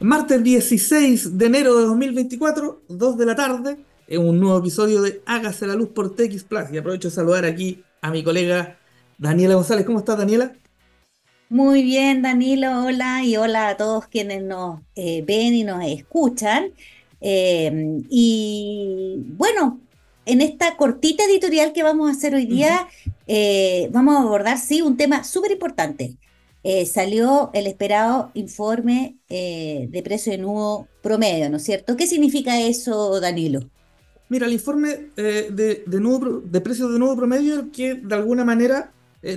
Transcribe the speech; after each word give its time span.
Martes 0.00 0.42
16 0.42 1.36
de 1.36 1.46
enero 1.46 1.76
de 1.76 1.84
2024, 1.84 2.84
2 2.88 3.18
de 3.18 3.26
la 3.26 3.34
tarde, 3.34 3.76
en 4.08 4.26
un 4.26 4.40
nuevo 4.40 4.58
episodio 4.58 5.02
de 5.02 5.20
Hágase 5.26 5.66
la 5.66 5.74
Luz 5.74 5.90
por 5.90 6.16
TX 6.16 6.44
Plus. 6.44 6.72
Y 6.72 6.78
aprovecho 6.78 7.08
de 7.08 7.14
saludar 7.14 7.44
aquí 7.44 7.84
a 8.00 8.10
mi 8.10 8.24
colega 8.24 8.78
Daniela 9.18 9.56
González. 9.56 9.84
¿Cómo 9.84 9.98
estás, 9.98 10.16
Daniela? 10.16 10.54
Muy 11.50 11.82
bien, 11.82 12.22
Danilo, 12.22 12.86
hola 12.86 13.22
y 13.24 13.36
hola 13.36 13.68
a 13.68 13.76
todos 13.76 14.06
quienes 14.06 14.42
nos 14.42 14.80
eh, 14.94 15.22
ven 15.26 15.52
y 15.52 15.64
nos 15.64 15.84
escuchan. 15.84 16.72
Eh, 17.20 18.00
y 18.08 19.16
bueno, 19.36 19.80
en 20.24 20.40
esta 20.40 20.78
cortita 20.78 21.24
editorial 21.24 21.74
que 21.74 21.82
vamos 21.82 22.08
a 22.08 22.12
hacer 22.12 22.34
hoy 22.34 22.46
día, 22.46 22.88
eh, 23.26 23.90
vamos 23.92 24.16
a 24.16 24.22
abordar, 24.22 24.56
sí, 24.56 24.80
un 24.80 24.96
tema 24.96 25.24
súper 25.24 25.50
importante. 25.50 26.16
Eh, 26.62 26.84
salió 26.84 27.50
el 27.54 27.66
esperado 27.66 28.30
informe 28.34 29.18
eh, 29.28 29.88
de 29.90 30.02
precio 30.02 30.32
de 30.32 30.38
nudo 30.38 30.88
promedio, 31.02 31.48
¿no 31.48 31.56
es 31.56 31.64
cierto? 31.64 31.96
¿Qué 31.96 32.06
significa 32.06 32.60
eso, 32.60 33.18
Danilo? 33.18 33.60
Mira, 34.28 34.46
el 34.46 34.52
informe 34.52 35.10
eh, 35.16 35.48
de, 35.50 35.84
de, 35.86 36.40
de 36.44 36.60
precio 36.60 36.88
de 36.88 36.98
nudo 36.98 37.16
promedio 37.16 37.70
que 37.72 37.94
de 37.94 38.14
alguna 38.14 38.44
manera 38.44 38.92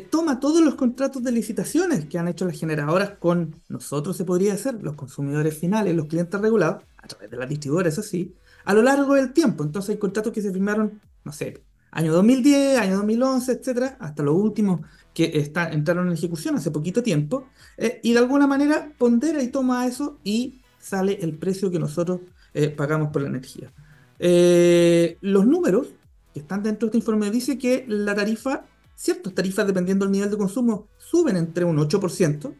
toma 0.09 0.40
todos 0.40 0.62
los 0.62 0.76
contratos 0.76 1.22
de 1.23 1.31
licitaciones 1.34 2.05
que 2.05 2.17
han 2.17 2.30
hecho 2.30 2.45
las 2.45 2.58
generadoras 2.58 3.17
con 3.20 3.62
nosotros, 3.67 4.16
se 4.16 4.23
podría 4.23 4.53
hacer, 4.53 4.81
los 4.81 4.95
consumidores 4.95 5.58
finales, 5.58 5.94
los 5.94 6.05
clientes 6.08 6.40
regulados, 6.40 6.84
a 6.98 7.08
través 7.08 7.30
de 7.30 7.36
las 7.36 7.50
distribuidoras, 7.50 8.00
así, 8.00 8.34
a 8.64 8.73
lo 8.73 8.81
largo 8.81 9.16
del 9.16 9.34
tiempo. 9.34 9.62
Entonces 9.62 9.90
hay 9.90 9.98
contratos 9.98 10.31
que 10.31 10.42
se 10.42 10.53
firmaron, 10.53 11.02
no 11.26 11.34
sé, 11.34 11.66
año 11.92 12.14
2010, 12.14 12.80
año 12.80 12.95
2011, 12.95 13.52
etcétera, 13.52 13.98
hasta 14.00 14.23
los 14.23 14.36
últimos 14.36 14.81
que 15.13 15.31
está, 15.35 15.72
entraron 15.72 16.08
en 16.08 16.13
ejecución 16.13 16.55
hace 16.55 16.72
poquito 16.72 17.03
tiempo, 17.03 17.48
eh, 17.77 17.99
y 18.03 18.13
de 18.13 18.20
alguna 18.20 18.48
manera 18.48 18.91
pondera 18.98 19.41
y 19.41 19.49
toma 19.49 19.86
eso 19.86 20.20
y 20.23 20.62
sale 20.80 21.20
el 21.22 21.38
precio 21.38 21.72
que 21.72 21.80
nosotros 21.80 22.22
eh, 22.53 22.70
pagamos 22.70 23.09
por 23.12 23.22
la 23.22 23.30
energía. 23.30 23.72
Eh, 24.20 25.17
los 25.22 25.45
números 25.45 25.88
que 26.33 26.39
están 26.39 26.64
dentro 26.64 26.88
de 26.88 26.89
este 26.89 26.97
informe 26.97 27.30
dicen 27.30 27.59
que 27.59 27.86
la 27.88 28.16
tarifa, 28.16 28.66
ciertas 28.95 29.33
tarifas 29.33 29.67
dependiendo 29.67 30.05
del 30.05 30.11
nivel 30.11 30.31
de 30.31 30.38
consumo, 30.38 30.88
suben 30.97 31.38
entre 31.38 31.64
un 31.64 31.77
8% 31.77 32.53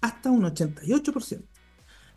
hasta 0.00 0.30
un 0.30 0.42
88%. 0.42 1.42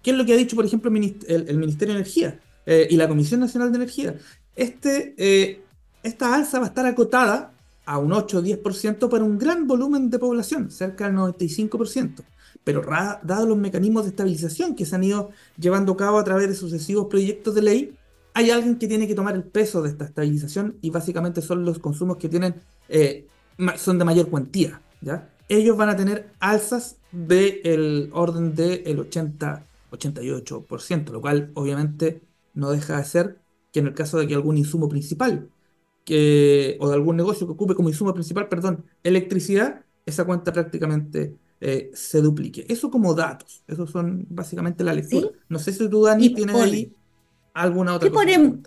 ¿Qué 0.03 0.11
es 0.11 0.17
lo 0.17 0.25
que 0.25 0.33
ha 0.33 0.37
dicho, 0.37 0.55
por 0.55 0.65
ejemplo, 0.65 0.91
el, 0.91 1.15
el 1.27 1.57
Ministerio 1.57 1.93
de 1.93 2.01
Energía 2.01 2.39
y 2.65 2.95
la 2.95 3.07
Comisión 3.07 3.39
Nacional 3.39 3.71
de 3.71 3.77
Energía? 3.77 4.15
Este, 4.55 5.63
esta 6.01 6.35
alza 6.35 6.59
va 6.59 6.65
a 6.65 6.69
estar 6.69 6.85
acotada 6.85 7.50
a 7.85 7.97
un 7.97 8.13
8 8.13 8.39
o 8.39 8.41
10% 8.41 9.09
para 9.09 9.23
un 9.23 9.37
gran 9.37 9.67
volumen 9.67 10.09
de 10.09 10.19
población, 10.19 10.71
cerca 10.71 11.07
del 11.07 11.17
95%. 11.17 12.23
Pero 12.63 12.83
dado 13.23 13.47
los 13.47 13.57
mecanismos 13.57 14.03
de 14.03 14.09
estabilización 14.09 14.75
que 14.75 14.85
se 14.85 14.95
han 14.95 15.03
ido 15.03 15.31
llevando 15.57 15.93
a 15.93 15.97
cabo 15.97 16.19
a 16.19 16.23
través 16.23 16.47
de 16.47 16.55
sucesivos 16.55 17.07
proyectos 17.07 17.55
de 17.55 17.61
ley, 17.61 17.97
hay 18.33 18.51
alguien 18.51 18.77
que 18.77 18.87
tiene 18.87 19.07
que 19.07 19.15
tomar 19.15 19.35
el 19.35 19.43
peso 19.43 19.81
de 19.81 19.89
esta 19.89 20.05
estabilización 20.05 20.77
y 20.81 20.89
básicamente 20.89 21.41
son 21.41 21.65
los 21.65 21.79
consumos 21.79 22.17
que 22.17 22.29
tienen, 22.29 22.55
eh, 22.87 23.27
son 23.77 23.97
de 23.97 24.05
mayor 24.05 24.29
cuantía. 24.29 24.81
¿ya? 25.01 25.29
Ellos 25.49 25.75
van 25.75 25.89
a 25.89 25.95
tener 25.95 26.31
alzas 26.39 26.97
del 27.11 28.09
orden 28.13 28.55
del 28.55 29.09
80-88%, 29.09 31.11
lo 31.11 31.19
cual 31.19 31.51
obviamente 31.55 32.21
no 32.53 32.71
deja 32.71 32.97
de 32.97 33.03
ser 33.03 33.39
que 33.73 33.79
en 33.79 33.87
el 33.87 33.93
caso 33.93 34.19
de 34.19 34.27
que 34.27 34.35
algún 34.35 34.57
insumo 34.57 34.87
principal 34.87 35.49
que, 36.03 36.77
o 36.79 36.89
de 36.89 36.95
algún 36.95 37.17
negocio 37.17 37.47
que 37.47 37.53
ocupe 37.53 37.75
como 37.75 37.89
insumo 37.89 38.13
principal, 38.13 38.47
perdón, 38.49 38.85
electricidad, 39.03 39.85
esa 40.05 40.25
cuenta 40.25 40.51
prácticamente 40.51 41.35
eh, 41.59 41.91
se 41.93 42.21
duplique. 42.21 42.65
Eso 42.69 42.89
como 42.89 43.13
datos, 43.13 43.63
eso 43.67 43.85
son 43.85 44.25
básicamente 44.29 44.83
la 44.83 44.93
lectura. 44.93 45.29
No 45.47 45.59
sé 45.59 45.71
si 45.71 45.87
tú, 45.89 46.03
Dani, 46.03 46.33
tienes 46.33 46.55
ahí 46.55 46.93
alguna 47.53 47.95
otra 47.95 48.09
cosa. 48.09 48.19
Pone, 48.19 48.61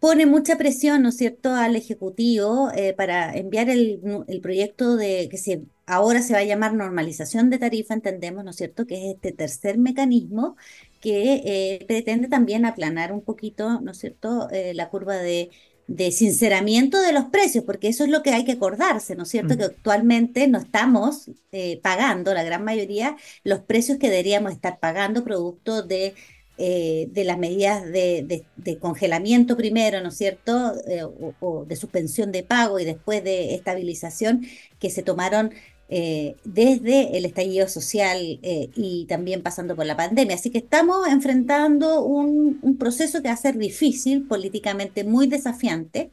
pone, 0.00 0.26
mucha 0.26 0.58
presión, 0.58 1.02
¿no 1.02 1.10
es 1.10 1.16
cierto?, 1.16 1.52
al 1.52 1.76
Ejecutivo 1.76 2.70
eh, 2.74 2.92
para 2.92 3.36
enviar 3.36 3.70
el, 3.70 4.00
el, 4.26 4.40
proyecto 4.40 4.96
de 4.96 5.28
que 5.30 5.38
se, 5.38 5.62
ahora 5.86 6.22
se 6.22 6.32
va 6.32 6.40
a 6.40 6.44
llamar 6.44 6.74
normalización 6.74 7.50
de 7.50 7.58
tarifa, 7.58 7.94
entendemos, 7.94 8.42
¿no 8.42 8.50
es 8.50 8.56
cierto?, 8.56 8.84
que 8.84 8.96
es 8.96 9.14
este 9.14 9.30
tercer 9.30 9.78
mecanismo 9.78 10.56
que 11.00 11.42
eh, 11.44 11.84
pretende 11.86 12.26
también 12.26 12.64
aplanar 12.64 13.12
un 13.12 13.20
poquito, 13.22 13.80
¿no 13.80 13.92
es 13.92 13.98
cierto?, 13.98 14.48
la 14.74 14.88
curva 14.88 15.14
de 15.14 15.50
de 15.86 16.12
sinceramiento 16.12 17.00
de 17.00 17.12
los 17.12 17.26
precios, 17.26 17.64
porque 17.64 17.88
eso 17.88 18.04
es 18.04 18.10
lo 18.10 18.22
que 18.22 18.30
hay 18.30 18.44
que 18.44 18.52
acordarse, 18.52 19.16
¿no 19.16 19.24
es 19.24 19.28
cierto? 19.28 19.54
Mm. 19.54 19.58
Que 19.58 19.64
actualmente 19.64 20.48
no 20.48 20.58
estamos 20.58 21.30
eh, 21.52 21.78
pagando, 21.82 22.32
la 22.32 22.42
gran 22.42 22.64
mayoría, 22.64 23.16
los 23.42 23.60
precios 23.60 23.98
que 23.98 24.08
deberíamos 24.08 24.52
estar 24.52 24.80
pagando 24.80 25.24
producto 25.24 25.82
de, 25.82 26.14
eh, 26.56 27.08
de 27.10 27.24
las 27.24 27.36
medidas 27.36 27.84
de, 27.84 28.44
congelamiento 28.80 29.56
primero, 29.56 30.00
¿no 30.00 30.08
es 30.08 30.16
cierto? 30.16 30.74
Eh, 30.86 31.02
o, 31.40 31.64
de 31.66 31.76
suspensión 31.76 32.32
de 32.32 32.44
pago 32.44 32.78
y 32.78 32.84
después 32.84 33.22
de 33.22 33.54
estabilización 33.54 34.46
que 34.78 34.88
se 34.88 35.02
tomaron 35.02 35.52
eh, 35.96 36.34
desde 36.42 37.16
el 37.16 37.24
estallido 37.24 37.68
social 37.68 38.40
eh, 38.42 38.68
y 38.74 39.06
también 39.06 39.44
pasando 39.44 39.76
por 39.76 39.86
la 39.86 39.96
pandemia. 39.96 40.34
Así 40.34 40.50
que 40.50 40.58
estamos 40.58 41.06
enfrentando 41.06 42.02
un, 42.02 42.58
proceso 42.80 43.22
que 43.22 43.28
va 43.28 43.34
a 43.34 43.36
ser 43.36 43.56
difícil, 43.56 44.26
políticamente 44.26 45.04
muy 45.04 45.28
desafiante, 45.28 46.10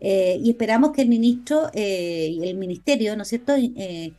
eh, 0.00 0.36
y 0.42 0.50
esperamos 0.50 0.90
que 0.90 1.02
el 1.02 1.08
ministro 1.08 1.70
y 1.72 2.40
el 2.42 2.56
ministerio, 2.56 3.14
¿no 3.14 3.22
es 3.22 3.28
cierto?, 3.28 3.52
haya 3.54 4.12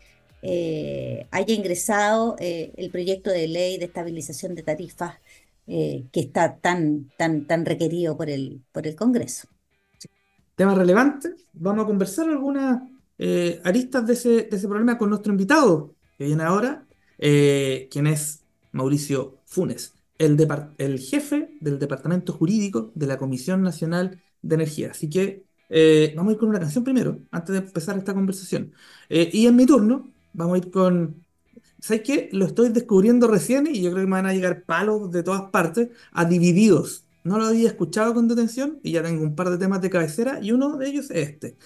ingresado 1.53 2.37
el 2.39 2.89
proyecto 2.89 3.31
de 3.31 3.49
ley 3.49 3.77
de 3.79 3.85
estabilización 3.87 4.55
de 4.55 4.63
tarifas 4.63 5.15
que 5.67 6.09
está 6.13 6.55
tan, 6.55 7.11
tan, 7.17 7.47
tan 7.47 7.65
requerido 7.65 8.15
por 8.15 8.29
el, 8.29 8.61
por 8.71 8.87
el 8.87 8.95
Congreso. 8.95 9.49
Tema 10.55 10.73
relevante, 10.73 11.31
vamos 11.51 11.83
a 11.83 11.87
conversar 11.87 12.29
algunas 12.29 12.81
eh, 13.17 13.61
aristas 13.63 14.05
de 14.07 14.13
ese, 14.13 14.67
problema 14.67 14.97
con 14.97 15.09
nuestro 15.09 15.31
invitado, 15.31 15.95
que 16.17 16.25
viene 16.25 16.43
ahora, 16.43 16.85
eh, 17.17 17.87
quien 17.91 18.07
es 18.07 18.43
Mauricio 18.71 19.39
Funes, 19.45 19.93
el, 20.17 20.37
el, 20.77 20.99
jefe 20.99 21.57
del 21.61 21.79
Departamento 21.79 22.33
Jurídico 22.33 22.91
de 22.95 23.07
la 23.07 23.17
Comisión 23.17 23.61
Nacional 23.61 24.21
de 24.41 24.55
Energía. 24.55 24.91
Así 24.91 25.09
que 25.09 25.43
eh, 25.69 26.13
vamos 26.15 26.31
a 26.31 26.33
ir 26.33 26.39
con 26.39 26.49
una 26.49 26.59
canción 26.59 26.83
primero, 26.83 27.19
antes 27.31 27.53
de 27.53 27.59
empezar 27.59 27.97
esta 27.97 28.13
conversación. 28.13 28.73
y 29.09 29.47
en 29.47 29.55
mi 29.55 29.65
turno, 29.65 30.11
vamos 30.33 30.55
a 30.55 30.57
ir 30.59 30.71
con... 30.71 31.23
¿Sabes 31.79 32.03
qué? 32.03 32.29
Lo 32.31 32.45
estoy 32.45 32.69
descubriendo 32.69 33.27
recién 33.27 33.67
y 33.67 33.81
yo 33.81 33.91
creo 33.91 34.03
que 34.03 34.07
me 34.07 34.13
van 34.13 34.27
a 34.27 34.33
llegar 34.33 34.63
palos 34.65 35.11
de 35.11 35.23
todas 35.23 35.49
partes 35.51 35.89
a 36.11 36.25
Divididos. 36.25 37.05
No 37.23 37.37
lo 37.37 37.45
había 37.45 37.67
escuchado 37.67 38.13
con 38.13 38.27
detención 38.27 38.79
y 38.83 38.91
ya 38.93 39.03
tengo 39.03 39.23
un 39.23 39.35
par 39.35 39.49
de 39.49 39.57
temas 39.57 39.81
de 39.81 39.89
cabecera 39.89 40.39
y 40.41 40.51
uno 40.51 40.77
de 40.77 40.87
ellos 40.87 41.11
es 41.11 41.29
este, 41.29 41.57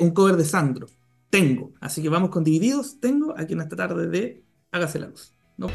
un 0.00 0.10
cover 0.12 0.36
de 0.36 0.44
Sandro. 0.44 0.86
Tengo. 1.30 1.72
Así 1.80 2.02
que 2.02 2.08
vamos 2.08 2.30
con 2.30 2.44
Divididos. 2.44 2.98
Tengo 3.00 3.34
aquí 3.36 3.54
en 3.54 3.60
esta 3.60 3.76
tarde 3.76 4.08
de 4.08 4.44
Hágase 4.72 4.98
la 4.98 5.08
luz. 5.08 5.34
¿no? 5.56 5.68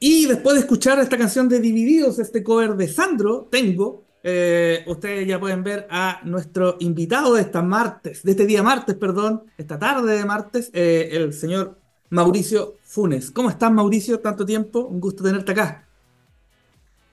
Y 0.00 0.26
después 0.26 0.54
de 0.54 0.60
escuchar 0.60 0.98
esta 1.00 1.18
canción 1.18 1.48
de 1.48 1.60
Divididos, 1.60 2.18
este 2.18 2.42
cover 2.42 2.76
de 2.76 2.88
Sandro, 2.88 3.48
Tengo, 3.50 4.06
eh, 4.22 4.84
ustedes 4.86 5.26
ya 5.26 5.40
pueden 5.40 5.64
ver 5.64 5.86
a 5.90 6.20
nuestro 6.24 6.76
invitado 6.80 7.34
de 7.34 7.42
esta 7.42 7.62
martes, 7.62 8.22
de 8.22 8.32
este 8.32 8.46
día 8.46 8.62
martes, 8.62 8.94
perdón, 8.94 9.44
esta 9.56 9.78
tarde 9.78 10.16
de 10.16 10.24
martes, 10.24 10.70
eh, 10.72 11.08
el 11.12 11.32
señor 11.32 11.80
Mauricio 12.10 12.76
Funes. 12.82 13.30
¿Cómo 13.30 13.50
estás, 13.50 13.72
Mauricio? 13.72 14.20
Tanto 14.20 14.44
tiempo, 14.46 14.86
un 14.86 15.00
gusto 15.00 15.24
tenerte 15.24 15.52
acá. 15.52 15.87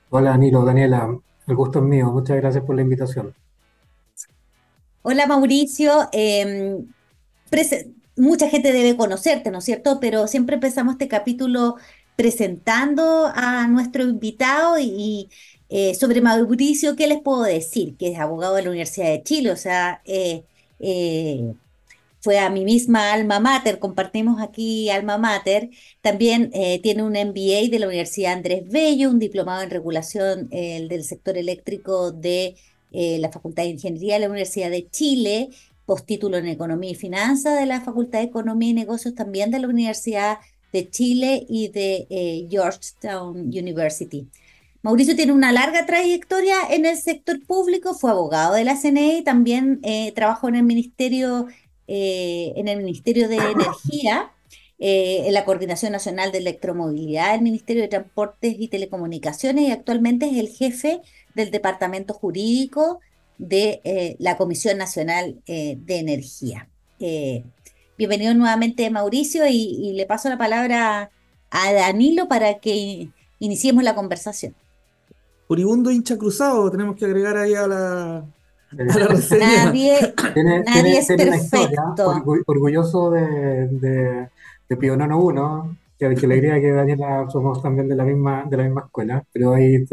Hola, 0.10 0.38
Nilo, 0.38 0.64
Daniela, 0.64 1.18
el 1.48 1.56
gusto 1.56 1.80
es 1.80 1.86
mío. 1.86 2.12
Muchas 2.12 2.38
gracias 2.38 2.64
por 2.64 2.76
la 2.76 2.82
invitación. 2.82 3.34
Hola, 5.02 5.28
Mauricio. 5.28 6.10
Em, 6.12 6.86
mucha 8.18 8.50
gente 8.50 8.72
debe 8.72 8.98
conocerte, 8.98 9.52
¿no 9.52 9.60
es 9.60 9.66
cierto? 9.66 10.00
Pero 10.00 10.28
siempre 10.28 10.56
empezamos 10.56 10.94
este 10.94 11.08
capítulo 11.08 11.76
presentando 12.16 13.32
a 13.34 13.68
nuestro 13.68 14.04
invitado 14.04 14.78
y, 14.80 15.30
eh, 15.69 15.96
sobre 15.96 16.22
Mauricio, 16.22 16.96
¿qué 16.96 17.08
les 17.08 17.22
puedo 17.22 17.44
decir? 17.44 17.98
Que 17.98 18.13
es 18.13 18.19
abogado 18.19 18.56
de 18.56 18.63
la 18.63 18.69
Universidad 18.69 19.08
de 19.10 19.24
Chile, 19.24 19.51
o 19.51 19.58
sea, 19.58 20.01
eh, 20.06 20.46
eh, 20.80 21.54
fue 22.25 22.39
a 22.39 22.50
mi 22.50 22.66
misma 22.66 23.13
alma 23.13 23.39
mater, 23.39 23.77
compartimos 23.80 24.42
aquí 24.42 24.89
alma 24.89 25.18
mater, 25.19 25.69
también 26.01 26.51
tiene 26.81 27.04
un 27.04 27.13
MBA 27.13 27.69
de 27.69 27.77
la 27.80 27.88
Universidad 27.88 28.33
Andrés 28.33 28.63
Bello, 28.68 29.12
un 29.12 29.19
diplomado 29.19 29.62
en 29.62 29.69
regulación 29.69 30.50
del 30.50 31.04
sector 31.04 31.38
eléctrico 31.38 32.12
de 32.12 32.56
la 32.92 33.31
Facultad 33.31 33.63
de 33.63 33.69
Ingeniería 33.69 34.16
de 34.16 34.22
la 34.22 34.30
Universidad 34.30 34.72
de 34.72 34.89
Chile 34.89 35.50
postítulo 35.86 36.38
en 36.38 36.48
Economía 36.48 36.92
y 36.92 36.95
Finanzas 36.95 37.60
de 37.60 37.66
la 37.66 37.81
Facultad 37.81 38.19
de 38.19 38.25
Economía 38.25 38.69
y 38.69 38.74
Negocios 38.74 39.16
también 39.16 39.51
de 39.51 39.60
la 39.60 39.68
Universidad 39.68 40.39
de 40.74 40.89
Chile 40.89 41.45
y 41.48 41.69
de 41.69 42.07
eh, 42.10 42.48
Georgetown 42.50 43.38
University. 43.38 44.27
Mauricio 44.81 45.16
tiene 45.16 45.31
una 45.31 45.51
larga 45.51 45.86
trayectoria 45.86 46.57
en 46.69 46.86
el 46.86 46.98
sector 46.98 47.44
público, 47.45 47.95
fue 47.95 48.12
abogado 48.12 48.54
de 48.54 48.66
la 48.66 48.80
CNE 48.80 49.18
y 49.18 49.24
también 49.24 49.80
eh, 49.83 50.12
trabajó 50.13 50.48
en 50.48 50.56
el 50.56 50.63
Ministerio, 50.63 51.48
eh, 51.88 52.54
en 52.56 52.68
el 52.68 52.78
Ministerio 52.78 53.28
de 53.28 53.38
Energía 53.38 54.32
en 54.78 55.34
la 55.34 55.46
Coordinación 55.46 55.94
Nacional 55.94 56.34
de 56.34 56.40
Electromovilidad 56.40 57.32
del 57.32 57.42
Ministerio 57.42 57.82
de 57.82 57.88
Transportes 57.88 58.56
y 58.60 58.68
Telecomunicaciones 58.68 59.70
y 59.70 59.72
actualmente 59.72 60.26
es 60.30 60.38
el 60.38 60.50
jefe 60.50 61.00
del 61.34 61.50
Departamento 61.50 62.14
Jurídico 62.14 63.00
de 63.38 64.18
la 64.20 64.36
Comisión 64.36 64.78
Nacional 64.78 65.42
de 65.48 65.78
Energía. 65.88 66.68
bienvenido 67.98 68.34
nuevamente 68.34 68.90
Mauricio 68.90 69.46
y, 69.48 69.94
le 69.94 70.06
paso 70.06 70.28
la 70.28 70.38
palabra 70.38 71.10
a 71.52 71.74
Danilo 71.74 72.28
para 72.28 72.60
que 72.60 73.08
iniciemos 73.40 73.82
la 73.82 73.96
conversación. 73.96 74.54
Puribundo 75.48 75.92
hincha 75.92 76.18
cruzado, 76.18 76.70
tenemos 76.72 76.96
que 76.96 77.06
agregar 77.06 77.38
ahí 77.38 77.54
a 77.54 77.68
la, 77.68 78.26
Nadie, 79.39 80.13
nadie 80.66 80.98
es 80.98 81.07
perfecto. 81.07 82.24
orgulloso 82.45 83.12
de, 83.12 83.68
de, 83.68 84.30
de 84.68 84.77
Pionono 84.77 85.19
1, 85.19 85.77
que, 85.98 86.16
que 86.16 86.27
la 86.27 86.36
idea 86.36 86.60
que 86.60 86.72
Daniela 86.72 87.25
somos 87.30 87.62
también 87.62 87.88
de 87.88 87.95
la 87.95 88.04
misma, 88.04 88.44
de 88.50 88.57
la 88.57 88.63
misma 88.63 88.81
escuela, 88.81 89.24
pero 89.31 89.54
ahí 89.54 89.86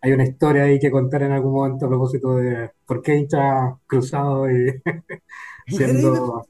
hay 0.00 0.12
una 0.12 0.24
historia 0.24 0.64
ahí 0.64 0.78
que 0.78 0.90
contar 0.90 1.22
en 1.22 1.32
algún 1.32 1.52
momento 1.52 1.86
a 1.86 1.88
propósito 1.88 2.36
de 2.36 2.70
por 2.86 3.02
qué 3.02 3.16
hincha 3.16 3.76
cruzado 3.86 4.50
y 4.50 4.72
siendo 5.66 6.46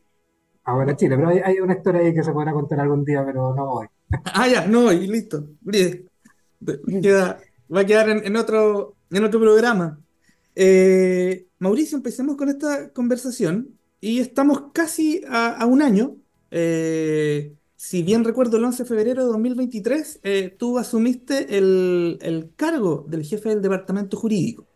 ahora 0.64 0.96
Chile, 0.96 1.16
pero 1.16 1.30
hay, 1.30 1.38
hay, 1.38 1.60
una 1.60 1.74
historia 1.74 2.02
ahí 2.02 2.14
que 2.14 2.22
se 2.22 2.32
podrá 2.32 2.52
contar 2.52 2.80
algún 2.80 3.04
día, 3.04 3.24
pero 3.24 3.54
no 3.54 3.64
hoy. 3.70 3.86
ah, 4.34 4.46
ya, 4.46 4.66
no 4.66 4.86
hoy, 4.86 5.06
listo. 5.06 5.44
Queda, 7.02 7.40
va 7.74 7.80
a 7.80 7.84
quedar 7.84 8.10
en, 8.10 8.26
en, 8.26 8.36
otro, 8.36 8.94
en 9.10 9.24
otro 9.24 9.40
programa. 9.40 9.98
Eh, 10.60 11.46
Mauricio, 11.60 11.96
empecemos 11.96 12.36
con 12.36 12.48
esta 12.48 12.92
conversación 12.92 13.78
y 14.00 14.18
estamos 14.18 14.72
casi 14.72 15.22
a, 15.28 15.64
un 15.66 15.82
año. 15.82 16.16
Eh, 16.50 17.54
si 17.76 18.02
bien 18.02 18.24
recuerdo, 18.24 18.56
el 18.56 18.64
11 18.64 18.82
de 18.82 18.88
febrero 18.88 19.22
de 19.24 19.28
2023, 19.28 20.20
eh, 20.24 20.56
tú 20.58 20.76
asumiste 20.78 21.56
el, 21.56 22.52
cargo 22.56 23.06
del 23.08 23.22
jefe 23.24 23.50
del 23.50 23.62
departamento 23.62 24.16
jurídico. 24.16 24.66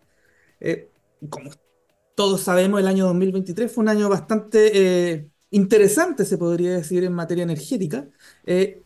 como 1.28 1.50
todos 2.14 2.42
sabemos, 2.42 2.78
el 2.80 2.86
año 2.86 3.06
2023 3.06 3.72
fue 3.72 3.82
un 3.82 3.88
año 3.88 4.08
bastante 4.08 5.30
interesante, 5.50 6.24
se 6.24 6.38
podría 6.38 6.76
decir, 6.76 7.02
en 7.02 7.12
materia 7.12 7.42
energética, 7.42 8.08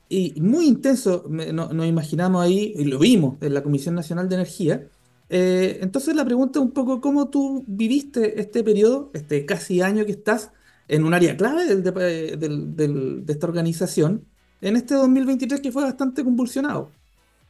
y 0.08 0.40
muy 0.40 0.66
intenso, 0.66 1.26
nos 1.28 1.86
imaginamos 1.86 2.42
ahí, 2.42 2.72
y 2.76 2.84
lo 2.84 2.98
vimos 2.98 3.36
en 3.42 3.52
la 3.52 3.62
Comisión 3.62 3.94
Nacional 3.94 4.28
de 4.28 4.36
Energía, 4.36 4.88
eh, 5.28 5.78
entonces 5.82 6.14
la 6.14 6.24
pregunta 6.24 6.58
es 6.58 6.64
un 6.64 6.72
poco 6.72 7.00
cómo 7.00 7.28
tú 7.28 7.64
viviste 7.66 8.40
este 8.40 8.62
periodo, 8.62 9.10
este 9.14 9.44
casi 9.44 9.80
año 9.80 10.04
que 10.04 10.12
estás 10.12 10.52
en 10.88 11.04
un 11.04 11.14
área 11.14 11.36
clave 11.36 11.64
eh, 11.70 12.36
de 12.36 13.32
esta 13.32 13.46
organización, 13.46 14.24
en 14.60 14.76
este 14.76 14.94
2023 14.94 15.60
que 15.60 15.72
fue 15.72 15.82
bastante 15.82 16.22
convulsionado. 16.22 16.90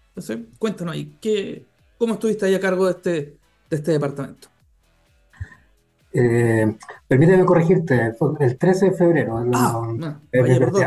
Entonces, 0.08 0.38
cuéntanos 0.58 0.94
ahí, 0.94 1.14
¿qué, 1.20 1.64
¿cómo 1.98 2.14
estuviste 2.14 2.46
ahí 2.46 2.54
a 2.54 2.60
cargo 2.60 2.86
de 2.86 2.92
este, 2.92 3.10
de 3.68 3.76
este 3.76 3.92
departamento? 3.92 4.48
Eh, 6.18 6.74
permíteme 7.06 7.44
corregirte, 7.44 8.12
el 8.40 8.56
13 8.56 8.86
de 8.86 8.92
febrero. 8.92 9.44
Ah, 9.52 9.82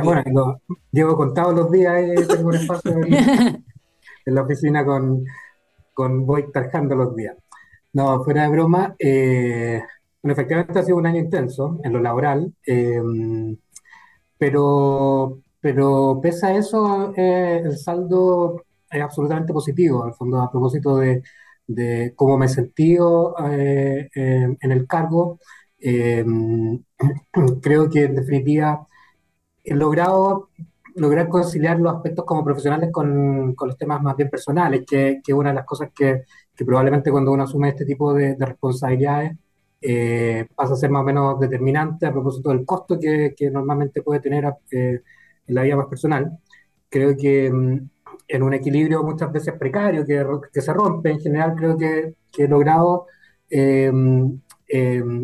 bueno, 0.03 0.59
llevo 0.92 1.15
contado 1.15 1.51
los 1.51 1.71
días 1.71 2.01
y 2.18 2.27
tengo 2.27 2.47
un 2.47 2.56
espacio 2.56 2.97
en 4.25 4.35
la 4.35 4.42
oficina 4.42 4.83
con, 4.83 5.24
con 5.99 6.25
voy 6.25 6.49
tarjando 6.49 6.95
los 6.95 7.13
días. 7.13 7.35
No, 7.93 8.23
fuera 8.23 8.43
de 8.43 8.49
broma, 8.49 8.95
eh, 8.99 9.81
bueno, 10.21 10.33
efectivamente 10.33 10.79
ha 10.79 10.83
sido 10.83 10.97
un 10.97 11.07
año 11.07 11.19
intenso 11.19 11.79
en 11.83 11.91
lo 11.91 11.99
laboral, 11.99 12.53
eh, 12.65 13.01
pero, 14.37 15.41
pero 15.59 16.19
pese 16.21 16.47
a 16.47 16.55
eso, 16.57 17.13
eh, 17.17 17.61
el 17.65 17.77
saldo 17.77 18.63
es 18.89 19.01
absolutamente 19.01 19.51
positivo, 19.53 20.03
al 20.03 20.13
fondo, 20.13 20.39
a 20.41 20.49
propósito 20.51 20.97
de, 20.97 21.21
de 21.67 22.13
cómo 22.15 22.37
me 22.37 22.45
he 22.45 22.49
sentido 22.49 23.35
en 23.39 24.71
el 24.71 24.87
cargo. 24.87 25.39
creo 27.61 27.89
que 27.89 28.03
en 28.03 28.15
definitiva 28.15 28.87
he 29.63 29.75
logrado 29.75 30.49
lograr 30.99 31.29
conciliar 31.29 31.79
los 31.79 31.95
aspectos 31.95 32.25
como 32.25 32.43
profesionales 32.43 32.91
con, 32.91 33.55
con 33.55 33.69
los 33.69 33.77
temas 33.77 34.01
más 34.01 34.15
bien 34.15 34.29
personales, 34.29 34.83
que, 34.85 35.21
que 35.23 35.33
una 35.33 35.49
de 35.49 35.55
las 35.55 35.65
cosas 35.65 35.89
que, 35.95 36.23
que, 36.55 36.65
probablemente 36.65 37.11
cuando 37.11 37.31
uno 37.31 37.43
asume 37.43 37.69
este 37.69 37.85
tipo 37.85 38.13
de, 38.13 38.35
responsabilidades 38.39 39.37
eh, 39.81 40.47
pasa 40.55 40.73
a 40.73 40.77
ser 40.77 40.89
más 40.89 41.01
o 41.01 41.05
menos 41.05 41.39
determinante 41.39 42.05
a 42.05 42.11
propósito 42.11 42.49
del 42.49 42.65
costo 42.65 42.99
que, 42.99 43.33
que 43.35 43.49
normalmente 43.49 44.01
puede 44.01 44.19
tener 44.19 44.45
eh, 44.71 45.01
en 45.47 45.55
la 45.55 45.63
vida 45.63 45.77
más 45.77 45.87
personal. 45.87 46.37
Creo 46.89 47.15
que 47.17 47.51
mm, 47.51 47.89
en 48.27 48.43
un 48.43 48.53
equilibrio 48.53 49.03
muchas 49.03 49.31
veces 49.31 49.53
precario 49.57 50.05
que, 50.05 50.25
que 50.53 50.61
se 50.61 50.73
rompe, 50.73 51.11
en 51.11 51.19
general 51.19 51.55
creo 51.55 51.77
que, 51.77 52.15
que 52.31 52.43
he 52.43 52.47
logrado 52.47 53.07
eh, 53.49 53.91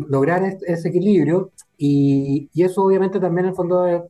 lograr 0.08 0.42
ese 0.66 0.88
equilibrio 0.88 1.52
y, 1.78 2.50
y, 2.52 2.64
eso 2.64 2.82
obviamente 2.82 3.20
también 3.20 3.44
en 3.44 3.50
el 3.50 3.54
fondo 3.54 3.86
es 3.86 4.02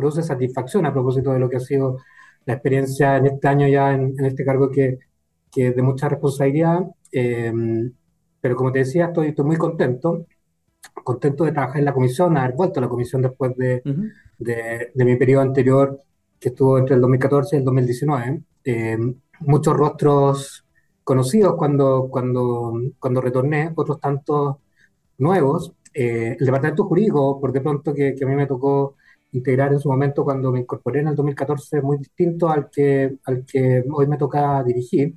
produce 0.00 0.22
satisfacción 0.22 0.86
a 0.86 0.92
propósito 0.92 1.32
de 1.32 1.38
lo 1.38 1.48
que 1.48 1.56
ha 1.56 1.60
sido 1.60 1.98
la 2.46 2.54
experiencia 2.54 3.16
en 3.16 3.26
este 3.26 3.48
año 3.48 3.68
ya 3.68 3.92
en, 3.92 4.14
este 4.24 4.44
cargo 4.44 4.70
que, 4.70 4.98
que, 5.52 5.68
es 5.68 5.76
de 5.76 5.82
mucha 5.82 6.08
responsabilidad. 6.08 6.80
Eh, 7.12 7.52
pero 8.40 8.56
como 8.56 8.72
te 8.72 8.80
decía, 8.80 9.06
estoy, 9.06 9.28
estoy 9.28 9.44
muy 9.44 9.56
contento, 9.56 10.26
contento 11.04 11.44
de 11.44 11.52
trabajar 11.52 11.78
en 11.78 11.84
la 11.84 11.92
comisión, 11.94 12.36
haber 12.36 12.54
vuelto 12.54 12.80
a 12.80 12.82
la 12.82 12.88
comisión 12.88 13.22
después 13.22 13.54
de, 13.56 13.82
de, 14.38 15.04
mi 15.04 15.16
periodo 15.16 15.42
anterior, 15.42 16.00
que 16.38 16.48
estuvo 16.48 16.78
entre 16.78 16.94
el 16.94 17.02
2014 17.02 17.56
y 17.56 17.58
el 17.58 17.64
2019. 17.64 18.42
Eh, 18.64 18.98
muchos 19.40 19.76
rostros 19.76 20.64
conocidos 21.04 21.54
cuando, 21.56 22.08
cuando, 22.10 22.72
cuando 22.98 23.20
retorné, 23.20 23.72
otros 23.74 24.00
tantos 24.00 24.56
nuevos. 25.18 25.72
Eh, 25.92 26.36
el 26.38 26.46
departamento 26.46 26.84
jurídico, 26.84 27.40
por 27.40 27.52
de 27.52 27.60
pronto 27.60 27.92
que, 27.92 28.14
que 28.14 28.24
a 28.24 28.28
mí 28.28 28.34
me 28.34 28.46
tocó 28.46 28.96
integrar 29.32 29.72
en 29.72 29.80
su 29.80 29.88
momento 29.88 30.24
cuando 30.24 30.52
me 30.52 30.60
incorporé 30.60 31.00
en 31.00 31.08
el 31.08 31.16
2014 31.16 31.82
muy 31.82 31.98
distinto 31.98 32.48
al 32.48 32.68
que, 32.70 33.18
al 33.24 33.44
que 33.44 33.84
hoy 33.90 34.06
me 34.06 34.18
toca 34.18 34.62
dirigir. 34.64 35.14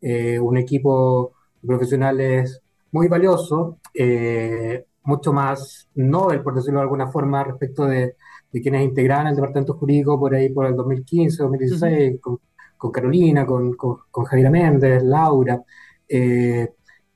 Eh, 0.00 0.38
un 0.38 0.56
equipo 0.58 1.32
de 1.60 1.68
profesionales 1.68 2.60
muy 2.92 3.08
valioso, 3.08 3.78
eh, 3.94 4.84
mucho 5.02 5.32
más 5.32 5.88
novel, 5.94 6.42
por 6.42 6.54
decirlo 6.54 6.80
de 6.80 6.84
alguna 6.84 7.08
forma, 7.08 7.42
respecto 7.44 7.86
de, 7.86 8.16
de 8.52 8.60
quienes 8.60 8.82
integraban 8.84 9.28
el 9.28 9.36
departamento 9.36 9.74
jurídico 9.74 10.18
por 10.18 10.34
ahí 10.34 10.50
por 10.50 10.66
el 10.66 10.76
2015, 10.76 11.42
2016, 11.42 12.20
con, 12.20 12.38
con, 12.76 12.90
Carolina, 12.92 13.46
con, 13.46 13.74
con, 13.74 13.98
con, 14.10 14.24
Javiera 14.24 14.50
Méndez, 14.50 15.02
Laura. 15.02 15.62
Eh, 16.08 16.68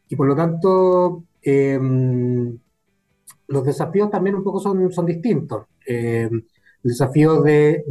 y 0.08 0.16
por 0.16 0.26
lo 0.26 0.34
tanto, 0.34 1.25
los 3.50 3.64
desafíos 3.64 4.11
también 4.11 4.37
un 4.37 4.45
poco 4.45 4.61
son, 4.61 4.92
son 4.92 5.07
distintos. 5.07 5.66
Eh, 5.87 6.28
el 6.30 6.45
desafío 6.83 7.42
de, 7.42 7.85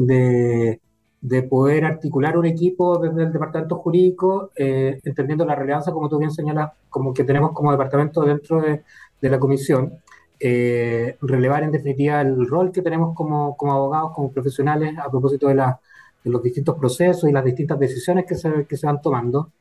de, 1.22 1.44
poder 1.44 1.86
articular 1.86 2.38
un 2.38 2.46
equipo 2.46 2.98
desde 2.98 3.24
el 3.24 3.34
departamento 3.34 3.75
jurídico, 3.75 4.51
eh, 4.56 5.00
entendiendo 5.04 5.46
la 5.46 5.56
relevancia, 5.56 5.92
como 5.94 6.08
tú 6.10 6.18
bien 6.18 6.32
señalas, 6.32 6.72
como 6.89 7.13
que 7.13 7.25
tenemos 7.25 7.51
como 7.51 7.72
departamento 7.72 8.22
dentro 8.22 8.62
de, 8.62 8.84
de 9.22 9.30
la 9.30 9.38
comisión, 9.38 10.00
eh, 10.39 11.18
relevar 11.22 11.63
en 11.63 11.72
definitiva 11.72 12.22
el 12.22 12.48
rol 12.48 12.72
que 12.72 12.82
tenemos 12.82 13.13
como, 13.13 13.58
como 13.58 13.74
abogados, 13.74 14.13
como 14.16 14.32
profesionales, 14.32 14.98
a 14.98 15.12
propósito 15.12 15.50
de, 15.50 15.56
la, 15.56 15.80
de, 16.24 16.32
los 16.32 16.42
distintos 16.42 16.78
procesos 16.78 17.30
y 17.30 17.34
las 17.34 17.44
distintas 17.44 17.78
decisiones 17.78 18.25
que 18.25 18.36
se, 18.36 18.66
que 18.66 18.78
se 18.78 18.88
van 18.88 19.01
tomando. 19.01 19.51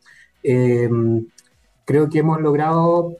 creo 1.85 2.09
que 2.09 2.19
hemos 2.21 2.41
logrado 2.41 3.17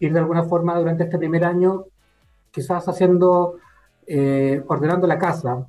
ir 0.00 0.12
de 0.12 0.18
alguna 0.18 0.44
forma 0.44 0.78
durante 0.78 1.04
este 1.04 1.18
primer 1.18 1.44
año, 1.44 1.84
quizás 2.50 2.88
haciendo, 2.88 3.56
eh, 4.06 4.62
ordenando 4.66 5.06
la 5.06 5.18
casa, 5.18 5.66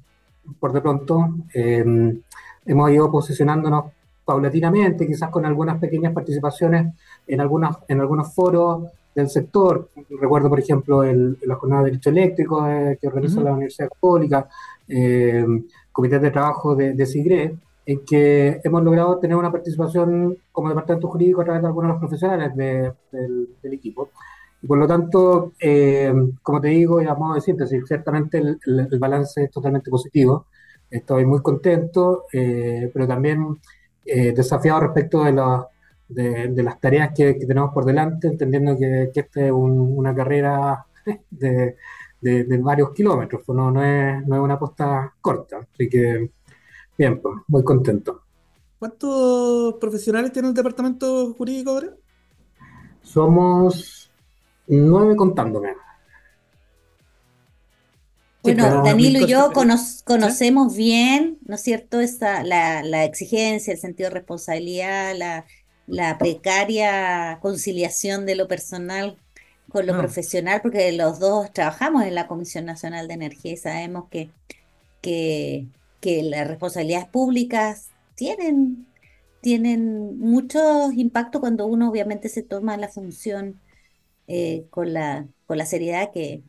por 0.60 0.74
de 0.74 0.81
pronto. 0.81 1.29
Em, 1.53 2.22
hemos 2.65 2.91
ido 2.91 3.12
posicionándonos 3.12 3.86
paulatinamente, 4.25 5.07
quizás 5.07 5.29
con 5.29 5.46
algunas 5.46 5.79
pequeñas 5.79 6.13
participaciones 6.13 6.93
en, 7.25 7.41
algunas, 7.41 7.77
en 7.88 8.01
algunos 8.01 8.34
foros 8.34 8.84
del 9.15 9.29
sector. 9.29 9.89
Recuerdo, 10.19 10.50
por 10.50 10.60
ejemplo, 10.60 11.03
el, 11.03 11.38
la 11.43 11.55
jornada 11.55 11.84
de 11.84 11.91
derecho 11.91 12.10
eléctrico 12.10 12.67
eh, 12.67 12.98
que 13.00 13.07
organiza 13.07 13.41
la 13.41 13.53
Universidad 13.53 13.89
Católica, 13.89 14.48
eh, 14.88 15.46
Comité 15.91 16.19
de 16.19 16.31
Trabajo 16.31 16.75
de, 16.75 16.93
de 16.93 17.05
SIGRE, 17.05 17.55
en 17.88 18.03
que 18.06 18.60
hemos 18.65 18.84
logrado 18.84 19.17
tener 19.17 19.38
una 19.38 19.51
participación 19.51 20.38
como 20.51 20.67
departamento 20.67 21.08
jurídico 21.08 21.41
a 21.41 21.46
través 21.46 21.62
de 21.62 21.67
algunos 21.70 21.88
de 21.88 21.94
los 21.94 22.00
profesionales 22.01 22.56
del, 22.56 23.74
equipo. 23.74 24.10
Y 24.62 24.67
por 24.67 24.77
lo 24.77 24.86
tanto, 24.86 25.53
eh, 25.58 26.13
como 26.44 26.60
te 26.60 26.67
digo, 26.67 27.01
y 27.01 27.06
a 27.06 27.15
modo 27.15 27.36
de 27.36 27.41
síntesis, 27.41 27.82
ciertamente 27.88 28.39
el, 28.39 29.00
balance 29.00 29.46
es 29.46 29.51
totalmente 29.51 29.89
positivo. 29.89 30.48
Estoy 30.91 31.25
muy 31.25 31.41
contento, 31.41 32.25
eh, 32.34 32.91
pero 32.94 33.08
también 33.08 33.58
eh, 34.06 34.34
desafiado 34.34 34.82
respecto 34.82 35.24
de, 35.24 36.50
de, 36.50 36.63
las 36.63 36.82
tareas 36.82 37.13
que, 37.15 37.36
tenemos 37.36 37.74
por 37.74 37.86
delante, 37.86 38.27
entendiendo 38.27 38.77
que, 38.77 39.12
que 39.13 39.22
esta 39.22 39.46
es 39.46 39.51
una 39.53 40.13
carrera 40.13 40.86
de, 41.29 41.77
de, 42.20 42.58
varios 42.58 42.91
kilómetros, 42.91 43.44
pues 43.46 43.56
no, 43.56 43.72
no, 43.72 43.82
es, 43.82 44.27
no 44.27 44.36
es 44.36 44.41
una 44.41 44.56
apuesta 44.56 45.13
corta. 45.22 45.65
Así 45.74 45.88
que, 45.88 46.32
bien, 46.97 47.21
pues, 47.21 47.35
muy 47.47 47.63
contento. 47.63 48.21
¿Cuántos 48.79 49.75
profesionales 49.75 50.31
tiene 50.31 50.49
el 50.49 50.53
departamento 50.53 51.33
jurídico 51.33 51.71
ahora? 51.71 51.89
Somos 53.01 54.11
nueve 54.67 55.15
contándome. 55.15 55.73
Bueno, 58.43 58.81
Danilo 58.83 59.25
y 59.25 59.27
yo 59.27 59.51
conocemos 60.05 60.75
bien, 60.75 61.37
¿no 61.45 61.55
es 61.55 61.61
cierto?, 61.61 61.99
esa, 61.99 62.43
la, 62.43 63.03
exigencia, 63.03 63.73
el 63.73 63.79
sentido 63.79 64.09
de 64.09 64.15
responsabilidad, 64.15 65.13
la, 65.17 65.45
la 65.85 66.17
precaria 66.17 67.39
conciliación 67.41 68.25
de 68.25 68.35
lo 68.35 68.47
personal 68.47 69.17
con 69.69 69.85
lo 69.85 69.97
profesional, 69.97 70.61
porque 70.61 70.91
los 70.93 71.19
dos 71.19 71.51
trabajamos 71.51 72.03
en 72.03 72.15
la 72.15 72.27
Comisión 72.27 72.65
Nacional 72.65 73.07
de 73.07 73.15
Energía 73.15 73.51
y 73.53 73.57
sabemos 73.57 74.05
que, 74.09 74.29
que, 75.01 75.65
que 76.07 76.23
las 76.23 76.47
responsabilidades 76.47 77.09
públicas 77.09 77.89
tienen, 78.15 78.87
tienen 79.41 80.17
muchos 80.19 80.93
impactos 80.93 81.41
cuando 81.41 81.65
uno 81.67 81.89
obviamente 81.89 82.29
se 82.29 82.43
toma 82.43 82.77
la 82.77 82.87
función 82.87 83.59
eh, 84.27 84.67
con, 84.69 84.93
la, 84.93 85.27
con 85.45 85.57
la 85.57 85.65
seriedad 85.65 86.11
que, 86.13 86.43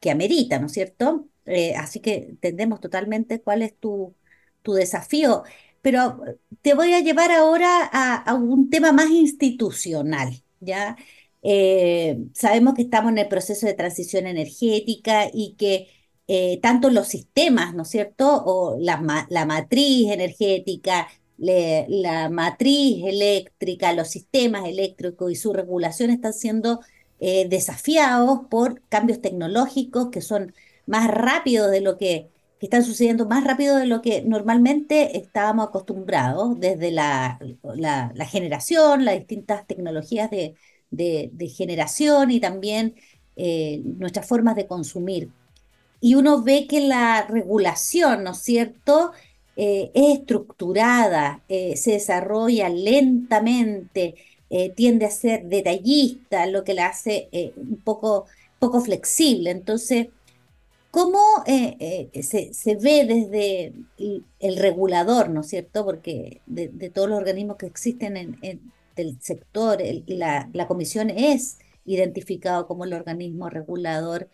que 0.00 0.10
amerita, 0.10 0.58
¿no 0.58 0.66
es 0.66 0.72
cierto? 0.72 1.26
Eh, 1.46 1.74
así 1.76 2.00
que 2.00 2.16
entendemos 2.16 2.80
totalmente 2.80 3.40
cuál 3.40 3.62
es 3.62 3.74
tu, 3.78 4.14
tu 4.62 4.74
desafío. 4.74 5.44
Pero 5.80 6.20
te 6.60 6.74
voy 6.74 6.92
a 6.92 7.00
llevar 7.00 7.32
ahora 7.32 7.88
a, 7.90 8.34
un 8.34 8.68
tema 8.68 8.92
más 8.92 9.08
institucional, 9.10 10.42
¿ya? 10.60 10.96
Eh, 11.42 12.18
sabemos 12.34 12.74
que 12.74 12.82
estamos 12.82 13.12
en 13.12 13.18
el 13.18 13.28
proceso 13.28 13.66
de 13.66 13.72
transición 13.74 14.26
energética 14.26 15.30
y 15.32 15.54
que 15.56 15.88
eh, 16.28 16.60
tanto 16.62 16.90
los 16.90 17.08
sistemas, 17.08 17.74
¿no 17.74 17.82
es 17.82 17.88
cierto? 17.88 18.42
O 18.46 18.78
la, 18.78 18.98
matriz 19.46 20.10
energética, 20.10 21.08
la 21.38 22.28
matriz 22.30 23.04
eléctrica, 23.06 23.92
los 23.92 24.08
sistemas 24.08 24.66
eléctricos 24.68 25.32
y 25.32 25.36
su 25.36 25.52
regulación 25.52 26.10
están 26.10 26.32
siendo 26.32 26.80
desafiados 27.20 28.40
por 28.48 28.80
cambios 28.88 29.20
tecnológicos 29.20 30.10
que 30.10 30.20
son 30.20 30.54
más 30.86 31.10
rápido 31.10 31.68
de 31.68 31.80
lo 31.80 31.98
que, 31.98 32.30
que 32.58 32.66
están 32.66 32.84
sucediendo 32.84 33.26
más 33.26 33.44
rápido 33.44 33.76
de 33.76 33.86
lo 33.86 34.02
que 34.02 34.22
normalmente 34.22 35.16
estábamos 35.16 35.68
acostumbrados 35.68 36.58
desde 36.58 36.90
la, 36.90 37.38
generación, 38.28 39.04
las 39.04 39.14
distintas 39.14 39.66
tecnologías 39.66 40.30
de, 40.30 40.54
de, 40.90 41.48
generación 41.48 42.30
y 42.30 42.40
también 42.40 42.96
eh, 43.36 43.80
nuestras 43.84 44.26
formas 44.26 44.56
de 44.56 44.66
consumir. 44.66 45.30
Y 46.00 46.14
uno 46.14 46.42
ve 46.42 46.66
que 46.68 46.80
la 46.80 47.26
regulación, 47.26 48.24
¿no 48.24 48.32
es 48.32 48.38
cierto?, 48.38 49.12
eh, 49.56 49.90
es 49.94 50.18
estructurada, 50.20 51.42
eh, 51.48 51.76
se 51.76 51.92
desarrolla 51.92 52.68
lentamente, 52.68 54.14
tiende 54.76 55.04
a 55.04 55.10
ser 55.10 55.44
detallista, 55.44 56.46
lo 56.46 56.64
que 56.64 56.72
la 56.72 56.86
hace 56.86 57.28
un 57.56 57.76
poco, 57.84 58.24
poco 58.58 58.80
flexible. 58.80 59.50
Entonces, 59.50 60.08
¿Cómo 60.90 61.18
eh, 61.46 62.08
eh, 62.12 62.22
se, 62.22 62.76
ve 62.76 63.04
desde 63.06 63.72
el, 64.40 64.56
regulador, 64.56 65.28
¿no 65.28 65.42
es 65.42 65.48
cierto? 65.48 65.84
Porque 65.84 66.40
de, 66.46 66.68
todos 66.90 67.08
los 67.08 67.18
organismos 67.18 67.56
que 67.56 67.66
existen 67.66 68.16
en, 68.16 68.72
el 68.96 69.20
sector, 69.20 69.80
la, 70.06 70.48
comisión 70.66 71.10
es 71.10 71.58
identificado 71.84 72.66
como 72.66 72.84
el 72.84 72.94
organismo 72.94 73.50
regulador. 73.50 74.28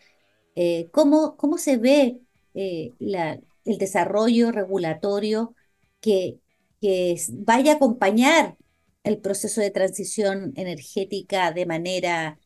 Eh, 0.55 0.89
¿cómo, 0.91 1.35
¿cómo, 1.37 1.57
se 1.57 1.77
ve 1.77 2.21
el 2.53 3.77
desarrollo 3.77 4.51
regulatorio 4.51 5.53
que, 5.99 6.39
que 6.81 7.19
vaya 7.31 7.73
a 7.73 7.75
acompañar 7.75 8.57
el 9.03 9.17
proceso 9.19 9.61
de 9.61 9.71
transición 9.71 10.53
energética 10.55 11.51
de 11.51 11.65
manera 11.65 12.39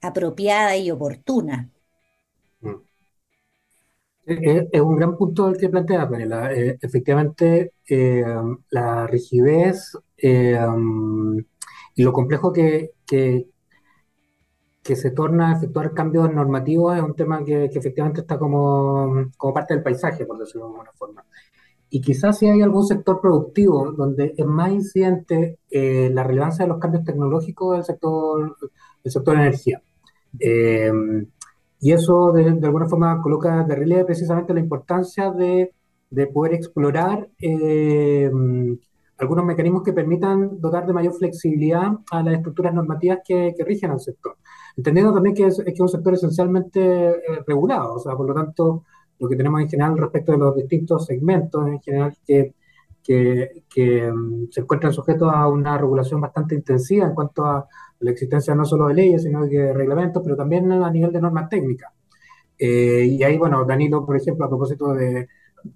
apropiada 0.00 0.76
y 0.76 0.90
oportuna? 0.90 1.70
Es 4.26 4.80
un 4.80 4.96
gran 4.96 5.16
punto 5.16 5.48
el 5.48 5.58
que 5.58 5.68
plantea 5.68 6.08
Panela. 6.08 6.52
Eh, 6.54 6.78
efectivamente, 6.80 7.74
eh, 7.86 8.24
la 8.70 9.06
rigidez 9.06 9.98
eh, 10.16 10.58
y 11.94 12.02
lo 12.02 12.12
complejo 12.12 12.52
que, 12.52 12.92
que, 13.06 13.46
se 14.84 15.10
torna 15.10 15.50
a 15.50 15.56
efectuar 15.56 15.92
cambios 15.94 16.32
normativos 16.32 16.96
es 16.96 17.02
un 17.02 17.14
tema 17.14 17.42
que, 17.44 17.64
efectivamente 17.64 18.20
está 18.20 18.38
como, 18.38 19.30
como, 19.36 19.54
parte 19.54 19.74
del 19.74 19.82
paisaje, 19.82 20.26
por 20.26 20.38
decirlo 20.38 20.66
de 20.66 20.72
alguna 20.72 20.92
forma. 20.92 21.24
Y 21.90 22.00
quizás 22.00 22.38
si 22.38 22.46
hay 22.48 22.60
algún 22.60 22.84
sector 22.84 23.20
productivo 23.20 23.92
donde 23.92 24.34
es 24.36 24.46
más 24.46 24.72
incidente 24.72 25.58
la 25.70 26.24
relevancia 26.24 26.64
de 26.64 26.68
los 26.68 26.78
cambios 26.78 27.04
tecnológicos 27.04 27.76
del 27.76 27.84
sector, 27.84 28.56
del 29.02 29.12
sector 29.12 29.34
energía. 29.36 29.80
Y 31.84 31.92
eso 31.92 32.32
de, 32.32 32.48
alguna 32.48 32.86
forma 32.86 33.20
coloca 33.20 33.62
de 33.62 33.74
relieve 33.74 34.06
precisamente 34.06 34.54
la 34.54 34.60
importancia 34.60 35.30
de, 35.30 35.74
de 36.08 36.26
poder 36.28 36.54
explorar 36.54 37.28
eh, 37.38 38.30
algunos 39.18 39.44
mecanismos 39.44 39.82
que 39.82 39.92
permitan 39.92 40.60
dotar 40.62 40.86
de 40.86 40.94
mayor 40.94 41.12
flexibilidad 41.12 41.92
a 42.10 42.22
las 42.22 42.36
estructuras 42.36 42.72
normativas 42.72 43.18
que, 43.22 43.52
que 43.54 43.64
rigen 43.64 43.90
al 43.90 44.00
sector. 44.00 44.36
Entendiendo 44.76 45.12
también 45.12 45.34
que 45.34 45.46
es, 45.46 45.62
que 45.64 45.82
un 45.82 45.88
sector 45.88 46.14
esencialmente 46.14 47.08
eh, 47.10 47.16
regulado, 47.46 47.94
o 47.94 47.98
sea, 47.98 48.16
por 48.16 48.26
lo 48.26 48.34
tanto, 48.34 48.84
lo 49.18 49.28
que 49.28 49.36
tenemos 49.36 49.60
en 49.60 49.68
general 49.68 49.96
respecto 49.98 50.32
de 50.32 50.38
los 50.38 50.56
distintos 50.56 51.06
segmentos 51.06 51.66
en 51.68 51.80
general 51.80 52.16
que, 52.26 52.54
que, 53.02 53.62
que 53.72 54.12
mm, 54.12 54.48
se 54.50 54.60
encuentran 54.60 54.92
sujetos 54.92 55.30
a 55.32 55.48
una 55.48 55.78
regulación 55.78 56.20
bastante 56.20 56.54
intensiva 56.54 57.06
en 57.06 57.14
cuanto 57.14 57.44
a 57.44 57.66
la 58.00 58.10
existencia 58.10 58.54
no 58.54 58.64
solo 58.64 58.88
de 58.88 58.94
leyes, 58.94 59.22
sino 59.22 59.46
de 59.46 59.72
reglamentos, 59.72 60.22
pero 60.22 60.36
también 60.36 60.70
a 60.72 60.90
nivel 60.90 61.12
de 61.12 61.20
normas 61.20 61.48
técnicas. 61.48 61.92
Eh, 62.58 63.06
y 63.08 63.22
ahí, 63.22 63.38
bueno, 63.38 63.64
Danilo, 63.64 64.04
por 64.04 64.16
ejemplo, 64.16 64.44
a 64.44 64.48
propósito 64.48 64.92
de, 64.92 65.28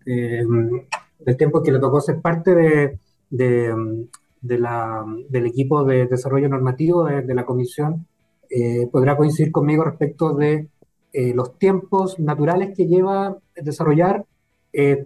del 0.04 1.36
tiempo 1.36 1.62
que 1.62 1.72
le 1.72 1.78
tocó 1.78 2.00
ser 2.00 2.20
parte 2.20 2.54
de, 2.54 2.98
de, 3.30 4.58
la, 4.58 5.04
del 5.28 5.46
equipo 5.46 5.84
de 5.84 6.06
desarrollo 6.06 6.48
normativo 6.48 7.04
de, 7.04 7.34
la 7.34 7.44
comisión, 7.44 8.06
eh, 8.50 8.88
podrá 8.90 9.16
coincidir 9.16 9.52
conmigo 9.52 9.84
respecto 9.84 10.34
de 10.34 10.68
eh, 11.12 11.34
los 11.34 11.58
tiempos 11.58 12.18
naturales 12.18 12.74
que 12.76 12.86
lleva 12.86 13.36
desarrollar 13.56 14.24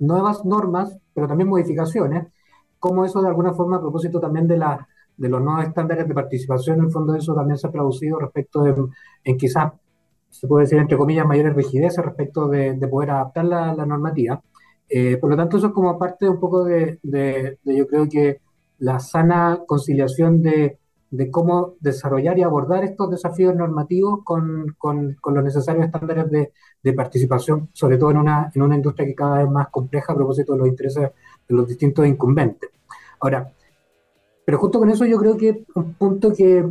nuevas 0.00 0.44
normas, 0.44 0.98
pero 1.14 1.26
también 1.26 1.48
modificaciones, 1.48 2.26
como 2.78 3.06
eso 3.06 3.22
de 3.22 3.28
alguna 3.28 3.54
forma 3.54 3.76
a 3.76 3.80
propósito 3.80 4.20
también 4.20 4.46
de 4.46 4.58
la 4.58 4.86
de 5.16 5.28
los 5.28 5.42
nuevos 5.42 5.64
estándares 5.64 6.08
de 6.08 6.14
participación, 6.14 6.78
en 6.78 6.86
el 6.86 6.90
fondo 6.90 7.12
de 7.12 7.20
eso 7.20 7.34
también 7.34 7.58
se 7.58 7.66
ha 7.66 7.70
traducido 7.70 8.18
respecto 8.18 8.62
de, 8.62 8.74
en 9.24 9.36
quizás, 9.36 9.72
se 10.30 10.46
puede 10.48 10.64
decir 10.64 10.78
entre 10.78 10.96
comillas, 10.96 11.26
mayores 11.26 11.54
rigideces 11.54 12.04
respecto 12.04 12.48
de, 12.48 12.74
poder 12.90 13.10
adaptar 13.10 13.44
la, 13.44 13.86
normativa. 13.86 14.42
Eh, 14.88 15.16
por 15.18 15.30
lo 15.30 15.36
tanto, 15.36 15.56
eso 15.56 15.68
es 15.68 15.72
como 15.72 15.98
parte 15.98 16.28
un 16.28 16.40
poco 16.40 16.64
de, 16.64 16.98
de, 17.02 17.58
yo 17.64 17.86
creo 17.86 18.08
que 18.08 18.40
la 18.78 18.98
sana 18.98 19.60
conciliación 19.66 20.42
de, 20.42 20.78
cómo 21.30 21.74
desarrollar 21.80 22.38
y 22.38 22.42
abordar 22.42 22.84
estos 22.84 23.10
desafíos 23.10 23.54
normativos 23.54 24.20
con, 24.24 24.74
con, 24.78 25.14
con 25.20 25.34
los 25.34 25.44
necesarios 25.44 25.86
estándares 25.86 26.30
de, 26.30 26.92
participación, 26.94 27.68
sobre 27.72 27.96
todo 27.96 28.10
en 28.10 28.16
una, 28.18 28.50
en 28.54 28.62
una 28.62 28.76
industria 28.76 29.06
que 29.06 29.14
cada 29.14 29.38
vez 29.38 29.50
más 29.50 29.68
compleja 29.68 30.12
a 30.12 30.16
propósito 30.16 30.52
de 30.52 30.58
los 30.58 30.68
intereses 30.68 31.10
de 31.48 31.54
los 31.54 31.68
distintos 31.68 32.06
incumbentes. 32.06 32.70
Ahora, 33.20 33.52
pero 34.44 34.58
justo 34.58 34.78
con 34.78 34.90
eso 34.90 35.04
yo 35.04 35.18
creo 35.18 35.36
que 35.36 35.64
un 35.74 35.94
punto 35.94 36.32
que, 36.32 36.66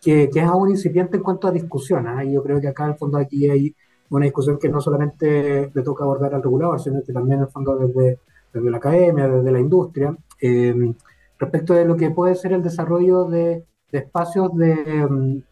que, 0.00 0.24
es 0.24 0.44
aún 0.44 0.70
incipiente 0.70 1.18
en 1.18 1.22
cuanto 1.22 1.46
a 1.46 1.52
discusión. 1.52 2.06
¿ah? 2.08 2.24
yo 2.24 2.42
creo 2.42 2.60
que 2.60 2.68
acá 2.68 2.84
en 2.84 2.90
el 2.90 2.96
fondo 2.96 3.18
aquí 3.18 3.48
hay 3.48 3.74
una 4.10 4.24
discusión 4.24 4.58
que 4.58 4.68
no 4.68 4.80
solamente 4.80 5.70
le 5.72 5.82
toca 5.82 6.04
abordar 6.04 6.34
al 6.34 6.42
regulador, 6.42 6.80
sino 6.80 7.02
que 7.02 7.12
también 7.12 7.38
en 7.38 7.44
el 7.44 7.50
fondo 7.50 7.76
desde, 7.76 8.18
desde 8.52 8.70
la 8.70 8.76
academia, 8.78 9.28
desde 9.28 9.52
la 9.52 9.60
industria, 9.60 10.16
eh, 10.40 10.94
respecto 11.42 11.74
de 11.74 11.84
lo 11.84 11.96
que 11.96 12.10
puede 12.10 12.34
ser 12.34 12.52
el 12.52 12.62
desarrollo 12.62 13.24
de, 13.24 13.64
espacios 13.90 14.54
de 14.56 15.06
mm, 15.08 15.42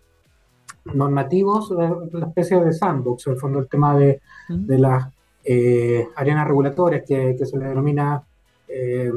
normativos, 0.96 1.70
una 1.70 2.26
especie 2.26 2.58
de 2.64 2.72
sandbox, 2.72 3.26
en 3.26 3.32
el 3.34 3.38
fondo 3.38 3.58
el 3.58 3.68
tema 3.68 3.96
de, 3.96 4.20
de 4.48 4.78
las 4.78 5.08
eh, 5.44 6.06
arenas 6.16 6.46
regulatorias 6.46 7.02
que, 7.06 7.34
que, 7.36 7.46
se 7.46 7.58
le 7.58 7.66
denomina 7.66 8.22
eh, 8.68 9.12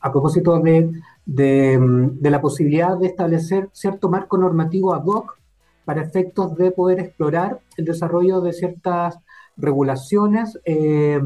a 0.00 0.12
propósito 0.12 0.60
de, 0.60 0.90
de, 1.24 2.30
la 2.30 2.40
posibilidad 2.40 2.96
de 2.96 3.06
establecer 3.06 3.68
cierto 3.72 4.08
marco 4.08 4.38
normativo 4.38 4.94
ad 4.94 5.04
hoc 5.04 5.38
para 5.84 6.02
efectos 6.02 6.56
de 6.56 6.70
poder 6.70 7.00
explorar 7.00 7.60
el 7.76 7.84
desarrollo 7.84 8.40
de 8.40 8.52
ciertas 8.52 9.18
regulaciones 9.56 10.58
eh, 10.64 11.20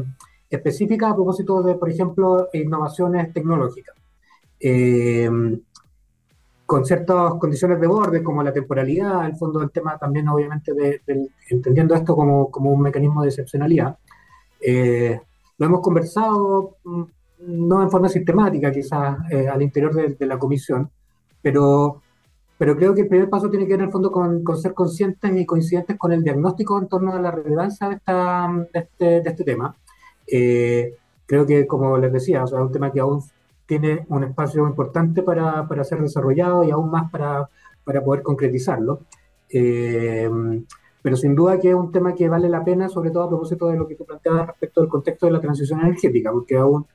específicas 0.55 1.11
a 1.11 1.15
propósito 1.15 1.61
de, 1.63 1.75
por 1.75 1.89
ejemplo, 1.89 2.49
innovaciones 2.53 3.33
tecnológicas. 3.33 3.95
Eh, 4.59 5.29
con 6.65 6.85
ciertas 6.85 7.35
condiciones 7.35 7.79
de 7.79 7.87
borde, 7.87 8.23
como 8.23 8.41
la 8.41 8.53
temporalidad, 8.53 9.25
el 9.25 9.35
fondo 9.35 9.59
del 9.59 9.71
tema 9.71 9.97
también, 9.97 10.27
obviamente, 10.27 10.73
de, 10.73 11.01
entendiendo 11.49 11.93
esto 11.93 12.15
como, 12.15 12.49
como, 12.49 12.71
un 12.71 12.81
mecanismo 12.81 13.21
de 13.21 13.29
excepcionalidad. 13.29 13.97
Eh, 14.59 15.19
lo 15.57 15.65
hemos 15.65 15.81
conversado, 15.81 16.77
mm, 16.83 17.03
no 17.47 17.83
en 17.83 17.91
forma 17.91 18.09
sistemática, 18.09 18.71
quizás 18.71 19.17
eh, 19.29 19.47
al 19.47 19.61
interior 19.61 19.93
de, 20.17 20.25
la 20.25 20.39
comisión, 20.39 20.89
pero, 21.41 22.01
pero 22.57 22.75
creo 22.75 22.95
que 22.95 23.01
el 23.01 23.07
primer 23.07 23.29
paso 23.29 23.49
tiene 23.49 23.65
que 23.65 23.73
ver 23.73 23.81
en 23.81 23.85
el 23.87 23.91
fondo 23.91 24.11
con, 24.11 24.43
con, 24.43 24.57
ser 24.57 24.73
conscientes 24.73 25.31
y 25.35 25.45
coincidentes 25.45 25.97
con 25.97 26.13
el 26.13 26.23
diagnóstico 26.23 26.79
en 26.79 26.87
torno 26.87 27.13
a 27.13 27.19
la 27.19 27.31
relevancia 27.31 27.89
de, 27.89 27.95
esta, 27.95 28.49
de, 28.73 28.79
este, 28.79 29.05
de 29.21 29.29
este 29.29 29.43
tema. 29.43 29.75
Eh, 30.27 30.95
creo 31.25 31.45
que, 31.45 31.67
como 31.67 31.97
les 31.97 32.11
decía, 32.11 32.43
o 32.43 32.47
sea, 32.47 32.59
es 32.59 32.65
un 32.65 32.71
tema 32.71 32.91
que 32.91 32.99
aún 32.99 33.21
tiene 33.65 34.05
un 34.09 34.23
espacio 34.23 34.67
importante 34.67 35.23
para, 35.23 35.67
para 35.67 35.83
ser 35.83 36.01
desarrollado 36.01 36.63
y 36.63 36.71
aún 36.71 36.91
más 36.91 37.09
para, 37.11 37.49
para 37.83 38.03
poder 38.03 38.21
concretizarlo. 38.23 39.01
Eh, 39.49 40.29
pero 41.03 41.17
sin 41.17 41.35
duda 41.35 41.59
que 41.59 41.69
es 41.69 41.75
un 41.75 41.91
tema 41.91 42.15
que 42.15 42.29
vale 42.29 42.47
la 42.47 42.63
pena, 42.63 42.87
sobre 42.87 43.11
todo 43.11 43.23
a 43.23 43.29
propósito 43.29 43.67
de 43.67 43.77
lo 43.77 43.87
que 43.87 43.95
tú 43.95 44.05
planteabas 44.05 44.47
respecto 44.47 44.79
del 44.79 44.89
contexto 44.89 45.25
de 45.25 45.33
la 45.33 45.41
transición 45.41 45.81
energética, 45.81 46.31
porque 46.31 46.55
aún, 46.55 46.85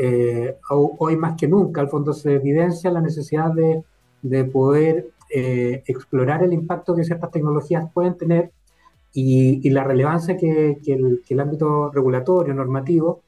eh, 0.00 0.56
hoy 0.70 1.16
más 1.16 1.36
que 1.36 1.48
nunca, 1.48 1.80
al 1.80 1.88
fondo 1.88 2.12
se 2.12 2.34
evidencia 2.34 2.92
la 2.92 3.00
necesidad 3.00 3.52
de, 3.52 3.82
de 4.22 4.44
poder 4.44 5.10
eh, 5.34 5.82
explorar 5.86 6.44
el 6.44 6.52
impacto 6.52 6.94
que 6.94 7.04
ciertas 7.04 7.32
tecnologías 7.32 7.90
pueden 7.92 8.16
tener 8.16 8.52
y, 9.12 9.70
la 9.70 9.84
relevancia 9.84 10.36
que, 10.36 10.78
el, 10.86 11.40
ámbito 11.40 11.90
regulatorio, 11.90 12.54
normativo, 12.54 13.22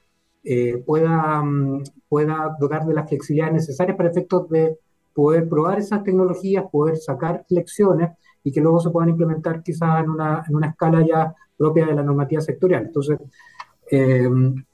eh, 0.45 0.83
pueda, 0.85 1.43
mm, 1.43 1.83
pueda 2.09 2.57
dotar 2.59 2.87
de 2.87 2.95
las 2.95 3.09
flexibilidades 3.09 3.55
necesarias 3.55 3.97
para 3.97 4.11
efectos 4.11 4.49
de 4.49 4.79
poder 5.15 5.49
probar 5.49 5.79
esas 5.79 6.03
tecnologías, 6.05 6.65
poder 6.71 6.97
sacar 6.97 7.45
lecciones 7.49 8.11
y 8.45 8.53
que 8.53 8.61
luego 8.61 8.81
se 8.81 8.91
puedan 8.91 9.11
implementar 9.11 9.63
quizás 9.63 10.03
en 10.03 10.11
una, 10.11 10.45
en 10.49 10.57
una 10.57 10.69
escala 10.69 11.05
ya 11.07 11.35
propia 11.57 11.87
de 11.87 11.95
la 11.95 12.03
normativa 12.03 12.41
sectorial. 12.41 12.87
Entonces, 12.87 13.19
eh, 13.91 14.29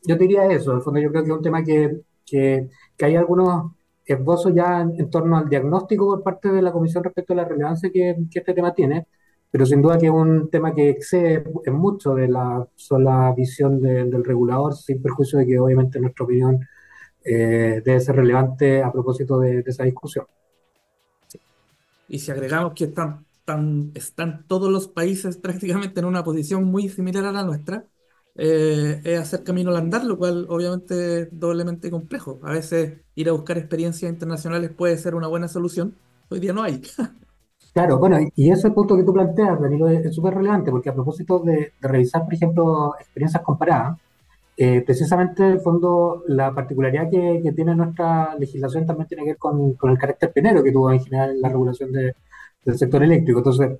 yo 0.07 0.17
diría 0.17 0.47
eso, 0.47 0.73
el 0.73 0.83
fondo 0.83 1.01
yo 1.01 1.11
creo 1.11 1.23
que 1.23 1.31
es 1.31 1.37
un 1.37 1.43
tema 1.43 1.63
que, 1.63 2.03
que, 2.25 2.69
que 2.97 3.05
hay 3.05 3.17
algunos 3.17 3.73
esbozos 4.07 4.55
ya 4.55 4.81
en, 4.81 5.11
torno 5.11 5.37
al 5.37 5.49
diagnóstico 5.49 6.07
por 6.07 6.23
parte 6.23 6.51
de 6.51 6.63
la 6.63 6.73
Comisión 6.73 7.05
respecto 7.05 7.33
a 7.35 7.37
la 7.37 7.45
relevancia 7.45 7.91
que 7.93 8.17
este 8.33 8.55
tema 8.55 8.73
tiene, 8.75 9.07
pero 9.51 9.67
sin 9.67 9.83
duda 9.83 9.99
que 9.99 10.07
es 10.07 10.13
un 10.13 10.51
tema 10.51 10.75
que 10.75 10.91
excede 10.91 11.45
en 11.65 11.75
mucho 11.75 12.15
de 12.15 12.29
la 12.29 12.67
sola 12.77 13.33
visión 13.37 13.81
de, 13.81 14.05
del 14.05 14.25
regulador, 14.25 14.75
sin 14.75 15.03
perjuicio 15.03 15.39
de 15.39 15.47
que 15.47 15.59
obviamente 15.59 16.01
nuestra 16.01 16.25
opinión 16.25 16.67
eh, 17.25 17.83
debe 17.85 18.01
ser 18.01 18.17
relevante 18.17 18.83
a 18.83 18.93
propósito 18.93 19.39
de, 19.41 19.63
de 19.63 19.71
esa 19.71 19.85
discusión. 19.85 20.27
Sí. 21.29 21.41
Y 22.09 22.19
si 22.19 22.31
agregamos 22.31 22.75
que 22.75 22.85
están, 22.85 23.25
están, 23.41 23.93
están, 23.95 24.45
todos 24.47 24.71
los 24.71 24.89
países 24.89 25.37
prácticamente 25.37 26.01
en 26.01 26.07
una 26.07 26.25
posición 26.25 26.65
muy 26.65 26.89
similar 26.89 27.25
a 27.25 27.33
la 27.33 27.45
nuestra, 27.45 27.85
eh, 28.41 29.01
es 29.05 29.19
hacer 29.19 29.43
camino 29.43 29.71
al 29.71 29.77
andar, 29.77 30.05
lo 30.05 30.17
cual 30.17 30.47
obviamente 30.49 31.23
es 31.23 31.29
doblemente 31.33 31.91
complejo. 31.91 32.39
A 32.43 32.53
veces 32.53 33.01
ir 33.17 33.29
a 33.29 33.33
buscar 33.33 33.59
experiencias 33.59 34.11
internacionales 34.11 34.71
puede 34.71 34.97
ser 34.97 35.17
una 35.17 35.27
buena 35.27 35.49
solución, 35.49 35.95
hoy 36.29 36.41
día 36.41 36.53
no 36.53 36.63
hay. 36.63 36.81
Claro, 37.73 37.99
bueno, 37.99 38.19
y 38.35 38.51
ese 38.51 38.71
punto 38.71 38.97
que 38.97 39.05
tú 39.05 39.13
planteas, 39.13 39.61
Danilo, 39.61 39.89
es 39.89 40.15
súper 40.15 40.35
relevante, 40.35 40.71
porque 40.71 40.89
a 40.89 40.95
propósito 40.95 41.39
de, 41.41 41.73
revisar, 41.81 42.25
por 42.25 42.35
ejemplo, 42.35 42.95
experiencias 42.99 43.43
comparadas, 43.43 43.99
eh, 44.57 44.83
precisamente, 44.85 45.45
en 45.45 45.53
el 45.53 45.61
fondo, 45.61 46.25
la 46.27 46.53
particularidad 46.53 47.09
que, 47.11 47.53
tiene 47.55 47.77
nuestra 47.77 48.35
legislación 48.37 48.87
también 48.87 49.07
tiene 49.09 49.23
que 49.25 49.31
ver 49.31 49.39
con, 49.39 49.77
el 49.83 49.99
carácter 49.99 50.33
pionero 50.33 50.63
que 50.65 50.73
tuvo 50.73 50.91
en 50.93 51.01
general 51.01 51.41
la 51.41 51.49
regulación 51.49 51.93
de, 51.93 52.15
del 52.65 52.79
sector 52.79 53.03
eléctrico. 53.05 53.39
Entonces, 53.41 53.79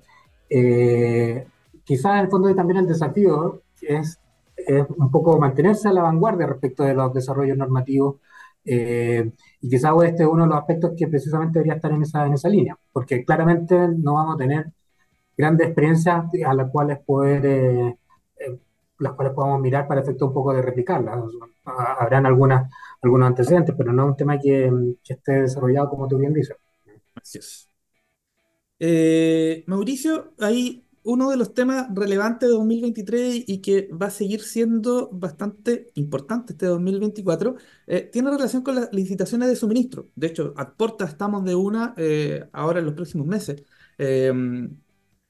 eh, 0.49 1.45
quizás 1.83 2.13
en 2.13 2.19
el 2.25 2.29
fondo 2.29 2.53
también 2.55 2.79
el 2.79 2.87
desafío 2.87 3.61
es, 3.81 4.19
es, 4.55 4.85
un 4.97 5.11
poco 5.11 5.37
mantenerse 5.39 5.89
a 5.89 5.93
la 5.93 6.03
vanguardia 6.03 6.47
respecto 6.47 6.83
de 6.83 6.93
los 6.93 7.13
desarrollos 7.13 7.57
normativos 7.57 8.15
eh, 8.65 9.31
y 9.61 9.69
quizás 9.69 9.93
este 10.03 10.23
es 10.23 10.29
uno 10.29 10.43
de 10.43 10.49
los 10.49 10.57
aspectos 10.57 10.91
que 10.97 11.07
precisamente 11.07 11.59
debería 11.59 11.75
estar 11.75 11.91
en 11.91 12.01
esa, 12.03 12.25
en 12.25 12.33
esa 12.33 12.49
línea, 12.49 12.77
porque 12.91 13.23
claramente 13.23 13.75
no 13.97 14.15
vamos 14.15 14.35
a 14.35 14.37
tener 14.37 14.71
grandes 15.37 15.67
experiencias 15.67 16.25
a 16.45 16.53
las 16.53 16.69
cuales 16.71 16.99
poder, 17.05 17.45
eh, 17.45 17.97
eh, 18.39 18.59
las 18.99 19.13
cuales 19.13 19.33
podamos 19.33 19.61
mirar 19.61 19.87
para 19.87 20.01
efecto 20.01 20.27
un 20.27 20.33
poco 20.33 20.53
de 20.53 20.61
replicarlas. 20.61 21.19
Habrán 21.65 22.25
algunas, 22.25 22.69
algunos 23.01 23.27
antecedentes, 23.27 23.75
pero 23.77 23.93
no 23.93 24.03
es 24.03 24.09
un 24.09 24.17
tema 24.17 24.39
que, 24.39 24.71
que 25.03 25.13
esté 25.13 25.41
desarrollado 25.41 25.89
como 25.89 26.07
tú 26.07 26.17
bien 26.17 26.33
dices. 26.33 26.57
Así 27.15 27.39
es. 27.39 27.69
Mauricio, 29.67 30.33
hay 30.39 30.88
uno 31.11 31.29
de 31.29 31.37
los 31.37 31.53
temas 31.53 31.87
relevantes 31.93 32.49
de 32.49 32.53
2023 32.55 33.43
y 33.47 33.61
que 33.61 33.89
va 33.91 34.07
a 34.07 34.11
seguir 34.11 34.41
siendo 34.41 35.09
bastante 35.11 35.87
importante 35.95 36.53
este 36.53 36.65
2024, 36.67 37.55
eh, 37.87 38.09
tiene 38.11 38.29
relación 38.31 38.61
con 38.63 38.75
las 38.75 38.89
licitaciones 38.93 39.49
de 39.49 39.55
suministro. 39.55 40.09
De 40.15 40.27
hecho, 40.27 40.53
a 40.57 40.75
estamos 41.05 41.43
de 41.45 41.55
una 41.55 41.93
eh, 41.97 42.47
ahora 42.53 42.79
en 42.79 42.85
los 42.85 42.93
próximos 42.95 43.27
meses. 43.27 43.63
Eh, 43.97 44.31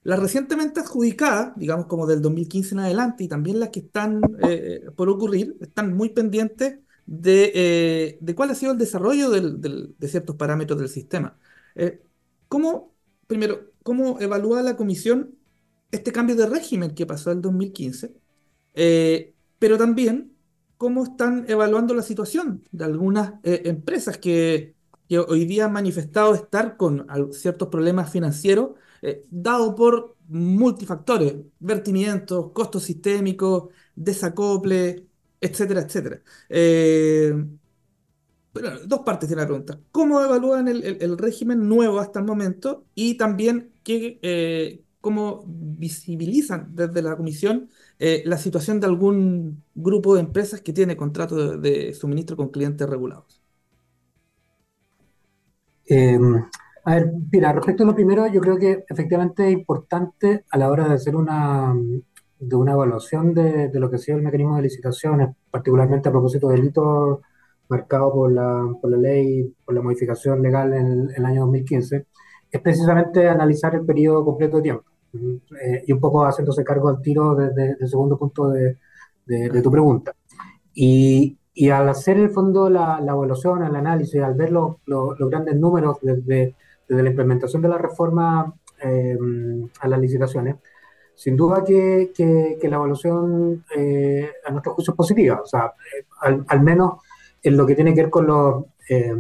las 0.03 0.19
recientemente 0.19 0.79
adjudicadas, 0.79 1.53
digamos 1.57 1.85
como 1.87 2.07
del 2.07 2.21
2015 2.21 2.75
en 2.75 2.79
adelante, 2.79 3.23
y 3.25 3.27
también 3.27 3.59
las 3.59 3.69
que 3.69 3.81
están 3.81 4.21
eh, 4.41 4.89
por 4.95 5.09
ocurrir, 5.09 5.57
están 5.61 5.95
muy 5.95 6.09
pendientes 6.09 6.79
de, 7.05 7.51
eh, 7.53 8.35
cuál 8.35 8.51
ha 8.51 8.55
sido 8.55 8.71
el 8.71 8.77
desarrollo 8.77 9.29
de 9.29 10.07
ciertos 10.07 10.35
parámetros 10.35 10.79
del 10.79 10.89
sistema. 10.89 11.37
¿Cómo, 12.47 12.95
primero, 13.27 13.71
cómo 13.83 14.19
evalúa 14.19 14.61
la 14.63 14.75
comisión 14.75 15.35
este 15.91 16.11
cambio 16.11 16.35
de 16.35 16.45
régimen 16.47 16.93
que 16.95 17.05
pasó 17.05 17.31
el 17.31 17.41
2015, 17.41 18.13
eh, 18.75 19.33
pero 19.59 19.77
también 19.77 20.33
cómo 20.77 21.03
están 21.03 21.45
evaluando 21.49 21.93
la 21.93 22.03
situación 22.03 22.63
de 22.71 22.85
algunas 22.85 23.33
eh, 23.43 23.63
empresas 23.65 24.17
que, 24.17 24.75
hoy 25.27 25.45
día 25.45 25.65
han 25.65 25.73
manifestado 25.73 26.35
estar 26.35 26.77
con 26.77 27.05
ciertos 27.33 27.67
problemas 27.69 28.11
financieros, 28.11 28.71
eh, 29.01 29.25
dado 29.29 29.75
por 29.75 30.15
multifactores, 30.27 31.35
vertimientos, 31.59 32.51
costos 32.53 32.83
sistémicos, 32.83 33.69
desacople, 33.95 35.07
etcétera, 35.41 35.81
etcétera. 35.81 36.21
Eh, 36.49 37.33
bueno, 38.53 38.79
dos 38.85 39.01
partes 39.01 39.29
de 39.29 39.35
la 39.35 39.45
pregunta. 39.45 39.79
¿Cómo 39.91 40.21
evalúan 40.21 40.67
el, 40.67 41.17
régimen 41.17 41.67
nuevo 41.67 41.99
hasta 41.99 42.19
el 42.19 42.25
momento? 42.25 42.85
Y 42.95 43.15
también 43.15 43.73
qué, 43.83 44.19
eh, 44.21 44.83
cómo 45.01 45.43
visibilizan 45.47 46.75
desde 46.75 47.01
la 47.01 47.15
comisión 47.15 47.69
eh, 47.99 48.23
la 48.25 48.37
situación 48.37 48.79
de 48.79 48.87
algún 48.87 49.63
grupo 49.75 50.15
de 50.15 50.21
empresas 50.21 50.61
que 50.61 50.73
tiene 50.73 50.97
contrato 50.97 51.57
de, 51.57 51.69
de 51.69 51.93
suministro 51.93 52.35
con 52.37 52.49
clientes 52.49 52.89
regulados. 52.89 53.41
Eh, 55.89 56.17
a 56.85 56.95
ver, 56.95 57.11
mira, 57.31 57.53
respecto 57.53 57.83
a 57.83 57.85
lo 57.87 57.95
primero, 57.95 58.27
yo 58.27 58.41
creo 58.41 58.57
que 58.57 58.85
efectivamente 58.87 59.47
es 59.47 59.53
importante 59.53 60.45
a 60.49 60.57
la 60.57 60.69
hora 60.69 60.87
de 60.87 60.95
hacer 60.95 61.15
una, 61.15 61.73
de 62.39 62.55
una 62.55 62.71
evaluación 62.73 63.33
de, 63.33 63.67
de 63.69 63.79
lo 63.79 63.89
que 63.89 63.97
ha 63.97 63.99
sido 63.99 64.17
el 64.17 64.23
mecanismo 64.23 64.55
de 64.55 64.63
licitaciones, 64.63 65.29
particularmente 65.51 66.09
a 66.09 66.11
propósito 66.11 66.49
del 66.49 66.65
hito 66.65 67.21
marcado 67.67 68.11
por 68.13 68.31
la, 68.31 68.65
por 68.81 68.91
la 68.91 68.97
ley, 68.97 69.53
por 69.65 69.75
la 69.75 69.81
modificación 69.81 70.41
legal 70.41 70.73
en 70.73 70.87
el, 70.87 71.09
el 71.15 71.25
año 71.25 71.41
2015, 71.41 72.07
es 72.51 72.61
precisamente 72.61 73.27
analizar 73.27 73.75
el 73.75 73.85
periodo 73.85 74.25
completo 74.25 74.57
de 74.57 74.63
tiempo. 74.63 74.85
Eh, 75.13 75.83
y 75.87 75.91
un 75.91 75.99
poco 75.99 76.23
haciéndose 76.25 76.63
cargo 76.63 76.89
al 76.89 77.01
tiro 77.01 77.35
desde 77.35 77.77
el 77.79 77.87
segundo 77.87 78.17
punto 78.17 78.49
de, 78.49 78.77
de, 79.25 79.49
de 79.49 79.61
tu 79.61 79.71
pregunta. 79.71 80.13
Y, 80.73 81.37
y, 81.53 81.69
al 81.69 81.89
hacer 81.89 82.17
el 82.17 82.29
fondo 82.29 82.69
la, 82.69 83.01
la 83.01 83.13
evaluación, 83.13 83.63
el 83.63 83.75
análisis, 83.75 84.21
al 84.21 84.35
ver 84.35 84.51
los 84.51 84.77
lo, 84.85 85.15
grandes 85.29 85.55
números 85.55 85.97
desde, 86.01 86.55
desde, 86.87 87.03
la 87.03 87.09
implementación 87.09 87.61
de 87.61 87.69
la 87.69 87.77
reforma 87.77 88.53
eh, 88.83 89.17
a 89.81 89.87
las 89.87 89.99
licitaciones, 89.99 90.55
sin 91.15 91.35
duda 91.35 91.63
que, 91.65 92.11
que, 92.15 92.57
que 92.61 92.69
la 92.69 92.77
evaluación 92.77 93.65
eh, 93.75 94.31
a 94.45 94.51
nuestro 94.51 94.73
juicio 94.73 94.93
es 94.93 94.97
positiva. 94.97 95.41
O 95.43 95.45
sea, 95.45 95.65
eh, 95.65 96.05
al, 96.21 96.45
al, 96.47 96.61
menos 96.61 97.01
en 97.43 97.57
lo 97.57 97.65
que 97.65 97.75
tiene 97.75 97.93
que 97.93 98.03
ver 98.03 98.09
con 98.09 98.27
los, 98.27 98.65
eh, 98.91 99.13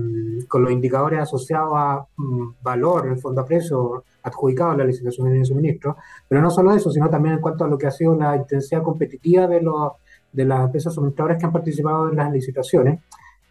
con 0.47 0.63
los 0.63 0.71
indicadores 0.71 1.19
asociados 1.19 1.73
a 1.75 2.03
um, 2.17 2.55
valor, 2.59 3.05
en 3.05 3.11
el 3.13 3.19
fondo 3.19 3.41
a 3.41 3.45
precio, 3.45 4.03
adjudicado 4.23 4.71
a 4.71 4.77
la 4.77 4.83
licitación 4.83 5.31
de 5.31 5.45
suministro, 5.45 5.95
pero 6.27 6.41
no 6.41 6.49
solo 6.49 6.73
eso, 6.73 6.89
sino 6.89 7.07
también 7.07 7.35
en 7.35 7.41
cuanto 7.41 7.65
a 7.65 7.67
lo 7.67 7.77
que 7.77 7.85
ha 7.85 7.91
sido 7.91 8.15
la 8.15 8.35
intensidad 8.35 8.81
competitiva 8.81 9.45
de, 9.45 9.61
los, 9.61 9.91
de 10.31 10.45
las 10.45 10.65
empresas 10.65 10.93
suministradoras 10.95 11.37
que 11.37 11.45
han 11.45 11.51
participado 11.51 12.09
en 12.09 12.15
las 12.15 12.31
licitaciones. 12.31 12.99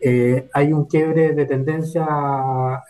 Eh, 0.00 0.48
hay 0.52 0.72
un 0.72 0.86
quiebre 0.86 1.34
de 1.34 1.46
tendencia 1.46 2.04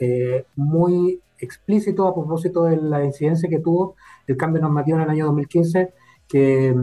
eh, 0.01 0.47
muy 0.57 1.21
explícito 1.39 2.09
a 2.09 2.15
propósito 2.15 2.65
de 2.65 2.79
la 2.79 3.05
incidencia 3.05 3.49
que 3.49 3.59
tuvo 3.59 3.95
el 4.27 4.39
cambio 4.39 4.63
normativo 4.63 4.97
en 4.97 5.05
el 5.05 5.11
año 5.11 5.27
2015, 5.27 5.93
que, 6.27 6.75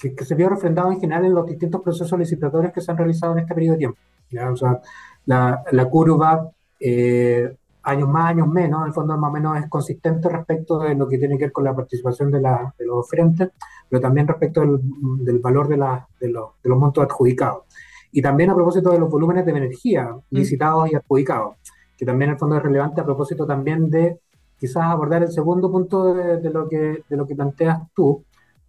que, 0.00 0.14
que 0.14 0.24
se 0.24 0.34
vio 0.34 0.48
refrendado 0.48 0.90
en 0.92 0.98
general 0.98 1.26
en 1.26 1.34
los 1.34 1.44
distintos 1.46 1.82
procesos 1.82 2.18
licitatorios 2.18 2.72
que 2.72 2.80
se 2.80 2.90
han 2.90 2.96
realizado 2.96 3.34
en 3.34 3.40
este 3.40 3.54
periodo 3.54 3.74
de 3.74 3.78
tiempo. 3.78 3.98
¿ya? 4.30 4.50
O 4.50 4.56
sea, 4.56 4.80
la, 5.28 5.62
la 5.72 5.84
curva 5.90 6.50
eh, 6.80 7.54
años 7.82 8.08
más, 8.08 8.30
años 8.30 8.48
menos, 8.48 8.80
en 8.80 8.86
el 8.88 8.92
fondo 8.94 9.16
más 9.18 9.28
o 9.28 9.32
menos 9.32 9.58
es 9.58 9.68
consistente 9.68 10.28
respecto 10.28 10.78
de 10.78 10.94
lo 10.94 11.06
que 11.06 11.18
tiene 11.18 11.36
que 11.36 11.44
ver 11.44 11.52
con 11.52 11.64
la 11.64 11.76
participación 11.76 12.30
de, 12.30 12.40
la, 12.40 12.74
de 12.78 12.86
los 12.86 13.06
frentes, 13.08 13.50
pero 13.90 14.00
también 14.00 14.26
respecto 14.26 14.62
del, 14.62 14.80
del 15.22 15.38
valor 15.38 15.68
de, 15.68 15.76
la, 15.76 16.08
de, 16.18 16.30
los, 16.30 16.50
de, 16.62 16.70
los, 16.70 16.78
montos 16.78 17.04
adjudicados. 17.04 17.64
Y 18.10 18.22
también 18.22 18.48
a 18.48 18.54
propósito 18.54 18.90
de 18.90 18.98
los 18.98 19.10
volúmenes 19.10 19.44
de 19.44 19.50
energía 19.50 20.04
mm. 20.14 20.20
licitados 20.30 20.90
y 20.90 20.94
adjudicados, 20.94 21.56
que 21.98 22.06
también 22.06 22.30
en 22.30 22.34
el 22.34 22.38
fondo 22.38 22.56
es 22.56 22.62
relevante 22.62 23.02
a 23.02 23.04
propósito 23.04 23.46
también 23.46 23.90
de 23.90 24.20
quizás 24.58 24.84
abordar 24.84 25.22
el 25.22 25.30
segundo 25.30 25.70
punto 25.70 26.14
de, 26.14 26.38
de 26.38 26.50
lo, 26.50 26.66
que, 26.68 27.04
de 27.06 27.16
lo 27.16 27.26
que 27.26 27.36
planteas 27.36 27.82
tú, 27.94 28.24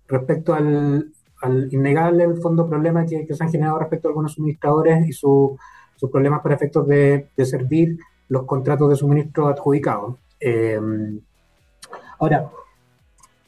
respecto 0.09 0.53
al, 0.53 1.13
al 1.41 1.73
innegable 1.73 2.25
el 2.25 2.41
fondo 2.41 2.67
problema 2.67 3.05
que, 3.05 3.25
que, 3.25 3.33
se 3.33 3.45
han 3.45 3.49
generado 3.49 3.79
respecto 3.79 4.07
a 4.07 4.11
algunos 4.11 4.33
suministradores 4.33 5.07
y 5.07 5.13
su, 5.13 5.57
sus 5.99 6.09
problemas 6.09 6.41
para 6.41 6.55
efectos 6.55 6.87
de, 6.87 7.27
de 7.35 7.45
servir 7.45 7.99
los 8.29 8.43
contratos 8.45 8.89
de 8.89 8.95
suministro 8.95 9.47
adjudicados. 9.47 10.15
Eh, 10.39 10.79
ahora, 12.19 12.49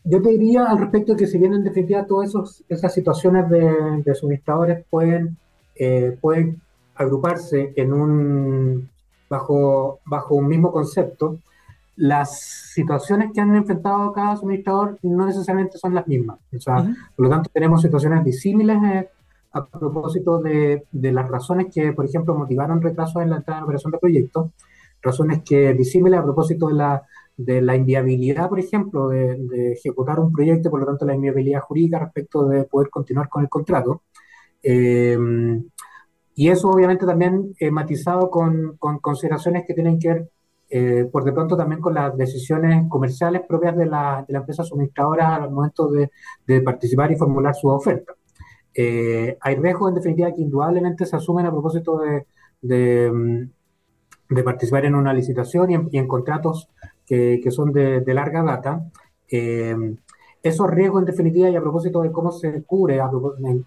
yo 0.04 0.22
te 0.22 0.30
diría 0.30 0.66
al 0.66 0.80
respecto 0.80 1.16
que 1.16 1.28
si 1.28 1.38
bien 1.38 1.54
en 1.54 1.64
definitiva 1.64 2.06
todas 2.06 2.64
esas 2.68 2.94
situaciones 2.94 3.50
de, 3.50 4.02
de 4.04 4.16
suministradores 4.16 4.84
pueden, 4.90 5.38
eh, 5.76 6.18
pueden 6.20 6.60
agruparse 6.96 7.72
en 7.76 7.94
un, 7.94 8.90
bajo, 9.30 10.00
bajo 10.06 10.36
un 10.36 10.48
mismo 10.48 10.72
concepto, 10.72 11.38
las 11.96 12.40
situaciones 12.74 13.32
que 13.34 13.42
han 13.42 13.56
enfrentado 13.56 14.12
cada 14.12 14.36
suministrador 14.36 14.98
no 15.04 15.26
necesariamente 15.26 15.78
son 15.78 15.94
las 15.94 16.08
mismas. 16.08 16.40
O 16.56 16.60
sea, 16.60 16.82
uh 16.82 16.86
-huh. 16.86 16.96
Por 17.16 17.26
lo 17.26 17.30
tanto, 17.30 17.50
tenemos 17.54 17.82
situaciones 17.82 18.24
disímiles 18.24 18.78
eh, 18.84 19.10
a 19.54 19.68
propósito 19.68 20.40
de, 20.40 20.84
de, 20.92 21.12
las 21.12 21.30
razones 21.30 21.68
que, 21.74 21.94
por 21.94 22.06
ejemplo, 22.06 22.36
motivaron 22.36 22.82
retrasos 22.82 23.22
en 23.22 23.30
la 23.30 23.38
entrada 23.38 23.60
en 23.60 23.64
operación 23.66 23.92
de 23.92 24.00
proyectos, 24.00 24.52
razones 25.02 25.42
que 25.44 25.74
disímiles 25.74 26.20
a 26.20 26.24
propósito 26.24 26.68
de 26.68 26.76
la, 26.76 27.04
de 27.38 27.62
la 27.62 27.76
inviabilidad, 27.76 28.50
por 28.50 28.60
ejemplo, 28.60 29.10
de, 29.10 29.38
de, 29.38 29.74
ejecutar 29.74 30.20
un 30.20 30.32
proyecto, 30.32 30.70
por 30.70 30.80
lo 30.82 30.86
tanto, 30.86 31.06
la 31.06 31.16
inviabilidad 31.16 31.62
jurídica 31.62 32.00
respecto 32.00 32.48
de 32.48 32.64
poder 32.66 32.90
continuar 32.90 33.30
con 33.30 33.44
el 33.44 33.50
contrato. 33.50 34.04
Eh, 34.64 35.18
y 36.36 36.50
eso 36.50 36.70
obviamente 36.70 37.06
también 37.06 37.54
eh, 37.60 37.72
matizado 37.72 38.30
con, 38.30 38.78
con, 38.78 39.00
consideraciones 39.00 39.66
que 39.68 39.74
tienen 39.74 40.00
que 40.00 40.08
ver, 40.08 40.30
eh, 40.70 41.10
por 41.12 41.24
de 41.24 41.34
pronto, 41.34 41.58
también 41.58 41.82
con 41.82 41.94
las 41.94 42.16
decisiones 42.18 42.88
comerciales 42.90 43.42
propias 43.48 43.76
de 43.78 43.86
la, 43.86 44.24
de 44.28 44.34
la 44.34 44.40
empresa 44.40 44.64
suministradora 44.64 45.36
al 45.36 45.52
momento 45.52 45.90
de, 45.90 46.10
de 46.48 46.62
participar 46.62 47.12
y 47.12 47.18
formular 47.18 47.54
su 47.54 47.68
oferta. 47.68 48.14
Eh, 48.74 49.38
hay 49.42 49.56
riesgos, 49.56 49.90
en 49.90 49.96
definitiva, 49.96 50.34
que 50.34 50.42
indudablemente 50.42 51.06
se 51.06 51.16
asumen 51.16 51.46
a 51.46 51.52
propósito 51.52 52.00
de, 52.00 52.26
de, 52.62 53.48
de 54.30 54.44
participar 54.44 54.86
en 54.86 54.96
una 54.96 55.14
licitación 55.14 55.72
y 55.72 55.76
en, 55.76 55.90
y 55.92 55.98
en 55.98 56.08
contratos 56.08 56.70
que, 57.06 57.40
que, 57.44 57.52
son 57.52 57.72
de, 57.72 58.02
de 58.02 58.14
larga 58.14 58.44
data. 58.44 58.90
Eh, 59.30 59.76
esos 60.44 60.70
riesgos, 60.70 61.02
en 61.02 61.06
definitiva, 61.06 61.50
y 61.50 61.56
a 61.56 61.62
propósito 61.62 62.02
de 62.02 62.12
cómo 62.12 62.32
se 62.32 62.64
cubre 62.64 63.00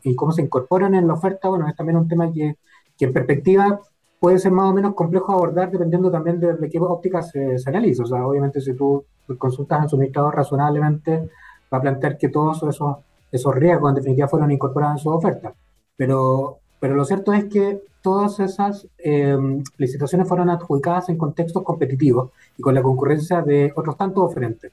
y 0.03 0.15
cómo 0.17 0.33
se 0.33 0.43
incorporan 0.43 0.95
en 0.95 1.07
la 1.07 1.15
oferta, 1.15 1.49
bueno, 1.49 1.69
es 1.69 1.77
también 1.77 1.97
un 1.97 2.09
tema 2.09 2.33
que, 2.33 2.57
que 2.99 3.05
en 3.05 3.13
perspectiva 3.13 3.81
puede 4.19 4.39
ser 4.39 4.53
más 4.53 4.71
o 4.71 4.75
menos 4.75 4.95
complejo 4.95 5.33
abordar 5.33 5.71
dependiendo 5.71 6.11
también 6.11 6.41
de, 6.41 6.55
de 6.55 6.69
qué 6.69 6.79
óptica 6.81 7.23
se, 7.23 7.59
se, 7.59 7.71
analiza. 7.71 8.03
O 8.05 8.07
sea, 8.07 8.27
obviamente 8.27 8.61
si 8.61 8.75
tú 8.75 9.05
consultas 9.39 9.83
al 9.83 9.89
suministrador 9.89 10.35
razonablemente, 10.35 11.29
va 11.73 11.79
a 11.79 11.81
plantear 11.81 12.19
que 12.19 12.29
todos 12.29 12.63
esos, 12.63 12.97
esos 13.37 13.55
riesgos 13.55 13.91
en 13.91 13.97
definitiva 13.97 14.29
fueron 14.29 14.51
incorporados 14.51 14.99
en 14.99 15.03
su 15.03 15.11
oferta. 15.11 15.55
Pero, 15.97 16.59
pero 16.81 16.95
lo 16.95 17.05
cierto 17.05 17.33
es 17.33 17.45
que 17.47 17.81
todas 18.03 18.39
esas 18.41 18.87
eh, 18.99 19.37
licitaciones 19.79 20.29
fueron 20.29 20.51
adjudicadas 20.51 21.09
en 21.09 21.17
contextos 21.17 21.63
competitivos 21.63 22.31
y 22.59 22.63
con 22.63 22.75
la 22.75 22.83
concurrencia 22.83 23.43
de 23.43 23.73
otros 23.75 23.97
tantos 23.97 24.25
oferentes. 24.25 24.73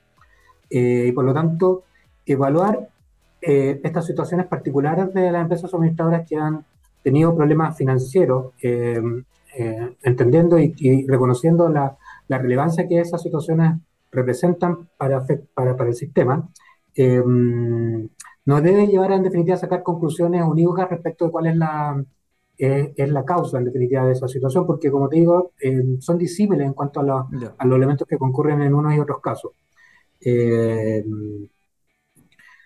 Eh, 0.70 1.06
y 1.08 1.12
por 1.12 1.26
lo 1.26 1.34
tanto, 1.34 1.84
evaluar 2.26 2.90
eh, 3.42 3.80
estas 3.84 4.06
situaciones 4.06 4.46
particulares 4.46 5.14
de 5.14 5.32
las 5.32 5.42
empresas 5.42 5.72
suministradoras 5.72 6.28
que 6.28 6.36
han 6.36 6.64
tenido 7.04 7.36
problemas 7.36 7.76
financieros, 7.76 8.54
eh, 8.62 9.02
eh, 9.58 9.96
entendiendo 10.04 10.60
y, 10.60 10.76
y 10.78 11.08
reconociendo 11.08 11.68
la, 11.68 11.98
la, 12.28 12.38
relevancia 12.38 12.88
que 12.88 13.00
esas 13.00 13.22
situaciones 13.22 13.74
representan 14.12 14.88
para, 14.96 15.26
para, 15.56 15.76
para 15.76 15.90
el 15.90 15.96
sistema, 15.96 16.48
nos 18.46 18.64
debe 18.64 18.88
llevar 18.88 19.12
en 19.12 19.24
definitiva 19.24 19.56
a 19.56 19.60
sacar 19.60 19.84
conclusiones 19.84 20.44
unívocas 20.44 20.90
respecto 20.90 21.26
de 21.26 21.32
cuál 21.32 21.48
es 21.48 21.56
la, 21.56 22.04
es 22.58 23.10
la 23.10 23.26
causa 23.26 23.58
en 23.58 23.66
definitiva 23.66 24.06
de 24.06 24.14
esa 24.14 24.28
situación, 24.28 24.66
porque 24.66 24.92
como 24.92 25.10
te 25.10 25.18
digo, 25.18 25.54
son 26.00 26.18
disímiles 26.18 26.66
en 26.68 26.74
cuanto 26.74 27.00
a, 27.00 27.04
la, 27.04 27.28
yeah. 27.40 27.56
a, 27.58 27.66
los 27.66 27.78
elementos 27.78 28.08
que 28.08 28.18
concurren 28.18 28.62
en 28.62 28.74
unos 28.74 28.94
y 28.94 29.00
otros 29.00 29.20
casos. 29.22 29.52
Eh, 30.20 31.04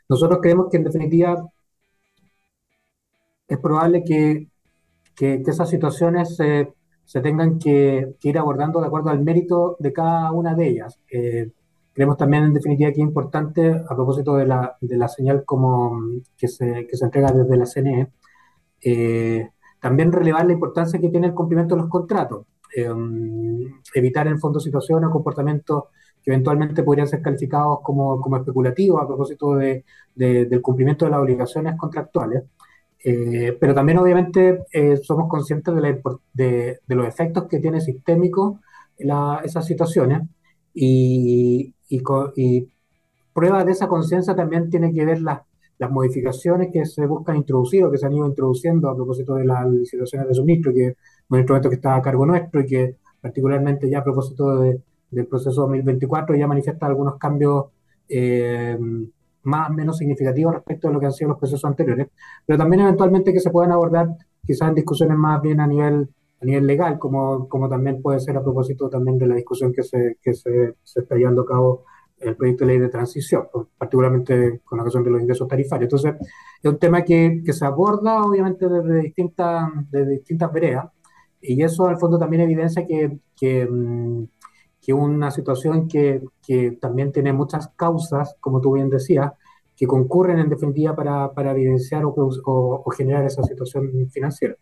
nosotros 0.09 0.39
creemos 0.41 0.67
que 0.69 0.77
en 0.77 0.83
definitiva 0.83 1.49
es 3.47 3.57
probable 3.59 4.03
que, 4.03 4.47
que, 5.15 5.41
que 5.43 5.51
esas 5.51 5.69
situaciones 5.69 6.35
se, 6.35 6.73
se 7.05 7.21
tengan 7.21 7.57
que, 7.59 8.15
que, 8.19 8.29
ir 8.29 8.38
abordando 8.38 8.81
de 8.81 8.88
acuerdo 8.88 9.09
al 9.09 9.23
mérito 9.23 9.77
de 9.79 9.93
cada 9.93 10.31
una 10.31 10.55
de 10.55 10.67
ellas. 10.67 10.99
Creemos 11.95 12.17
también 12.17 12.43
en 12.43 12.53
definitiva 12.53 12.91
que 12.91 12.99
es 13.01 13.08
importante, 13.08 13.69
a 13.69 13.95
propósito 13.95 14.36
de 14.36 14.45
la, 14.45 14.75
de 14.81 14.97
la 14.97 15.08
señal 15.08 15.45
como 15.45 15.97
que 16.38 16.49
se, 16.49 16.86
que 16.88 16.97
se 16.97 17.05
entrega 17.05 17.31
desde 17.31 17.55
la 17.55 17.65
CNE, 17.65 18.12
eh, 18.81 19.49
también 19.79 20.12
relevar 20.12 20.45
la 20.45 20.51
importancia 20.51 20.99
que 20.99 21.08
tiene 21.08 21.27
el 21.27 21.34
cumplimiento 21.34 21.73
de 21.73 21.81
los 21.81 21.89
contratos. 21.89 22.45
Eh, 22.75 22.91
evitar 23.93 24.27
en 24.27 24.39
fondo 24.39 24.60
situaciones 24.60 25.08
o 25.08 25.13
comportamientos 25.13 25.86
que 26.21 26.31
eventualmente 26.31 26.84
podrían 26.84 27.08
ser 27.08 27.21
calificados 27.21 27.79
como, 27.81 28.19
como 28.19 28.36
especulativos 28.36 29.01
a 29.01 29.08
propósito 29.08 29.55
de, 29.55 29.86
de, 30.13 30.47
del 30.47 30.62
cumplimiento 30.62 31.05
de 31.05 31.12
las 31.12 31.21
obligaciones 31.21 31.77
contractuales. 31.77 32.43
Eh, 33.01 33.55
pero 33.58 33.73
también 33.73 33.99
obviamente 33.99 34.65
eh, 34.73 34.97
somos 34.97 35.29
conscientes 35.29 35.73
de, 35.73 35.81
la, 35.81 35.97
de, 36.34 36.79
de, 36.86 36.95
los 36.95 37.08
efectos 37.08 37.45
que 37.47 37.60
tiene 37.60 37.79
sistémico 37.79 38.60
la, 38.97 39.41
esas 39.45 39.65
situaciones 39.65 40.23
y, 40.73 41.74
y, 41.89 42.02
y, 42.36 42.67
prueba 43.34 43.65
de 43.65 43.74
esa 43.74 43.88
conciencia 43.88 44.36
también 44.36 44.69
tiene 44.69 44.93
que 44.93 45.06
ver 45.06 45.21
las, 45.21 45.41
las 45.78 45.91
modificaciones 45.91 46.69
que 46.71 46.86
se 46.86 47.06
buscan 47.06 47.36
introducir 47.36 47.84
o 47.84 47.91
que 47.91 47.98
se 47.98 48.06
han 48.06 48.13
ido 48.13 48.26
introduciendo 48.28 48.89
a 48.89 48.95
propósito 48.95 49.36
de 49.36 49.45
las 49.45 49.69
licitaciones 49.69 50.28
de 50.30 50.34
suministro, 50.34 50.74
que 50.74 50.88
es 50.88 50.95
un 51.30 51.39
instrumento 51.39 51.69
que 51.69 51.76
está 51.76 51.95
a 51.95 52.02
cargo 52.02 52.26
nuestro 52.26 52.62
y 52.62 52.65
que 52.65 52.95
particularmente 53.19 53.89
ya 53.89 54.00
a 54.00 54.04
propósito 54.04 54.60
de, 54.60 54.82
del 55.12 55.28
proceso 55.28 55.62
2024 55.62 56.36
ya 56.36 56.48
manifiesta 56.48 56.86
algunos 56.86 57.17
cambios 57.17 57.65
eh, 58.08 58.78
más 59.43 59.69
o 59.69 59.74
menos 59.74 59.98
significativos 59.98 60.56
respecto 60.56 60.88
a 60.88 60.91
lo 60.91 61.00
que 61.00 61.06
han 61.06 61.13
sido 61.13 61.30
los 61.30 61.39
procesos 61.39 61.65
anteriores, 61.65 62.08
pero 62.45 62.58
también 62.58 62.82
eventualmente 62.82 63.32
que 63.32 63.39
se 63.39 63.52
puedan 63.52 63.71
abordar 63.71 64.10
quizás 64.45 64.69
en 64.69 64.76
discusiones 64.76 65.17
más 65.17 65.41
bien 65.41 65.60
a 65.60 65.67
nivel, 65.67 66.10
nivel 66.45 66.67
legal, 66.67 66.99
como, 66.99 67.47
como 67.49 67.69
también 67.69 68.01
puede 68.01 68.19
ser 68.19 68.38
a 68.38 68.43
propósito 68.43 68.89
también 68.89 69.17
de 69.17 69.27
la 69.27 69.36
discusión 69.36 69.73
que 69.73 69.84
se, 69.84 70.17
que 70.21 70.34
se, 70.34 70.75
se 70.84 71.01
está 71.01 71.15
llevando 71.15 71.43
a 71.43 71.45
cabo 71.45 71.86
el 72.17 72.36
proyecto 72.36 72.65
de 72.65 72.71
ley 72.71 72.79
de 72.79 72.89
transición, 72.89 73.47
particularmente 73.77 74.62
con 74.63 74.79
ocasión 74.79 75.03
de 75.03 75.12
los 75.12 75.21
ingresos 75.21 75.47
tarifarios. 75.47 75.88
Entonces, 75.88 76.27
es 76.63 76.71
un 76.71 76.79
tema 76.79 77.03
que, 77.03 77.41
que 77.45 77.53
se 77.53 77.65
aborda 77.65 78.23
obviamente 78.23 78.67
desde 78.67 79.01
distintas, 79.01 79.69
desde 79.91 80.12
distintas 80.12 80.51
veredas, 80.51 80.89
y 81.41 81.62
eso 81.62 81.88
al 81.88 81.97
fondo 81.97 82.17
también 82.17 82.43
evidencia 82.43 82.86
que, 82.88 83.19
que 83.36 83.67
que 84.86 84.93
una 84.93 85.31
situación 85.31 85.88
que, 85.88 86.21
que, 86.45 86.73
también 86.79 87.12
tiene 87.12 87.34
muchas 87.34 87.69
causas, 87.69 88.36
como 88.39 88.62
tú 88.62 88.73
bien 88.73 88.88
decías, 88.88 89.31
que 89.75 89.88
concurren 89.88 90.38
en 90.38 90.49
definitiva 90.49 90.95
para, 90.95 91.34
para 91.34 91.51
evidenciar 91.51 92.05
o, 92.05 92.10
o, 92.10 92.84
o, 92.86 92.91
generar 92.91 93.25
esa 93.25 93.41
situación 93.41 93.89
financiera. 94.12 94.55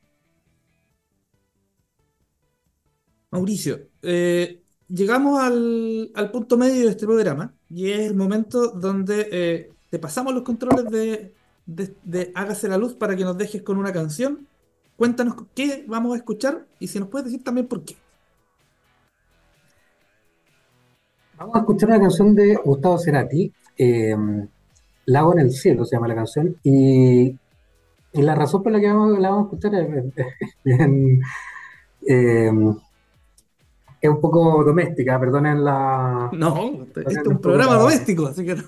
Mauricio, 3.34 3.88
eh, 4.04 4.62
llegamos 4.88 5.42
al, 5.42 6.30
punto 6.32 6.56
medio 6.56 6.86
de 6.86 6.92
este 6.92 7.08
programa 7.08 7.52
y 7.68 7.90
es 7.90 8.02
el 8.02 8.14
momento 8.16 8.68
donde 8.68 9.28
eh, 9.32 9.72
te 9.90 9.98
pasamos 9.98 10.36
los 10.36 10.44
controles 10.44 10.86
de, 10.92 11.34
de, 11.66 12.32
Hágase 12.36 12.68
la 12.68 12.78
Luz 12.78 12.94
para 12.94 13.16
que 13.16 13.24
nos 13.24 13.36
dejes 13.36 13.64
con 13.64 13.80
una 13.80 13.92
canción. 13.92 14.48
Cuéntanos 14.98 15.34
qué 15.56 15.84
vamos 15.88 16.14
a 16.14 16.18
escuchar 16.18 16.68
y 16.78 16.88
si 16.88 17.00
nos 17.00 17.10
puedes 17.10 17.26
decir 17.26 17.44
también 17.44 17.68
por 17.68 17.84
qué. 17.84 17.96
Vamos 21.36 21.56
a 21.56 21.60
escuchar 21.62 21.90
una 21.90 22.02
canción 22.02 22.36
de 22.36 22.54
Gustavo 22.64 23.00
Cerati, 23.00 23.52
eh, 23.80 24.16
Lago 25.08 25.34
en 25.34 25.40
el 25.40 25.52
cielo 25.52 25.86
se 25.86 25.96
llama 25.96 26.08
la 26.08 26.16
canción, 26.16 26.56
y, 26.62 27.30
y 28.14 28.22
la 28.22 28.36
razón 28.36 28.62
por 28.62 28.72
la 28.72 28.80
que 28.80 28.90
vamos, 28.90 29.18
la 29.18 29.32
vamos 29.32 29.46
a 29.46 29.56
escuchar 29.56 29.74
es, 29.74 30.14
bien, 30.64 31.20
eh, 32.08 32.52
es 34.04 34.10
un 34.10 34.20
poco 34.20 34.64
doméstica, 34.66 35.18
perdonen 35.18 35.64
la... 35.64 36.30
No, 36.34 36.86
este 36.96 37.22
es 37.22 37.26
un 37.26 37.40
programa 37.40 37.76
doméstico, 37.76 38.28
así 38.28 38.46
que 38.46 38.56
no. 38.56 38.64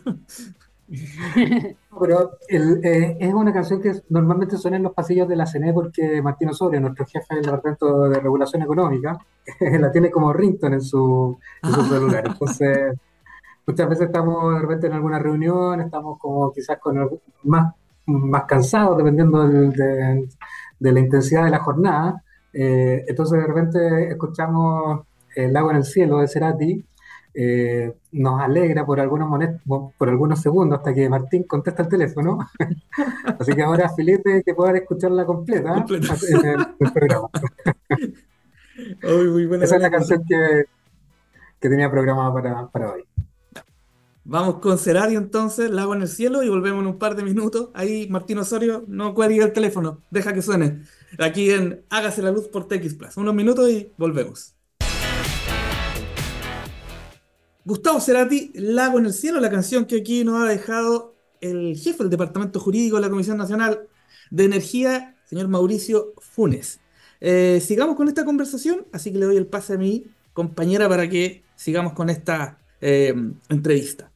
Pero 2.00 2.38
eh, 2.48 3.18
es 3.20 3.34
una 3.34 3.52
canción 3.52 3.82
que 3.82 3.92
normalmente 4.10 4.58
suena 4.58 4.78
en 4.78 4.84
los 4.84 4.94
pasillos 4.94 5.28
de 5.28 5.36
la 5.36 5.46
CNE 5.46 5.74
porque 5.74 6.22
Martín 6.22 6.50
Osorio, 6.50 6.80
nuestro 6.80 7.06
jefe 7.06 7.36
del 7.36 7.44
Departamento 7.44 8.08
de 8.08 8.20
Regulación 8.20 8.62
Económica, 8.62 9.18
la 9.60 9.92
tiene 9.92 10.10
como 10.10 10.32
ringtone 10.32 10.76
en 10.76 10.82
su, 10.82 11.38
en 11.64 11.72
su 11.72 11.82
celular. 11.84 12.24
Entonces, 12.32 12.94
muchas 13.68 13.90
veces 13.90 14.06
estamos 14.06 14.54
de 14.54 14.62
repente 14.62 14.88
en 14.88 14.94
alguna 14.94 15.20
reunión, 15.20 15.82
estamos 15.82 16.18
como 16.18 16.54
quizás 16.54 16.78
con 16.80 17.20
más, 17.44 17.74
más 18.06 18.44
cansados, 18.46 18.98
dependiendo 18.98 19.48
de, 19.48 20.28
de, 20.80 20.92
la 20.92 21.00
intensidad 21.02 21.44
de 21.44 21.52
la 21.52 21.60
jornada. 21.60 22.24
Eh, 22.54 23.04
entonces, 23.08 23.40
de 23.40 23.48
repente 23.48 24.08
escuchamos 24.12 25.02
El 25.36 25.54
lago 25.54 25.72
en 25.72 25.78
el 25.78 25.84
cielo 25.84 26.20
de 26.20 26.28
Cerati 26.28 26.86
eh, 27.38 27.94
nos 28.14 28.40
alegra 28.42 28.86
por 28.86 29.02
algunos, 29.02 29.30
por 29.98 30.10
algunos 30.10 30.42
segundos 30.42 30.80
hasta 30.80 30.94
que 30.94 31.10
Martín 31.10 31.44
contesta 31.44 31.84
el 31.84 31.90
teléfono. 31.90 32.40
Así 33.40 33.52
que 33.54 33.62
ahora, 33.62 33.90
Felipe, 33.90 34.42
que 34.44 34.54
puedan 34.54 34.78
escucharla 34.78 35.26
completa, 35.26 35.86
en 35.90 36.46
el, 36.46 36.94
programa. 36.94 37.30
Esa 39.62 39.76
es 39.76 39.82
la 39.82 39.92
canción 39.92 40.24
que, 40.28 40.64
que 41.60 41.70
tenía 41.70 41.92
programada 41.92 42.34
para, 42.34 42.68
para, 42.68 42.94
hoy. 42.94 43.04
Vamos 44.24 44.60
con 44.60 44.78
Ceradio 44.78 45.20
entonces, 45.20 45.70
Lago 45.70 45.94
en 45.94 46.04
el 46.04 46.08
cielo, 46.08 46.42
y 46.42 46.50
volvemos 46.50 46.82
en 46.82 46.88
un 46.88 46.98
par 46.98 47.16
de 47.16 47.24
minutos. 47.24 47.70
Ahí 47.74 48.08
Martín 48.10 48.38
Osorio 48.38 48.86
no 48.88 49.14
cuelgue 49.14 49.44
el 49.44 49.52
teléfono, 49.52 50.02
deja 50.10 50.34
que 50.34 50.42
suene. 50.42 50.84
Aquí 51.20 51.52
en 51.52 51.84
Hágase 51.90 52.22
la 52.22 52.32
luz 52.32 52.48
por 52.48 52.68
TX 52.68 52.94
Plus. 52.96 53.18
Unos 53.18 53.36
minutos 53.36 53.70
y 53.70 53.92
volvemos. 53.98 54.56
Gustavo 57.66 58.00
Cerati, 58.00 58.52
Lago 58.54 59.00
en 59.00 59.08
el 59.08 59.14
Cielo, 59.14 59.40
la 59.40 59.50
canción 59.50 59.86
que 59.86 59.98
aquí 59.98 60.24
nos 60.24 60.40
ha 60.40 60.48
dejado 60.48 61.16
el 61.42 61.76
jefe 61.76 61.98
del 62.04 62.12
Departamento 62.12 62.60
Jurídico 62.60 62.98
de 62.98 63.02
la 63.02 63.10
Comisión 63.10 63.38
Nacional 63.38 63.88
de 64.30 64.44
Energía, 64.44 65.16
señor 65.28 65.48
Mauricio 65.48 66.14
Funes. 66.20 66.80
Eh, 67.22 67.60
sigamos 67.66 67.96
con 67.96 68.08
esta 68.08 68.24
conversación, 68.24 68.86
así 68.92 69.12
que 69.12 69.18
le 69.18 69.26
doy 69.26 69.38
el 69.38 69.48
pase 69.48 69.74
a 69.74 69.78
mi 69.78 70.06
compañera 70.34 70.88
para 70.88 71.10
que 71.10 71.42
sigamos 71.56 71.94
con 71.94 72.12
esta 72.12 72.60
eh, 72.82 73.16
entrevista. 73.50 74.12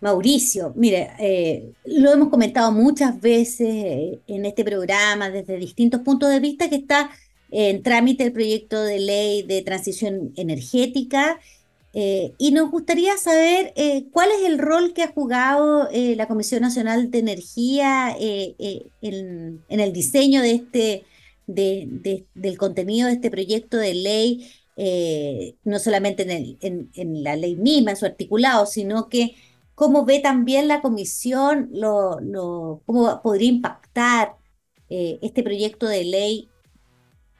Mauricio, 0.00 0.72
mire, 0.74 1.10
eh, 1.20 1.72
lo 1.84 2.12
hemos 2.12 2.30
comentado 2.30 2.72
muchas 2.72 3.20
veces 3.20 4.18
en 4.26 4.44
este 4.44 4.64
programa 4.64 5.30
desde 5.30 5.56
distintos 5.56 6.00
puntos 6.00 6.30
de 6.30 6.40
vista 6.40 6.68
que 6.68 6.76
está 6.76 7.10
en 7.52 7.84
trámite 7.84 8.24
el 8.24 8.32
proyecto 8.32 8.82
de 8.82 8.98
ley 8.98 9.42
de 9.44 9.62
transición 9.62 10.32
energética 10.34 11.38
eh, 11.98 12.34
y 12.36 12.50
nos 12.50 12.70
gustaría 12.70 13.16
saber 13.16 13.72
eh, 13.74 14.04
cuál 14.12 14.28
es 14.30 14.46
el 14.46 14.58
rol 14.58 14.92
que 14.92 15.02
ha 15.02 15.12
jugado 15.12 15.88
eh, 15.90 16.14
la 16.14 16.28
Comisión 16.28 16.60
Nacional 16.60 17.10
de 17.10 17.20
Energía 17.20 18.14
en, 18.20 19.62
el 19.70 19.92
diseño 19.94 20.42
de 20.42 20.50
este, 20.52 21.04
del 21.46 22.58
contenido 22.58 23.06
de 23.06 23.14
este 23.14 23.30
proyecto 23.30 23.78
de 23.78 23.94
ley, 23.94 24.46
no 25.64 25.78
solamente 25.78 26.58
en, 26.60 27.24
la 27.24 27.34
ley 27.34 27.56
misma, 27.56 27.92
en 27.92 27.96
su 27.96 28.04
articulado, 28.04 28.66
sino 28.66 29.08
que 29.08 29.34
cómo 29.74 30.04
ve 30.04 30.18
también 30.18 30.68
la 30.68 30.82
Comisión, 30.82 31.70
cómo 32.84 33.22
podría 33.22 33.48
impactar 33.48 34.34
este 34.90 35.42
proyecto 35.42 35.86
de 35.88 36.04
ley 36.04 36.50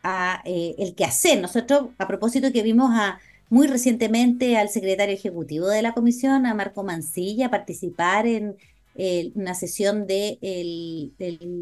a 0.03 0.41
el 0.47 0.95
que 0.95 1.05
hacer. 1.05 1.43
Nosotros, 1.43 1.89
a 1.99 2.09
propósito 2.09 2.53
que 2.53 2.63
vimos 2.63 2.91
a 2.95 3.21
muy 3.49 3.67
recientemente 3.67 4.57
al 4.57 4.69
secretario 4.69 5.15
ejecutivo 5.15 5.69
de 5.69 5.83
la 5.83 5.93
comisión, 5.93 6.47
a 6.47 6.55
Marco 6.55 6.83
Mancilla, 6.83 7.51
participar 7.51 8.27
en 8.27 8.57
eh, 8.97 9.31
una 9.35 9.55
sesión 9.55 10.07
de, 10.07 10.39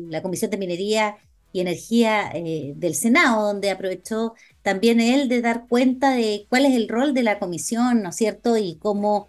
la 0.08 0.22
Comisión 0.22 0.50
de 0.50 0.56
Minería 0.56 1.16
y 1.52 1.60
Energía 1.60 2.30
eh, 2.32 2.72
del 2.76 2.94
Senado, 2.94 3.46
donde 3.46 3.70
aprovechó 3.70 4.34
también 4.62 5.00
él 5.00 5.28
de 5.28 5.40
dar 5.42 5.66
cuenta 5.68 6.12
de 6.14 6.46
cuál 6.48 6.64
es 6.64 6.74
el 6.74 6.88
rol 6.88 7.12
de 7.12 7.22
la 7.22 7.38
comisión, 7.38 8.02
¿no 8.02 8.10
es 8.10 8.16
cierto? 8.16 8.56
Y 8.56 8.76
cómo... 8.76 9.28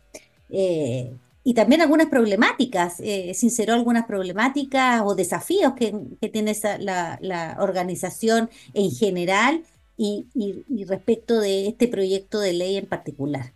Eh, 0.49 1.13
y 1.47 1.53
también 1.53 1.81
algunas 1.81 2.07
problemáticas, 2.07 2.95
sinceró 3.35 3.75
algunas 3.75 4.07
problemáticas 4.07 5.03
o 5.05 5.13
desafíos 5.13 5.73
que, 5.73 5.93
tiene 6.31 6.57
la, 6.79 7.19
la 7.21 7.57
organización 7.59 8.49
en 8.73 8.89
general 8.89 9.61
y, 9.97 10.86
respecto 10.88 11.39
de 11.39 11.67
este 11.67 11.88
proyecto 11.88 12.39
de 12.39 12.53
ley 12.53 12.77
en 12.77 12.88
particular. 12.88 13.53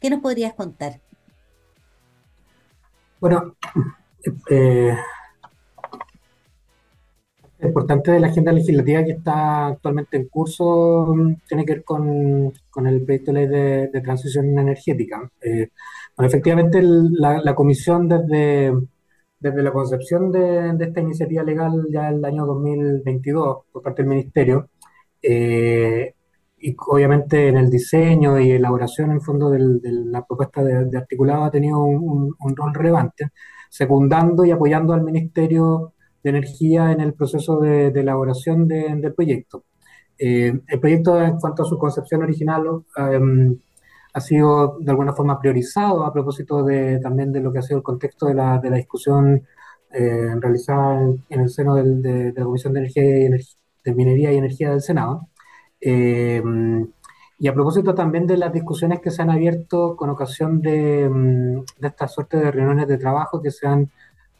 ¿Qué 0.00 0.10
nos 0.10 0.20
podrías 0.20 0.54
contar? 0.54 1.00
Bueno, 3.20 3.56
eh, 4.50 4.94
lo 7.58 7.68
importante 7.68 8.12
de 8.12 8.20
la 8.20 8.28
agenda 8.28 8.52
legislativa 8.52 9.04
que 9.04 9.12
está 9.12 9.66
actualmente 9.68 10.16
en 10.16 10.28
curso 10.28 11.12
mm, 11.14 11.34
tiene 11.48 11.64
que 11.64 11.74
ver 11.74 11.84
con, 11.84 12.52
el 12.86 13.04
proyecto 13.04 13.32
de 13.32 13.46
ley 13.46 13.88
de, 13.92 14.00
transición 14.00 14.56
energética. 14.58 15.28
Eh, 15.40 15.70
bueno, 16.16 16.28
efectivamente, 16.28 16.80
la, 16.82 17.54
comisión 17.54 18.08
desde, 18.08 18.72
desde 19.40 19.62
la 19.62 19.72
concepción 19.72 20.30
de, 20.30 20.74
de, 20.74 20.84
esta 20.84 21.00
iniciativa 21.00 21.42
legal 21.42 21.86
ya 21.90 22.10
el 22.10 22.24
año 22.24 22.46
2022 22.46 23.58
por 23.72 23.82
parte 23.82 24.02
del 24.02 24.10
Ministerio, 24.10 24.68
eh, 25.22 26.14
y 26.60 26.76
obviamente 26.88 27.48
en 27.48 27.56
el 27.56 27.70
diseño 27.70 28.38
y 28.40 28.50
elaboración, 28.52 29.12
en 29.12 29.20
fondo, 29.20 29.50
de 29.50 29.58
la 29.82 30.24
propuesta 30.26 30.62
de, 30.62 30.96
articulado 30.98 31.44
ha 31.44 31.50
tenido 31.50 31.84
un, 31.84 32.34
rol 32.56 32.74
relevante, 32.74 33.28
secundando 33.70 34.44
y 34.44 34.50
apoyando 34.50 34.92
al 34.92 35.04
Ministerio 35.04 35.94
de 36.22 36.30
Energía 36.30 36.92
en 36.92 37.00
el 37.00 37.14
proceso 37.14 37.60
de, 37.60 37.88
elaboración 37.88 38.66
del 38.68 39.14
proyecto. 39.14 39.64
Eh, 40.18 40.60
el 40.66 40.80
proyecto, 40.80 41.20
en 41.22 41.38
cuanto 41.38 41.62
a 41.62 41.66
su 41.66 41.78
concepción 41.78 42.22
original, 42.22 42.64
em, 42.96 43.58
ha 44.14 44.20
sido 44.20 44.78
de 44.80 44.90
alguna 44.90 45.12
forma 45.14 45.38
priorizado 45.40 46.04
a 46.04 46.12
propósito 46.12 46.64
de, 46.64 46.98
también 47.00 47.32
de 47.32 47.40
lo 47.40 47.52
que 47.52 47.60
ha 47.60 47.62
sido 47.62 47.78
el 47.78 47.84
contexto 47.84 48.26
de 48.26 48.34
la, 48.34 48.60
discusión 48.60 49.46
eh, 49.92 50.34
realizada 50.40 51.02
en, 51.28 51.40
el 51.40 51.48
seno 51.50 51.74
de, 51.76 52.32
la 52.36 52.44
Comisión 52.44 52.72
de 52.72 52.80
Energía 52.80 53.04
y 53.04 53.26
Energía 53.26 53.57
de 53.88 53.94
Minería 53.94 54.32
y 54.32 54.36
Energía 54.36 54.70
del 54.70 54.82
Senado. 54.82 55.28
Eh, 55.80 56.42
y 57.40 57.46
a 57.46 57.54
propósito 57.54 57.94
también 57.94 58.26
de 58.26 58.36
las 58.36 58.52
discusiones 58.52 59.00
que 59.00 59.10
se 59.10 59.22
han 59.22 59.30
abierto 59.30 59.96
con 59.96 60.10
ocasión 60.10 60.60
de, 60.60 61.08
mm, 61.08 61.64
de 61.80 61.88
esta 61.88 62.08
suerte 62.08 62.36
de 62.36 62.50
reuniones 62.50 62.88
de 62.88 62.98
trabajo 62.98 63.40
que 63.40 63.50
se 63.50 63.66
han 63.66 63.90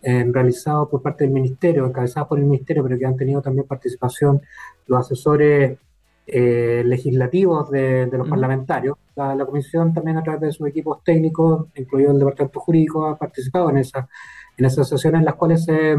eh, 0.03 0.25
realizado 0.31 0.89
por 0.89 1.03
parte 1.03 1.25
del 1.25 1.33
Ministerio, 1.33 1.87
encabezadas 1.87 2.29
por 2.29 2.39
el 2.39 2.45
Ministerio, 2.45 2.83
pero 2.85 2.99
que 2.99 3.07
han 3.07 3.17
tenido 3.17 3.43
también 3.43 3.67
participación 3.67 4.41
los 4.87 5.01
asesores 5.01 5.79
eh, 6.27 6.83
legislativos 6.85 7.71
de, 7.71 8.09
los 8.13 8.29
parlamentarios. 8.29 8.97
La, 9.17 9.35
la, 9.35 9.47
Comisión 9.47 9.93
también 9.95 10.19
a 10.19 10.23
través 10.23 10.41
de 10.41 10.53
sus 10.53 10.69
equipos 10.69 11.03
técnicos, 11.03 11.67
incluido 11.75 12.13
el 12.13 12.19
Departamento 12.19 12.61
Jurídico, 12.61 13.07
ha 13.07 13.17
participado 13.17 13.71
en, 13.71 13.79
esa, 13.79 14.09
en 14.57 14.65
esas 14.65 14.89
sesiones 14.89 15.21
en 15.21 15.25
las 15.25 15.35
cuales 15.37 15.65
se 15.65 15.97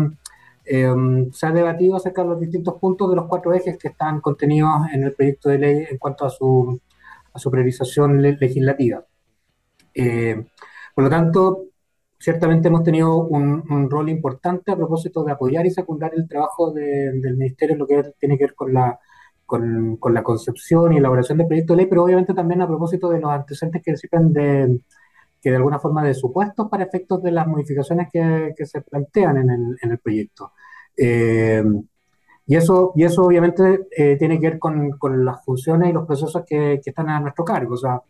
Em, 0.72 1.32
se 1.32 1.48
ha 1.48 1.52
debatido 1.52 1.96
acerca 1.96 2.22
de 2.22 2.30
los 2.30 2.40
distintos 2.40 2.76
puntos 2.80 3.10
de 3.10 3.16
los 3.16 3.26
cuatro 3.26 3.54
ejes 3.56 3.76
que 3.80 3.88
están 3.88 4.22
contenidos 4.22 4.70
en 4.94 5.04
el 5.04 5.14
proyecto 5.16 5.50
de 5.50 5.58
ley 5.58 5.88
en 5.90 5.98
cuanto 5.98 6.26
a 6.26 6.30
su, 6.30 6.80
a 7.34 7.40
su 7.40 7.50
priorización 7.50 8.22
legislativa. 8.22 9.04
Eh, 9.96 10.46
por 10.94 11.06
lo 11.06 11.10
tanto, 11.10 11.66
ciertamente 12.20 12.68
hemos 12.68 12.84
tenido 12.84 13.18
un, 13.18 13.90
rol 13.90 14.10
importante 14.10 14.72
a 14.72 14.76
propósito 14.76 15.24
de 15.24 15.32
apoyar 15.32 15.66
y 15.66 15.72
secundar 15.72 16.12
el 16.16 16.28
trabajo 16.28 16.72
del 16.72 17.36
Ministerio 17.36 17.74
en 17.74 17.80
lo 17.80 17.88
que 17.88 18.14
tiene 18.20 18.38
que 18.38 18.46
ver 18.46 18.56
con 18.56 18.72
la, 18.72 19.00
con, 19.48 19.98
con, 19.98 20.14
la 20.14 20.22
concepción 20.24 20.94
y 20.94 20.98
elaboración 20.98 21.40
del 21.40 21.48
proyecto 21.48 21.74
de 21.74 21.78
ley, 21.78 21.86
pero 21.88 22.04
obviamente 22.04 22.36
también 22.36 22.62
a 22.62 22.68
propósito 22.68 23.10
de 23.10 23.20
los 23.20 23.32
antecedentes 23.32 23.82
que 23.84 23.98
sirven 23.98 24.34
de, 24.34 24.80
que 25.42 25.50
de 25.50 25.56
alguna 25.58 25.80
forma 25.80 26.04
de 26.04 26.14
supuestos 26.14 26.70
para 26.70 26.84
efectos 26.84 27.22
de 27.24 27.32
las 27.32 27.48
modificaciones 27.48 28.08
que, 28.12 28.54
que 28.56 28.66
se 28.66 28.82
plantean 28.82 29.38
en 29.38 29.50
el, 29.50 29.78
en 29.82 29.92
el 29.92 30.00
proyecto. 30.00 30.54
Eh, 30.98 31.64
y, 32.46 32.56
eso, 32.56 32.94
y 32.96 33.04
eso 33.04 33.24
obviamente 33.24 33.88
eh, 33.96 34.18
tiene 34.18 34.40
que 34.40 34.50
ver 34.50 34.60
con, 34.60 34.92
con, 34.92 35.24
las 35.24 35.44
funciones 35.46 35.90
y 35.90 35.94
los 35.94 36.06
procesos 36.06 36.44
que, 36.46 36.82
que, 36.84 36.90
están 36.90 37.10
a 37.10 37.20
nuestro 37.20 37.46
cargo. 37.46 37.76
O 37.76 37.78
sea, 37.78 38.02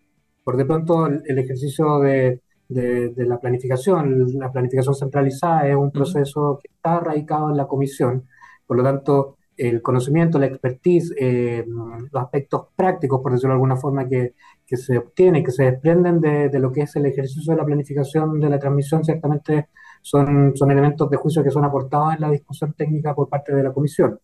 por 0.43 0.57
de 0.57 0.65
pronto 0.65 1.07
el, 1.07 1.37
ejercicio 1.37 1.99
de, 1.99 2.41
de, 2.69 3.25
la 3.25 3.39
planificación, 3.39 4.27
la 4.39 4.51
planificación 4.51 4.95
centralizada 4.95 5.67
es 5.67 5.75
un 5.75 5.91
proceso 5.91 6.59
que 6.61 6.69
está 6.73 6.99
radicado 6.99 7.49
en 7.49 7.57
la 7.57 7.67
comisión. 7.67 8.27
Por 8.65 8.77
lo 8.77 8.83
tanto, 8.83 9.37
el 9.57 9.81
conocimiento, 9.81 10.39
la 10.39 10.45
expertise, 10.45 11.13
eh, 11.19 11.65
los 11.67 12.23
aspectos 12.23 12.67
prácticos, 12.75 13.21
por 13.21 13.33
decirlo 13.33 13.49
de 13.49 13.55
alguna 13.55 13.75
forma, 13.75 14.07
que, 14.07 14.35
que 14.69 14.77
se 14.77 14.99
obtienen, 14.99 15.43
que 15.43 15.51
se 15.51 15.63
desprenden 15.63 16.21
de, 16.21 16.49
de, 16.49 16.59
lo 16.59 16.71
que 16.71 16.81
es 16.81 16.95
el 16.95 17.07
ejercicio 17.07 17.53
de 17.53 17.57
la 17.57 17.65
planificación 17.65 18.39
de 18.39 18.49
la 18.51 18.59
transmisión, 18.59 19.03
ciertamente 19.03 19.69
son, 20.03 20.55
son 20.55 20.69
elementos 20.69 21.09
de 21.09 21.17
juicio 21.17 21.43
que 21.43 21.49
son 21.49 21.65
aportados 21.65 22.13
en 22.13 22.21
la 22.21 22.29
discusión 22.29 22.73
técnica 22.73 23.15
por 23.15 23.27
parte 23.27 23.55
de 23.55 23.63
la 23.63 23.73
comisión. 23.73 24.19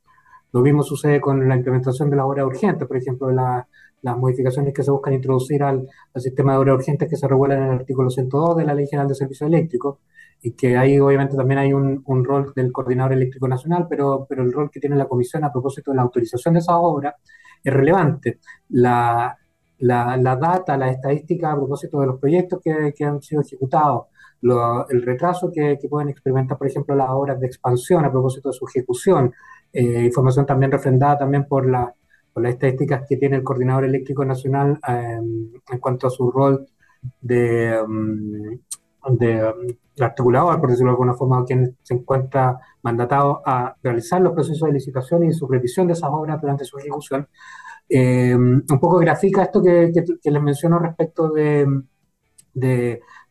Lo 0.52 0.62
mismo 0.62 0.84
sucede 0.84 1.20
con 1.20 1.50
la 1.50 1.56
implementación 1.56 2.12
de 2.12 2.18
las 2.18 2.28
obras 2.28 2.46
urgentes, 2.46 2.88
por 2.88 2.96
ejemplo, 2.96 3.32
las 3.32 4.18
modificaciones 4.18 4.72
que 4.72 4.84
se 4.84 4.92
buscan 4.92 5.14
introducir 5.14 5.64
al, 5.64 5.88
sistema 6.16 6.54
de 6.54 6.60
obras 6.60 6.76
urgentes 6.76 7.10
que 7.10 7.18
se 7.18 7.28
regulan 7.28 7.64
en 7.64 7.70
el 7.70 7.80
artículo 7.80 8.12
102 8.12 8.58
de 8.58 8.66
la 8.66 8.76
Ley 8.76 8.86
General 8.86 9.08
de 9.08 9.16
Servicios 9.16 9.48
Eléctricos, 9.48 9.98
y 10.44 10.52
que 10.52 10.78
ahí 10.78 11.00
obviamente 11.00 11.36
también 11.36 11.58
hay 11.58 11.74
un, 11.74 12.04
un, 12.06 12.24
rol 12.24 12.54
del 12.56 12.72
Coordinador 12.72 13.14
Eléctrico 13.14 13.48
Nacional, 13.48 13.88
pero, 13.90 14.28
pero 14.30 14.44
el 14.44 14.54
rol 14.54 14.70
que 14.70 14.80
tiene 14.80 14.96
la 14.96 15.08
Comisión 15.08 15.44
a 15.44 15.52
propósito 15.52 15.90
de 15.90 15.98
la 15.98 16.04
autorización 16.04 16.54
de 16.54 16.60
esas 16.60 16.76
obras 16.78 17.16
es 17.64 17.74
relevante. 17.74 18.40
La, 18.70 19.36
la, 19.80 20.18
la 20.18 20.36
data, 20.36 20.78
la 20.78 20.90
estadística 20.90 21.52
a 21.52 21.56
propósito 21.56 22.00
de 22.00 22.08
los 22.08 22.20
proyectos 22.20 22.62
que, 22.64 22.94
que 22.96 23.04
han 23.04 23.22
sido 23.22 23.42
ejecutados, 23.42 24.06
el 24.90 25.02
retraso 25.02 25.52
que, 25.52 25.78
que, 25.82 25.90
pueden 25.90 26.10
experimentar, 26.10 26.58
por 26.58 26.68
ejemplo, 26.68 26.96
las 26.96 27.10
obras 27.10 27.40
de 27.40 27.48
expansión 27.48 28.06
a 28.06 28.12
propósito 28.12 28.50
de 28.50 28.54
su 28.54 28.66
ejecución, 28.68 29.34
eh, 29.74 30.04
información 30.04 30.46
también 30.46 30.72
refrendada 30.72 31.18
también 31.18 31.46
por, 31.46 31.68
la, 31.68 31.92
por 32.32 32.44
las 32.44 32.54
estadísticas 32.54 33.04
que 33.08 33.18
tiene 33.18 33.38
el 33.38 33.44
Coordinador 33.44 33.86
Eléctrico 33.86 34.24
Nacional 34.24 34.80
eh, 34.88 35.20
en 35.72 35.80
cuanto 35.80 36.08
a 36.08 36.10
su 36.10 36.30
rol 36.32 36.68
de, 37.22 37.82
um, 37.82 38.58
de 39.18 39.44
um, 39.44 40.04
articulador, 40.04 40.60
por 40.60 40.70
decirlo 40.70 40.92
de 40.92 40.94
alguna 40.94 41.14
forma, 41.14 41.44
quien 41.46 41.78
se 41.82 41.96
encuentra 41.96 42.60
mandatado 42.84 43.42
a 43.46 43.76
realizar 43.82 44.22
los 44.22 44.34
procesos 44.34 44.68
de 44.68 44.74
licitación 44.74 45.24
y 45.24 45.34
su 45.34 45.48
revisión 45.48 45.88
de 45.88 45.94
esas 45.94 46.10
obras 46.12 46.40
durante 46.40 46.66
su 46.66 46.78
ejecución. 46.78 47.28
Eh, 47.98 48.36
un 48.36 48.80
poco 48.82 48.98
grafica 48.98 49.44
esto 49.44 49.64
que, 49.64 49.90
les 50.22 50.42
menciono 50.42 50.80
respecto 50.80 51.30
de, 51.30 51.66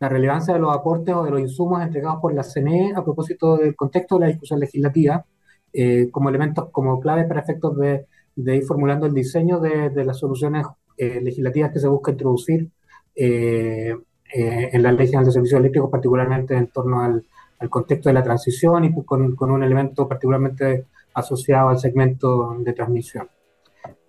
la 0.01 0.09
relevancia 0.09 0.55
de 0.55 0.61
los 0.61 0.75
aportes 0.75 1.15
o 1.15 1.23
de 1.23 1.31
los 1.31 1.41
insumos 1.41 1.83
entregados 1.83 2.19
por 2.23 2.33
la 2.33 2.43
CNE 2.43 2.95
a 2.97 3.05
propósito 3.05 3.59
del 3.59 3.77
contexto 3.77 4.15
de 4.15 4.21
la 4.23 4.29
discusión 4.29 4.61
legislativa, 4.61 5.27
eh, 5.71 6.09
como 6.11 6.31
elementos, 6.31 6.71
como 6.71 6.99
claves 6.99 7.27
para 7.27 7.41
efectos 7.41 7.77
de, 7.77 8.07
ir 8.37 8.65
formulando 8.65 9.05
el 9.05 9.13
diseño 9.13 9.61
de, 9.61 10.03
las 10.03 10.19
soluciones 10.19 10.67
eh, 10.97 11.21
legislativas 11.21 11.71
que 11.71 11.81
se 11.81 11.89
busca 11.89 12.13
introducir 12.13 12.71
en 13.17 14.83
la 14.83 14.93
Ley 14.93 15.07
General 15.09 15.27
de 15.27 15.33
Servicios 15.33 15.61
Eléctricos, 15.61 15.91
particularmente 15.91 16.57
en 16.57 16.69
torno 16.69 17.03
al, 17.03 17.23
contexto 17.69 18.09
de 18.09 18.15
la 18.15 18.23
transición 18.23 18.85
y 18.85 19.05
con 19.05 19.51
un 19.51 19.63
elemento 19.63 20.09
particularmente 20.09 20.87
asociado 21.15 21.69
al 21.69 21.79
segmento 21.79 22.57
de 22.59 22.73
transmisión. 22.75 23.29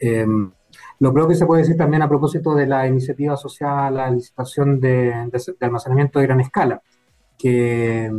Em, 0.06 0.52
lo 1.00 1.12
propio 1.13 1.30
que 1.30 1.36
se 1.36 1.46
puede 1.46 1.63
decir 1.63 1.78
también 1.78 2.04
a 2.04 2.10
propósito 2.10 2.54
de 2.54 2.68
la 2.68 2.88
iniciativa 2.88 3.34
asociada 3.34 3.88
a 3.88 3.91
la 3.91 4.10
licitación 4.12 4.80
de, 4.80 5.13
almacenamiento 5.60 6.20
de 6.20 6.28
gran 6.28 6.39
escala, 6.41 6.82
que, 7.38 8.12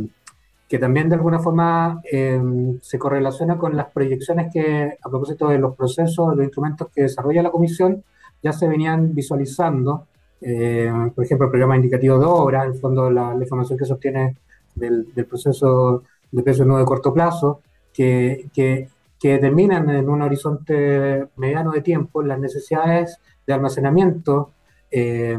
que 0.67 0.79
también 0.79 1.07
de 1.07 1.15
alguna 1.15 1.39
forma 1.39 2.01
em, 2.11 2.79
se 2.81 2.99
correlaciona 2.99 3.57
con 3.57 3.75
las 3.75 3.87
proyecciones 3.91 4.51
que 4.53 4.97
a 5.01 5.09
propósito 5.09 5.47
de 5.47 5.59
los 5.59 5.75
procesos, 5.75 6.31
de 6.31 6.35
los 6.35 6.45
instrumentos 6.45 6.89
que 6.93 7.03
desarrolla 7.03 7.43
la 7.43 7.51
Comisión, 7.51 8.03
ya 8.43 8.51
se 8.51 8.67
venían 8.67 9.15
visualizando, 9.15 10.07
eh, 10.41 10.91
por 11.15 11.23
ejemplo, 11.23 11.45
el 11.47 11.51
programa 11.51 11.77
indicativo 11.77 12.19
de 12.19 12.25
obra, 12.25 12.65
en 12.65 12.73
el 12.73 12.79
fondo 12.79 13.09
la, 13.09 13.33
información 13.39 13.79
que 13.79 13.85
se 13.85 13.93
obtiene 13.93 14.35
del, 14.75 15.13
del 15.13 15.25
proceso 15.25 16.03
de 16.31 16.43
precio 16.43 16.65
nuevo 16.65 16.79
de 16.79 16.85
corto 16.85 17.13
plazo, 17.13 17.61
que, 17.93 18.49
que 18.53 18.89
que 19.19 19.33
determinan 19.33 19.89
en 19.89 20.09
un 20.09 20.21
horizonte 20.21 21.27
mediano 21.37 21.71
de 21.71 21.81
tiempo 21.81 22.21
las 22.21 22.39
necesidades 22.39 23.19
de 23.45 23.53
almacenamiento 23.53 24.51
eh, 24.91 25.37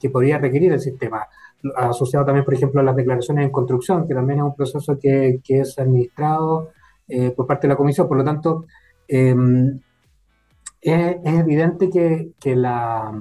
que 0.00 0.10
podría 0.10 0.38
requerir 0.38 0.72
el 0.72 0.80
sistema. 0.80 1.26
Asociado 1.76 2.24
también, 2.24 2.44
por 2.44 2.54
ejemplo, 2.54 2.80
a 2.80 2.84
las 2.84 2.96
declaraciones 2.96 3.44
en 3.44 3.50
construcción, 3.50 4.06
que 4.06 4.14
también 4.14 4.38
es 4.38 4.44
un 4.44 4.54
proceso 4.54 4.98
que, 4.98 5.40
que 5.42 5.60
es 5.60 5.78
administrado 5.78 6.70
eh, 7.08 7.30
por 7.30 7.46
parte 7.46 7.66
de 7.66 7.72
la 7.72 7.76
Comisión. 7.76 8.08
Por 8.08 8.16
lo 8.16 8.24
tanto, 8.24 8.66
eh, 9.08 9.34
es, 10.80 11.16
es, 11.24 11.34
evidente 11.34 11.90
que, 11.90 12.30
que 12.38 12.54
la, 12.54 13.12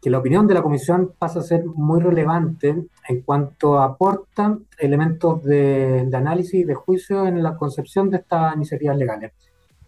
que 0.00 0.10
la 0.10 0.18
opinión 0.18 0.46
de 0.46 0.54
la 0.54 0.62
Comisión 0.62 1.12
pasa 1.18 1.40
a 1.40 1.42
ser 1.42 1.64
muy 1.66 2.00
relevante 2.00 2.86
en 3.08 3.22
cuanto 3.22 3.80
aporta 3.80 4.56
elementos 4.78 5.42
de, 5.42 6.08
análisis 6.12 6.54
y 6.54 6.64
de 6.64 6.74
juicio 6.74 7.26
en 7.26 7.42
la 7.42 7.56
concepción 7.56 8.08
de 8.10 8.18
estas 8.18 8.54
iniciativas 8.54 8.96
legales. 8.96 9.32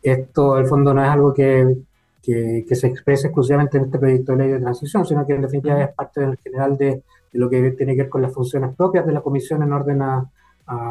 Esto, 0.03 0.55
al 0.55 0.67
fondo, 0.67 0.93
no 0.93 1.05
es 1.05 1.11
algo 1.11 1.33
que, 1.33 1.77
que, 2.23 2.75
se 2.75 2.89
exprese 2.89 3.29
exclusivamente 3.29 3.79
en 3.79 3.85
este 3.85 3.99
proyecto 3.99 4.33
de 4.33 4.39
ley 4.39 4.49
de 4.49 4.61
transición, 4.61 5.07
sino 5.07 5.25
que 5.27 5.35
en 5.35 5.43
definitiva 5.43 5.83
es 5.83 5.95
parte 5.95 6.23
en 6.23 6.37
general 6.39 6.77
de, 6.77 6.87
de, 6.87 7.03
lo 7.39 7.49
que 7.49 7.71
tiene 7.73 7.95
que 7.95 8.03
ver 8.03 8.11
con 8.11 8.23
las 8.23 8.33
funciones 8.33 8.75
propias 8.75 9.07
de 9.07 9.13
la 9.13 9.21
Comisión 9.21 9.63
en 9.63 9.73
orden 9.73 10.03
a, 10.03 10.29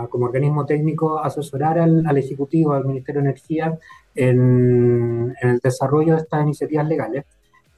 como 0.10 0.26
organismo 0.26 0.66
técnico, 0.66 1.20
asesorar 1.20 1.80
al, 1.80 2.06
al, 2.06 2.18
Ejecutivo, 2.18 2.74
al 2.74 2.84
Ministerio 2.84 3.22
de 3.22 3.30
Energía, 3.30 3.80
en, 4.14 5.34
en 5.42 5.50
el 5.50 5.60
desarrollo 5.60 6.16
de 6.16 6.20
estas 6.20 6.44
iniciativas 6.44 6.86
legales 6.86 7.24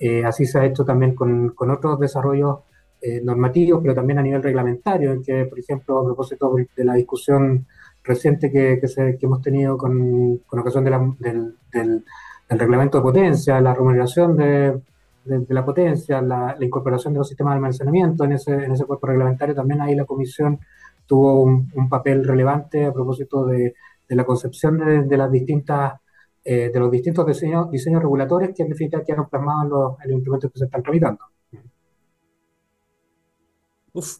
eh, 0.02 0.26
así 0.26 0.46
se 0.48 0.58
ha 0.58 0.66
hecho 0.66 0.84
también 0.84 1.14
con, 1.14 1.50
con 1.50 1.70
otros 1.70 2.00
desarrollos 2.00 2.62
eh, 3.00 3.22
normativos, 3.24 3.82
pero 3.84 3.94
también 3.94 4.18
a 4.18 4.24
nivel 4.24 4.42
reglamentario, 4.42 5.12
en 5.12 5.22
que, 5.22 5.46
por 5.46 5.60
ejemplo, 5.60 6.00
a 6.00 6.06
propósito 6.06 6.56
de 6.76 6.84
la 6.84 6.96
discusión 6.96 7.68
reciente 8.04 8.52
que, 8.52 8.80
que, 8.82 8.88
se, 8.88 9.16
que 9.20 9.28
hemos 9.28 9.44
tenido 9.44 9.78
con, 9.78 10.38
con 10.48 10.60
ocasión 10.60 10.86
la, 10.86 11.14
del, 11.20 11.56
del, 11.72 12.04
reglamento 12.50 12.98
de 12.98 13.04
potencia, 13.04 13.62
la 13.62 13.76
remuneración 13.76 14.36
de, 14.36 14.82
de, 15.24 15.54
la 15.54 15.64
potencia, 15.64 16.20
la, 16.20 16.58
incorporación 16.60 17.14
de 17.14 17.20
los 17.20 17.28
sistemas 17.28 17.54
de 17.54 17.58
almacenamiento 17.58 18.24
en 18.24 18.32
ese, 18.32 18.54
en 18.54 18.72
ese 18.72 18.86
cuerpo 18.86 19.06
reglamentario, 19.06 19.54
también 19.54 19.82
ahí 19.82 19.94
la 19.94 20.06
Comisión 20.06 20.60
tuvo 21.06 21.44
un, 21.44 21.72
un 21.76 21.90
papel 21.90 22.24
relevante 22.28 22.86
a 22.86 22.92
propósito 22.94 23.46
de, 23.46 23.76
de 24.10 24.16
la 24.16 24.26
concepción 24.26 25.08
de 25.08 25.18
las 25.18 25.32
distintas 25.32 25.94
eh, 26.44 26.70
de 26.74 26.80
los 26.80 26.92
distintos 26.92 27.26
diseños, 27.26 27.70
diseños 27.70 28.02
regulatorios 28.02 28.52
que 28.56 28.64
en 28.64 28.70
definitiva 28.70 29.04
quedaron 29.04 29.30
plasmados 29.30 29.64
en 29.64 29.70
los, 29.70 30.02
en 30.04 30.10
los 30.10 30.16
instrumentos 30.18 30.52
que 30.52 30.60
se 30.60 30.66
están 30.66 30.84
tramitando. 30.84 31.20
Uf, 33.94 34.20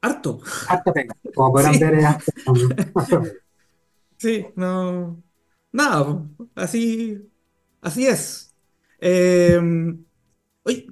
harto. 0.00 0.40
Harta 0.68 0.92
pena, 0.92 1.14
como 1.34 1.52
podrán 1.52 1.74
sí. 1.74 1.80
ver. 1.80 1.94
Es 1.94 2.12
sí, 4.16 4.46
no. 4.54 5.22
Nada, 5.72 6.22
así, 6.54 7.28
así 7.80 8.06
es. 8.06 8.54
Eh, 9.00 9.60
oye, 10.64 10.86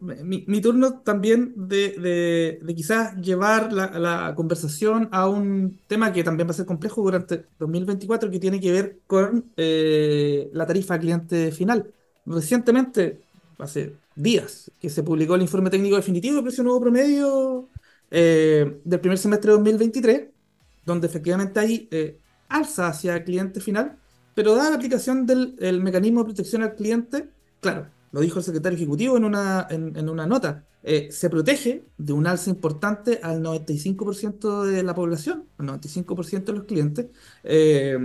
mi, 0.00 0.44
mi, 0.46 0.60
turno 0.60 1.00
también 1.00 1.54
de, 1.56 2.58
de, 2.62 2.74
quizás 2.74 3.16
llevar 3.16 3.72
la, 3.72 3.98
la, 3.98 4.34
conversación 4.34 5.08
a 5.10 5.28
un 5.28 5.78
tema 5.86 6.12
que 6.12 6.22
también 6.22 6.46
va 6.46 6.50
a 6.50 6.54
ser 6.54 6.66
complejo 6.66 7.02
durante 7.02 7.46
2024, 7.58 8.30
que 8.30 8.38
tiene 8.38 8.60
que 8.60 8.72
ver 8.72 8.98
con 9.06 9.52
eh, 9.56 10.50
la 10.52 10.66
tarifa 10.66 10.98
cliente 10.98 11.50
final. 11.50 11.90
Recientemente, 12.26 13.22
hace 13.58 13.94
días, 14.14 14.70
que 14.80 14.90
se 14.90 15.02
publicó 15.02 15.34
el 15.34 15.42
informe 15.42 15.70
técnico 15.70 15.96
definitivo 15.96 16.36
de 16.36 16.42
precio 16.42 16.62
nuevo 16.62 16.80
promedio 16.80 17.68
eh, 18.10 18.80
del 18.84 19.00
primer 19.00 19.18
semestre 19.18 19.50
de 19.50 19.56
2023, 19.56 20.28
donde 20.84 21.06
efectivamente 21.06 21.58
hay 21.58 21.88
eh, 21.90 22.18
alza 22.48 22.88
hacia 22.88 23.16
el 23.16 23.24
cliente 23.24 23.60
final, 23.60 23.96
pero 24.34 24.54
dada 24.54 24.70
la 24.70 24.76
aplicación 24.76 25.24
del 25.24 25.80
mecanismo 25.80 26.20
de 26.20 26.26
protección 26.26 26.62
al 26.62 26.74
cliente, 26.74 27.30
claro, 27.60 27.88
lo 28.16 28.22
dijo 28.22 28.38
el 28.38 28.46
secretario 28.46 28.78
ejecutivo 28.78 29.18
en 29.18 29.26
una, 29.26 29.66
en, 29.68 30.08
una 30.08 30.26
nota, 30.26 30.64
eh, 30.82 31.08
se 31.10 31.28
protege 31.28 31.84
de 31.98 32.14
un 32.14 32.26
alza 32.26 32.48
importante 32.48 33.20
al 33.22 33.42
95% 33.42 34.62
de 34.64 34.82
la 34.82 34.94
población, 34.94 35.44
al 35.58 35.66
95% 35.66 36.44
de 36.44 36.52
los 36.54 36.64
clientes, 36.64 37.06
eh, 37.44 37.98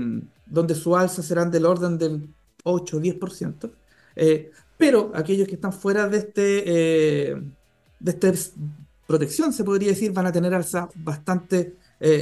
donde 0.46 0.76
su 0.76 0.98
alza 0.98 1.24
serán 1.24 1.50
del 1.50 1.66
orden 1.66 1.98
del 1.98 2.28
8 2.66 2.98
o 2.98 3.00
10%. 3.00 3.72
Eh, 4.18 4.52
pero 4.78 5.14
aquellos 5.16 5.48
que 5.48 5.56
están 5.56 5.72
fuera 5.72 6.10
de 6.10 6.18
este, 6.18 6.44
de 7.98 8.12
esta 8.12 8.34
protección, 9.08 9.54
se 9.54 9.64
podría 9.64 9.92
decir, 9.92 10.12
van 10.12 10.26
a 10.26 10.34
tener 10.34 10.54
alza 10.54 10.90
bastante 10.96 11.78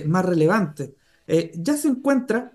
más 0.06 0.25
relevante. 0.25 0.93
ya 1.56 1.75
se 1.75 1.88
encuentra, 1.88 2.52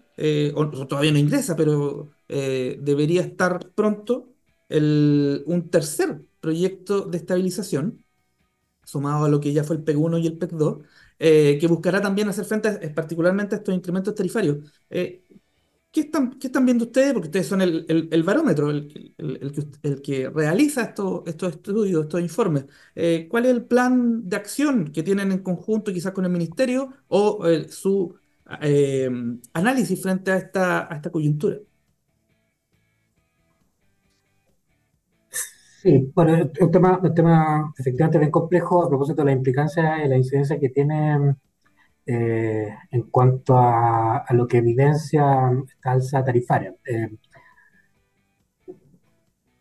o 0.54 0.86
todavía 0.86 1.10
no 1.10 1.18
ingresa, 1.18 1.56
pero 1.56 2.10
debería 2.28 3.22
estar 3.22 3.70
pronto 3.74 4.33
un 4.70 5.68
tercer 5.70 6.22
proyecto 6.40 7.02
de 7.02 7.18
estabilización, 7.18 8.04
sumado 8.84 9.24
a 9.24 9.28
lo 9.28 9.40
que 9.40 9.52
ya 9.52 9.64
fue 9.64 9.76
el 9.76 9.82
PEC 9.84 9.98
1 9.98 10.18
y 10.18 10.26
el 10.26 10.38
PEC 10.38 10.50
2, 10.52 10.78
eh, 11.18 11.58
que 11.60 11.66
buscará 11.66 12.00
también 12.00 12.28
hacer 12.28 12.44
frente 12.44 12.70
particularmente 12.90 13.54
a 13.54 13.58
estos 13.58 13.74
incrementos 13.74 14.14
tarifarios. 14.14 14.58
Eh, 14.90 15.22
¿qué, 15.90 16.02
están, 16.02 16.38
¿Qué 16.38 16.48
están 16.48 16.64
viendo 16.66 16.84
ustedes? 16.86 17.12
Porque 17.12 17.28
ustedes 17.28 17.46
son 17.46 17.62
el, 17.62 17.86
el, 18.10 18.22
barómetro, 18.22 18.70
el, 18.70 19.14
el, 19.18 20.02
que, 20.02 20.28
realiza 20.30 20.82
estos, 20.82 21.22
estos 21.26 21.52
estudios, 21.54 22.02
estos 22.04 22.20
informes. 22.20 22.66
Eh, 22.94 23.26
¿Cuál 23.30 23.46
es 23.46 23.52
el 23.52 23.64
plan 23.64 24.28
de 24.28 24.36
acción 24.36 24.92
que 24.92 25.02
tienen 25.02 25.32
en 25.32 25.38
conjunto 25.42 25.92
quizás 25.92 26.12
con 26.12 26.24
el 26.24 26.32
Ministerio 26.32 26.92
o 27.08 27.44
su 27.70 28.14
análisis 29.54 30.02
frente 30.02 30.30
a 30.32 30.36
esta, 30.36 30.92
a 30.92 30.96
esta 30.96 31.10
coyuntura? 31.10 31.58
Sí, 35.84 36.10
bueno, 36.14 36.34
es 36.36 36.60
un 36.62 36.70
tema, 36.70 36.98
un 37.02 37.14
tema 37.14 37.72
efectivamente 37.78 38.18
bien 38.18 38.30
complejo 38.30 38.82
a 38.82 38.88
propósito 38.88 39.20
de 39.20 39.26
la 39.26 39.32
implicancia 39.32 40.02
y 40.02 40.08
la 40.08 40.16
incidencia 40.16 40.58
que 40.58 40.70
tiene 40.70 41.36
en 42.06 43.02
cuanto 43.10 43.56
a, 43.58 44.24
lo 44.30 44.46
que 44.46 44.58
evidencia 44.58 45.50
esta 45.68 45.92
alza 45.92 46.24
tarifaria. 46.24 46.74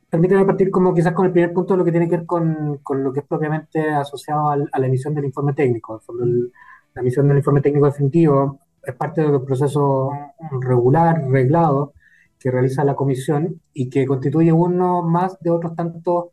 Permíteme 0.09 0.45
partir 0.45 0.71
como 0.71 0.93
quizás 0.93 1.11
con 1.13 1.26
el 1.26 1.34
primer 1.34 1.51
punto 1.53 1.74
de 1.74 1.80
lo 1.80 1.86
que 1.86 1.91
tiene 1.91 2.07
que 2.07 2.17
ver 2.17 2.26
con, 2.26 2.78
con 2.84 3.03
lo 3.03 3.11
que 3.11 3.19
es 3.21 3.26
propiamente 3.26 3.89
asociado 3.89 4.49
a 4.49 4.80
la 4.80 4.88
emisión 4.88 5.13
del 5.13 5.26
informe 5.26 5.53
técnico. 5.53 6.01
la 6.93 7.01
emisión 7.01 7.28
del 7.28 7.38
informe 7.38 7.61
técnico 7.61 7.88
definitivo 7.88 8.59
es 8.82 8.95
parte 8.95 9.21
del 9.21 9.41
proceso 9.41 10.09
regular, 10.61 11.21
reglado, 11.30 11.93
que 12.43 12.51
realiza 12.51 12.83
la 12.83 12.93
comisión 12.93 13.61
y 13.73 13.89
que 13.89 14.05
constituye 14.05 14.51
uno 14.51 15.01
más 15.01 15.39
de 15.39 15.49
otros 15.49 15.77
tantos 15.77 16.25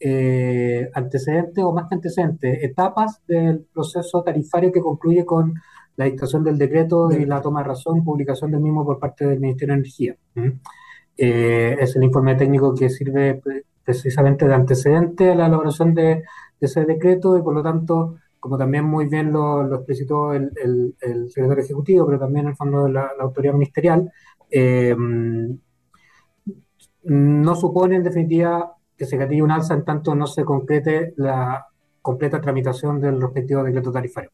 eh, 0.00 0.88
antecedentes 0.94 1.62
o 1.62 1.74
más 1.74 1.88
que 1.88 1.96
antecedentes, 1.96 2.64
etapas 2.64 3.20
del 3.26 3.66
proceso 3.70 4.22
tarifario 4.22 4.72
que 4.72 4.80
concluye 4.80 5.26
con 5.26 5.52
la 5.96 6.06
dictación 6.06 6.42
del 6.42 6.56
decreto 6.56 7.12
y 7.12 7.26
la 7.26 7.42
toma 7.42 7.60
de 7.60 7.68
razón 7.68 8.02
publicación 8.02 8.50
del 8.50 8.62
mismo 8.62 8.82
por 8.82 8.98
parte 8.98 9.26
del 9.26 9.40
Ministerio 9.40 9.74
de 9.74 9.80
Energía. 9.80 10.16
Eh, 11.18 11.76
es 11.78 11.96
el 11.96 12.04
informe 12.04 12.34
técnico 12.36 12.74
que 12.74 12.88
sirve 12.88 13.42
precisamente 13.84 14.48
de 14.48 14.54
antecedente 14.54 15.32
a 15.32 15.34
la 15.34 15.48
elaboración 15.48 15.92
de, 15.92 16.22
ese 16.60 16.86
decreto 16.86 17.36
y 17.36 17.42
por 17.42 17.54
lo 17.54 17.62
tanto, 17.62 18.16
como 18.40 18.56
también 18.56 18.84
muy 18.84 19.06
bien 19.06 19.32
lo, 19.32 19.62
lo 19.64 19.76
explicitó 19.76 20.32
el, 20.32 20.50
el, 20.56 21.30
secretario 21.30 21.62
ejecutivo, 21.62 22.06
pero 22.06 22.18
también 22.18 22.46
en 22.46 22.50
el 22.52 22.56
fondo 22.56 22.84
de 22.84 22.92
la, 22.92 23.10
autoridad 23.20 23.52
ministerial, 23.52 24.10
eh, 24.50 24.96
no 27.04 27.54
supone 27.54 27.96
en 27.96 28.02
definitiva 28.02 28.74
que 28.96 29.06
se 29.06 29.16
gatille 29.16 29.42
un 29.42 29.50
alza 29.50 29.74
en 29.74 29.84
tanto 29.84 30.14
no 30.14 30.26
se 30.26 30.44
concrete 30.44 31.14
la 31.16 31.66
completa 32.02 32.40
tramitación 32.40 33.00
del 33.00 33.20
respectivo 33.20 33.62
decreto 33.62 33.92
tarifario. 33.92 34.30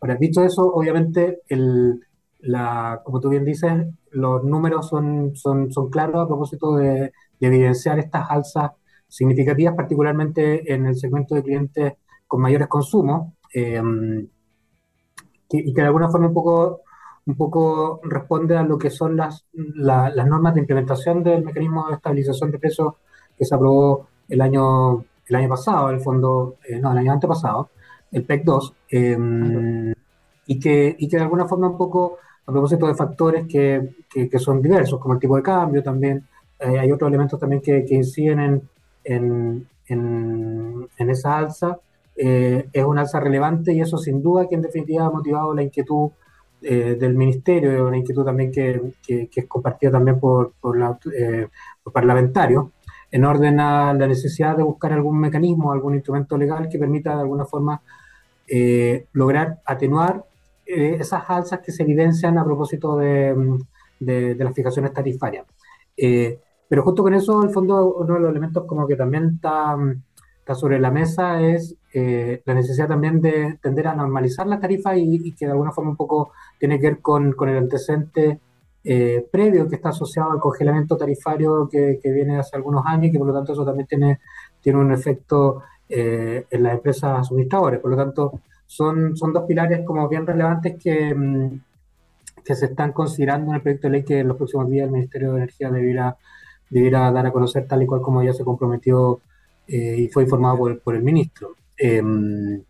Ahora, 0.00 0.16
dicho 0.16 0.42
eso, 0.42 0.66
obviamente 0.72 1.42
el, 1.48 2.00
la, 2.42 3.00
como 3.04 3.20
tú 3.20 3.28
bien 3.28 3.44
dices, 3.44 3.86
los 4.10 4.44
números 4.44 4.88
son, 4.88 5.34
son, 5.34 5.72
son 5.72 5.90
claros 5.90 6.24
a 6.24 6.26
propósito 6.26 6.76
de, 6.76 7.12
evidenciar 7.40 7.98
estas 7.98 8.30
alzas 8.30 8.70
significativas, 9.08 9.74
particularmente 9.74 10.72
en 10.72 10.86
el 10.86 10.94
segmento 10.94 11.34
de 11.34 11.42
clientes 11.42 11.94
con 12.28 12.40
mayores 12.40 12.68
consumos, 12.68 13.32
em, 13.52 14.28
y 15.50 15.74
que 15.74 15.80
de 15.80 15.86
alguna 15.86 16.08
forma 16.08 16.28
un 16.28 16.34
poco, 16.34 16.82
un 17.26 17.36
poco 17.36 18.00
responde 18.02 18.56
a 18.56 18.62
lo 18.62 18.78
que 18.78 18.90
son 18.90 19.16
las, 19.16 19.44
las 19.52 20.26
normas 20.26 20.54
de 20.54 20.60
implementación 20.60 21.22
del 21.22 21.44
mecanismo 21.44 21.86
de 21.88 21.94
estabilización 21.94 22.50
de 22.50 22.58
precios 22.58 22.94
que 23.36 23.44
se 23.44 23.54
aprobó 23.54 24.06
el 24.28 24.40
año, 24.40 25.04
el 25.26 25.36
año 25.36 25.48
pasado, 25.48 25.90
el 25.90 26.00
fondo, 26.00 26.56
eh, 26.68 26.78
no, 26.80 26.92
el 26.92 26.98
año 26.98 27.12
antepasado, 27.12 27.70
el 28.10 28.24
PEC 28.24 28.44
2, 28.44 28.74
em, 28.90 29.94
y, 30.46 30.58
que, 30.58 30.96
y 30.98 31.08
que 31.08 31.16
de 31.16 31.22
alguna 31.22 31.46
forma 31.46 31.68
un 31.68 31.76
poco 31.78 32.18
a 32.46 32.52
propósito 32.52 32.86
de 32.86 32.94
factores 32.94 33.46
que, 33.46 33.94
que, 34.10 34.38
son 34.38 34.60
diversos, 34.60 34.98
como 34.98 35.14
el 35.14 35.20
tipo 35.20 35.36
de 35.36 35.42
cambio 35.42 35.82
también. 35.82 36.26
Eh, 36.58 36.78
hay 36.78 36.90
otros 36.90 37.08
elementos 37.08 37.38
también 37.38 37.62
que, 37.62 37.84
que 37.84 37.94
inciden 37.94 38.40
en, 38.40 38.68
en, 39.04 39.68
en, 39.86 41.10
esa 41.10 41.38
alza. 41.38 41.78
Eh, 42.16 42.68
es 42.72 42.84
una 42.84 43.02
alza 43.02 43.20
relevante 43.20 43.72
y 43.72 43.80
eso 43.80 43.96
sin 43.96 44.22
duda 44.22 44.48
que 44.48 44.56
en 44.56 44.62
definitiva 44.62 45.06
ha 45.06 45.10
motivado 45.10 45.54
la 45.54 45.62
inquietud 45.62 46.10
eh, 46.62 46.96
del 46.98 47.14
ministerio, 47.14 47.86
una 47.86 47.96
inquietud 47.96 48.24
también 48.24 48.50
que, 48.52 48.94
que, 49.06 49.28
es 49.34 49.46
compartida 49.46 49.90
también 49.90 50.18
por, 50.20 50.52
por, 50.60 50.78
la, 50.78 50.98
por 51.82 51.92
parlamentarios, 51.92 52.66
en 53.10 53.24
orden 53.24 53.60
a 53.60 53.92
la 53.94 54.06
necesidad 54.06 54.56
de 54.56 54.62
buscar 54.62 54.92
algún 54.92 55.18
mecanismo, 55.18 55.72
algún 55.72 55.94
instrumento 55.94 56.36
legal 56.36 56.68
que 56.68 56.78
permita 56.78 57.14
de 57.14 57.22
alguna 57.22 57.44
forma 57.44 57.82
lograr 59.12 59.60
atenuar 59.64 60.24
eh, 60.74 60.96
esas 61.00 61.24
alzas 61.28 61.60
que 61.60 61.72
se 61.72 61.82
evidencian 61.82 62.38
a 62.38 62.44
propósito 62.44 62.96
de, 62.96 63.34
mm, 63.34 63.58
de, 64.00 64.34
las 64.36 64.54
fijaciones 64.54 64.92
tarifarias. 64.92 65.44
Eh, 65.96 66.38
pero 66.68 66.82
justo 66.82 67.02
con 67.02 67.14
eso, 67.14 67.42
en 67.42 67.48
el 67.48 67.54
fondo, 67.54 67.94
uno 67.96 68.14
de 68.14 68.20
los 68.20 68.30
elementos 68.30 68.64
como 68.64 68.86
que 68.86 68.96
también 68.96 69.32
está, 69.34 69.76
está 70.38 70.54
sobre 70.54 70.80
la 70.80 70.90
mesa 70.90 71.42
es 71.42 71.76
eh, 71.92 72.42
la 72.44 72.54
necesidad 72.54 72.88
también 72.88 73.20
de 73.20 73.58
tender 73.62 73.88
a 73.88 73.94
normalizar 73.94 74.46
la 74.46 74.60
tarifa 74.60 74.96
y, 74.96 75.32
que 75.32 75.46
de 75.46 75.52
alguna 75.52 75.72
forma 75.72 75.90
un 75.90 75.96
poco 75.96 76.32
tiene 76.58 76.78
que 76.78 76.88
ver 76.88 77.00
con, 77.00 77.34
el 77.48 77.56
antecedente 77.56 78.40
previo 79.30 79.68
que 79.68 79.76
está 79.76 79.90
asociado 79.90 80.32
al 80.32 80.40
congelamiento 80.40 80.96
tarifario 80.96 81.68
que, 81.70 82.00
viene 82.02 82.38
hace 82.38 82.56
algunos 82.56 82.84
años 82.84 83.06
y 83.06 83.12
que 83.12 83.18
por 83.18 83.28
lo 83.28 83.34
tanto 83.34 83.52
eso 83.52 83.64
también 83.64 83.86
tiene, 83.86 84.20
tiene 84.60 84.78
un 84.80 84.92
efecto 84.92 85.62
en 85.88 86.62
las 86.62 86.74
empresas 86.74 87.28
suministradoras. 87.28 87.80
Por 87.80 87.92
lo 87.92 87.96
tanto, 87.96 88.40
son, 88.66 89.16
son 89.16 89.32
dos 89.32 89.44
pilares 89.44 89.84
como 89.86 90.08
bien 90.08 90.26
relevantes 90.26 90.76
que, 90.82 91.14
mm, 91.14 91.60
que 92.44 92.54
se 92.54 92.66
están 92.66 92.92
considerando 92.92 93.50
en 93.50 93.56
el 93.56 93.62
proyecto 93.62 93.88
de 93.88 93.92
ley 93.92 94.02
que 94.02 94.20
en 94.20 94.28
los 94.28 94.36
próximos 94.36 94.70
días 94.70 94.86
el 94.86 94.92
Ministerio 94.92 95.32
de 95.32 95.38
Energía 95.38 95.70
debiera, 95.70 96.16
debiera 96.70 97.10
dar 97.10 97.26
a 97.26 97.32
conocer 97.32 97.66
tal 97.66 97.82
y 97.82 97.86
cual 97.86 98.00
como 98.00 98.22
ya 98.22 98.32
se 98.32 98.44
comprometió 98.44 99.20
eh, 99.68 99.96
y 99.98 100.08
fue 100.08 100.24
informado 100.24 100.56
por, 100.56 100.80
por 100.80 100.96
el 100.96 101.02
ministro. 101.02 101.54
Em, 101.84 102.62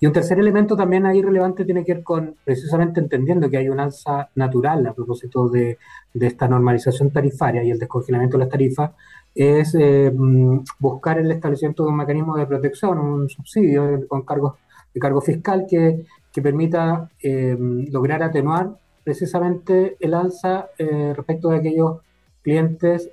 y 0.00 0.06
un 0.06 0.12
tercer 0.12 0.38
elemento 0.38 0.76
también 0.76 1.06
ahí 1.06 1.22
relevante 1.22 1.64
tiene 1.64 1.82
que 1.82 1.94
ver 1.94 2.02
con 2.02 2.36
precisamente 2.44 3.00
entendiendo 3.00 3.48
que 3.48 3.56
hay 3.56 3.70
un 3.70 3.80
alza 3.80 4.28
natural 4.34 4.86
a 4.86 4.92
propósito 4.92 5.48
de, 5.48 5.78
de 6.12 6.26
esta 6.26 6.46
normalización 6.46 7.10
tarifaria 7.10 7.64
y 7.64 7.70
el 7.70 7.78
descongelamiento 7.78 8.36
de 8.36 8.44
las 8.44 8.50
tarifas, 8.50 8.90
es 9.34 9.74
mm, 9.74 10.58
buscar 10.78 11.18
el 11.18 11.30
establecimiento 11.30 11.84
de 11.84 11.90
un 11.90 11.96
mecanismo 11.96 12.36
de 12.36 12.46
protección, 12.46 12.98
un 12.98 13.30
subsidio 13.30 14.06
con 14.08 14.22
cargos 14.22 14.54
de 14.92 15.00
cargo 15.00 15.22
fiscal 15.22 15.66
que, 15.68 16.04
que 16.32 16.42
permita 16.42 17.08
eh, 17.22 17.56
lograr 17.90 18.22
atenuar 18.22 18.76
precisamente 19.04 19.96
el 20.00 20.12
alza 20.14 20.68
eh, 20.76 21.14
respecto 21.16 21.48
de 21.48 21.56
aquellos 21.58 22.00
clientes 22.42 23.10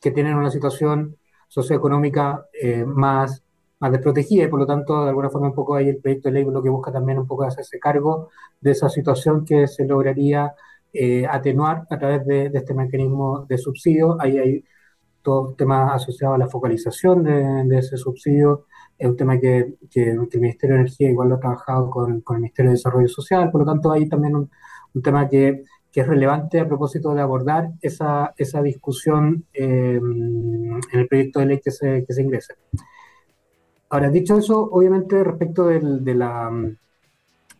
que 0.00 0.10
tienen 0.10 0.34
una 0.34 0.50
situación 0.50 1.16
socioeconómica 1.50 2.46
más, 2.86 3.42
más 3.80 3.92
desprotegida 3.92 4.44
y 4.44 4.48
por 4.48 4.60
lo 4.60 4.66
tanto 4.66 5.02
de 5.02 5.08
alguna 5.10 5.30
forma 5.30 5.48
un 5.48 5.54
poco 5.54 5.74
ahí 5.74 5.88
el 5.88 5.98
proyecto 5.98 6.28
de 6.28 6.34
ley 6.34 6.44
lo 6.44 6.62
que 6.62 6.68
busca 6.70 6.92
también 6.92 7.18
un 7.18 7.26
poco 7.26 7.44
hacerse 7.44 7.78
cargo 7.78 8.30
de 8.60 8.70
esa 8.70 8.88
situación 8.88 9.44
que 9.44 9.66
se 9.66 9.84
lograría 9.84 10.54
atenuar 11.28 11.86
a 11.90 11.98
través 11.98 12.24
de, 12.26 12.50
de, 12.50 12.58
este 12.58 12.74
mecanismo 12.74 13.46
de 13.48 13.58
subsidio. 13.58 14.16
Ahí 14.20 14.38
hay 14.38 14.64
todo 15.22 15.54
tema 15.54 15.94
asociado 15.94 16.34
a 16.34 16.38
la 16.38 16.48
focalización 16.48 17.22
de, 17.24 17.64
de 17.64 17.78
ese 17.78 17.96
subsidio, 17.96 18.66
es 18.98 19.08
un 19.08 19.16
tema 19.16 19.38
que, 19.38 19.74
que, 19.90 20.10
el 20.10 20.18
Ministerio 20.18 20.76
de 20.76 20.82
Energía 20.82 21.10
igual 21.10 21.28
lo 21.28 21.34
ha 21.36 21.40
trabajado 21.40 21.90
con, 21.90 22.20
con, 22.22 22.36
el 22.36 22.42
Ministerio 22.42 22.70
de 22.70 22.76
Desarrollo 22.76 23.08
Social, 23.08 23.50
por 23.50 23.62
lo 23.62 23.66
tanto 23.66 23.92
hay 23.92 24.08
también 24.08 24.36
un, 24.36 24.50
un 24.94 25.02
tema 25.02 25.28
que, 25.28 25.64
que, 25.92 26.00
es 26.00 26.06
relevante 26.06 26.60
a 26.60 26.68
propósito 26.68 27.14
de 27.14 27.22
abordar 27.22 27.70
esa, 27.80 28.34
esa 28.36 28.62
discusión 28.62 29.44
eh, 29.52 30.00
en 30.00 30.80
el 30.92 31.08
proyecto 31.08 31.40
de 31.40 31.46
ley 31.46 31.60
que 31.60 31.70
se, 31.70 32.04
que 32.06 32.12
se 32.12 32.22
ingrese. 32.22 32.54
Ahora, 33.88 34.08
dicho 34.08 34.38
eso, 34.38 34.68
obviamente 34.70 35.24
respecto 35.24 35.66
del, 35.66 36.04
de, 36.04 36.14
la, 36.14 36.50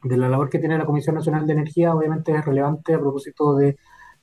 de 0.05 0.16
la 0.16 0.28
labor 0.28 0.49
que 0.49 0.61
tiene 0.61 0.78
la 0.78 0.87
Comisión 0.87 1.16
Nacional 1.16 1.47
de 1.47 1.55
Energía, 1.55 1.95
obviamente 1.95 2.33
es 2.33 2.45
relevante 2.45 2.95
a 2.95 3.01
propósito 3.01 3.57
de 3.57 3.76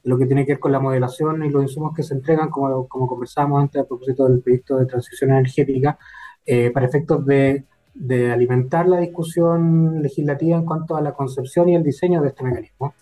lo 0.03 0.18
que 0.18 0.26
tiene 0.26 0.45
que 0.45 0.53
ver 0.53 0.60
con 0.60 0.72
la 0.72 0.80
modelación 0.80 1.43
y 1.43 1.49
los 1.49 1.64
insumos 1.64 1.93
que 1.93 2.03
se 2.03 2.14
entregan, 2.14 2.49
como, 2.49 2.88
como 2.88 3.08
conversábamos 3.08 3.62
antes 3.62 3.82
a 3.82 3.86
propósito 3.86 4.26
del 4.28 4.41
proyecto 4.41 4.78
de 4.78 4.86
transición 4.86 5.32
energética, 5.32 5.99
eh, 6.45 6.72
para 6.72 6.86
efectos 6.86 7.26
de, 7.26 7.66
de, 7.93 8.32
alimentar 8.32 8.88
la 8.88 8.99
discusión 8.99 10.01
legislativa 10.01 10.55
en 10.55 10.64
cuanto 10.64 10.95
a 10.95 11.01
la 11.01 11.14
concepción 11.14 11.68
y 11.68 11.76
el 11.76 11.84
diseño 11.84 12.22
de 12.22 12.30
este 12.30 12.45
mecanismo. 12.45 12.93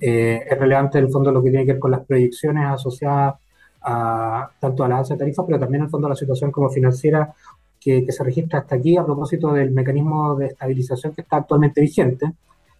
Eh, 0.00 0.46
es 0.48 0.58
relevante 0.58 0.98
en 0.98 1.04
el 1.04 1.10
fondo 1.10 1.30
lo 1.30 1.42
que 1.42 1.50
tiene 1.50 1.66
que 1.66 1.72
ver 1.72 1.80
con 1.80 1.90
las 1.90 2.04
proyecciones 2.06 2.64
asociadas 2.66 3.34
a, 3.82 4.50
tanto 4.58 4.84
a 4.84 4.88
la 4.88 4.98
alza 4.98 5.14
de 5.14 5.18
tarifas, 5.18 5.44
pero 5.46 5.58
también 5.58 5.82
en 5.82 5.84
el 5.86 5.90
fondo 5.90 6.06
a 6.06 6.10
la 6.10 6.16
situación 6.16 6.50
como 6.50 6.70
financiera 6.70 7.34
que, 7.80 8.04
que, 8.04 8.12
se 8.12 8.24
registra 8.24 8.60
hasta 8.60 8.76
aquí 8.76 8.96
a 8.96 9.04
propósito 9.04 9.52
del 9.52 9.70
mecanismo 9.70 10.34
de 10.36 10.46
estabilización 10.46 11.14
que 11.14 11.20
está 11.22 11.36
actualmente 11.36 11.80
vigente 11.80 12.32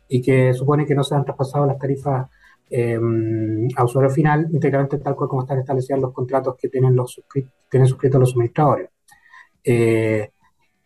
y 0.09 0.23
que 0.23 0.55
supone 0.55 0.87
que 0.87 0.95
no 0.95 1.05
se 1.05 1.15
han 1.15 1.25
traspasado 1.25 1.67
las 1.67 1.79
tarifas 1.79 2.29
eh, 2.71 2.99
a 3.77 3.85
usuario 3.85 4.11
final 4.11 4.47
íntegramente 4.53 4.99
tal 4.99 5.17
cual 5.17 5.29
como 5.29 5.43
están 5.43 5.59
establecidos 5.59 6.01
los 6.03 6.13
contratos 6.13 6.57
que 6.57 6.69
tienen, 6.69 6.95
los 6.95 7.23
tienen 7.71 7.89
suscritos 7.89 8.21
los 8.21 8.31
suministradores. 8.31 8.91
Eh, 9.65 10.31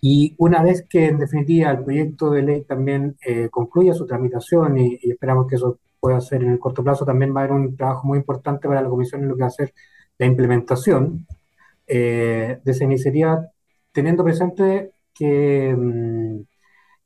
y 0.01 0.35
una 0.39 0.63
vez 0.63 0.85
que 0.89 1.07
en 1.07 1.19
definitiva 1.19 1.71
el 1.71 1.85
proyecto 1.85 2.31
de 2.31 2.43
ley 2.43 2.63
también 2.63 3.17
eh, 3.25 3.49
concluya 3.51 3.95
su 3.95 4.07
tramitación 4.07 4.79
y, 4.79 4.99
esperamos 5.03 5.47
que 5.47 5.57
eso 5.57 5.79
pueda 6.03 6.21
ser 6.21 6.43
en 6.43 6.51
el 6.53 6.59
corto 6.59 6.85
plazo, 6.85 7.05
también 7.07 7.35
va 7.35 7.43
a 7.43 7.45
haber 7.45 7.57
un 7.57 7.77
trabajo 7.77 8.09
muy 8.09 8.19
importante 8.19 8.69
para 8.69 8.83
la 8.83 8.89
Comisión 8.91 9.23
en 9.23 9.29
lo 9.29 9.37
que 9.37 9.43
va 9.43 9.49
a 9.49 9.51
ser 9.51 9.73
la 10.19 10.27
implementación 10.27 11.27
eh, 11.87 12.59
de 12.65 12.73
esa 12.73 12.85
iniciativa, 12.85 13.47
teniendo 13.93 14.25
presente 14.25 14.93
que, 15.15 15.75
mm, 15.77 16.41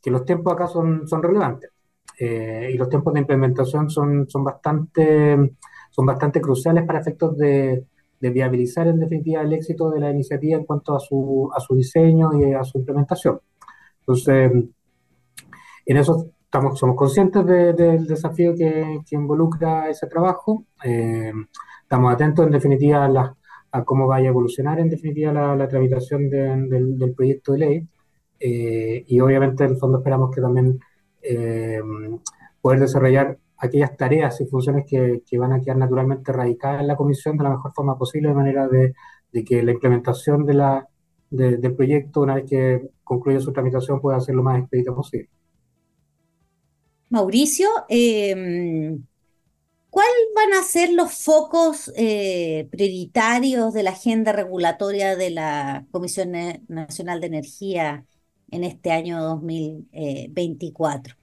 que 0.03 0.11
los 0.11 0.25
tiempos 0.25 0.53
acá 0.55 0.67
son, 0.69 1.07
son 1.09 1.23
relevantes 1.23 1.71
y 2.19 2.79
los 2.79 2.89
tiempos 2.89 3.13
de 3.13 3.21
implementación 3.21 3.91
son, 3.91 4.27
son, 4.31 4.43
bastante, 4.43 5.37
son 5.91 6.07
bastante 6.07 6.41
cruciales 6.41 6.85
para 6.87 7.01
efectos 7.01 7.37
de, 7.37 7.85
de 8.21 8.31
viabilizar 8.31 8.87
en 8.89 8.99
definitiva 9.01 9.43
el 9.43 9.53
éxito 9.53 9.91
de 9.91 10.01
la 10.01 10.11
iniciativa 10.11 10.59
en 10.59 10.65
cuanto 10.65 10.95
a 10.97 11.01
su, 11.01 11.51
a 11.55 11.61
su 11.61 11.75
diseño 11.77 12.31
y 12.41 12.55
a 12.55 12.65
su 12.65 12.79
implementación. 12.79 13.41
Entonces, 14.01 14.51
En 15.87 15.97
eso 15.97 16.31
somos 16.75 16.97
conscientes 16.97 17.45
del 17.45 18.07
desafío 18.07 18.55
que, 18.55 19.01
involucra 19.11 19.89
ese 19.91 20.07
trabajo. 20.07 20.65
Eh, 20.85 21.33
estamos 21.83 22.13
atentos, 22.13 22.47
en 22.47 22.53
definitiva, 22.53 23.07
a, 23.73 23.85
cómo 23.85 24.07
vaya 24.07 24.29
a 24.29 24.31
evolucionar, 24.31 24.79
en 24.81 24.91
definitiva, 24.91 25.33
la, 25.33 25.69
tramitación 25.69 26.29
del, 26.31 27.15
proyecto 27.17 27.53
de 27.53 27.59
ley. 27.59 27.89
Eh, 28.39 29.05
y 29.07 29.21
obviamente, 29.21 29.65
en 29.65 29.71
el 29.71 29.77
fondo, 29.77 29.99
esperamos 29.99 30.31
que 30.35 30.41
también 30.41 30.79
eh, 31.23 31.81
poder 32.61 32.81
desarrollar 32.81 33.39
aquellas 33.59 33.97
tareas 33.97 34.41
y 34.41 34.47
funciones 34.47 34.85
que, 34.87 35.39
van 35.39 35.53
a 35.53 35.61
quedar 35.61 35.79
naturalmente 35.79 36.33
radicadas 36.33 36.81
en 36.81 36.89
la 36.89 36.97
comisión 36.97 37.37
de 37.37 37.45
la 37.45 37.51
mejor 37.51 37.73
forma 37.73 37.97
posible, 37.97 38.29
de 38.29 38.35
manera 38.35 38.69
de, 38.69 38.95
que 39.45 39.63
la 39.63 39.73
implementación 39.73 40.47
del 40.47 41.75
proyecto, 41.75 42.23
una 42.23 42.37
vez 42.37 42.45
que 42.49 42.91
concluya 43.05 43.41
su 43.41 43.53
tramitación, 43.53 44.01
pueda 44.01 44.21
ser 44.21 44.35
lo 44.35 44.43
más 44.43 44.59
expedita 44.59 44.95
posible. 44.95 45.29
Mauricio, 47.09 47.69
em, 47.89 49.03
¿cuáles 49.91 50.15
van 50.35 50.53
a 50.55 50.63
ser 50.63 50.93
los 50.93 51.13
focos 51.13 51.93
eh, 51.97 52.69
prioritarios 52.71 53.73
de 53.75 53.83
la 53.83 53.91
agenda 53.91 54.33
regulatoria 54.33 55.17
de 55.17 55.31
la 55.31 55.87
Comisión 55.91 56.33
Nacional 56.69 57.21
de 57.21 57.27
Energía 57.29 58.05
en 58.51 58.65
este 58.65 58.91
año 58.93 59.23
2024? 59.23 61.15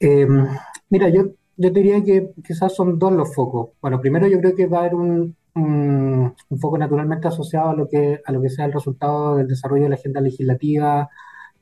Em, 0.00 0.46
mira, 0.90 1.08
yo, 1.08 1.30
yo 1.56 1.70
diría 1.70 2.02
que 2.02 2.30
quizás 2.46 2.74
son 2.74 2.98
dos 2.98 3.12
los 3.12 3.34
focos. 3.34 3.70
Bueno, 3.80 4.00
primero 4.00 4.26
yo 4.26 4.38
creo 4.40 4.54
que 4.54 4.66
va 4.66 4.78
a 4.78 4.80
haber 4.80 4.94
un, 4.94 5.36
un, 5.54 6.34
foco 6.60 6.78
naturalmente 6.78 7.28
asociado 7.28 7.70
a 7.70 7.74
lo 7.74 7.88
que 7.88 8.20
a 8.24 8.32
lo 8.32 8.42
que 8.42 8.50
sea 8.50 8.66
el 8.66 8.72
resultado 8.72 9.36
del 9.36 9.48
desarrollo 9.48 9.84
de 9.84 9.88
la 9.90 9.94
agenda 9.96 10.20
legislativa 10.20 11.08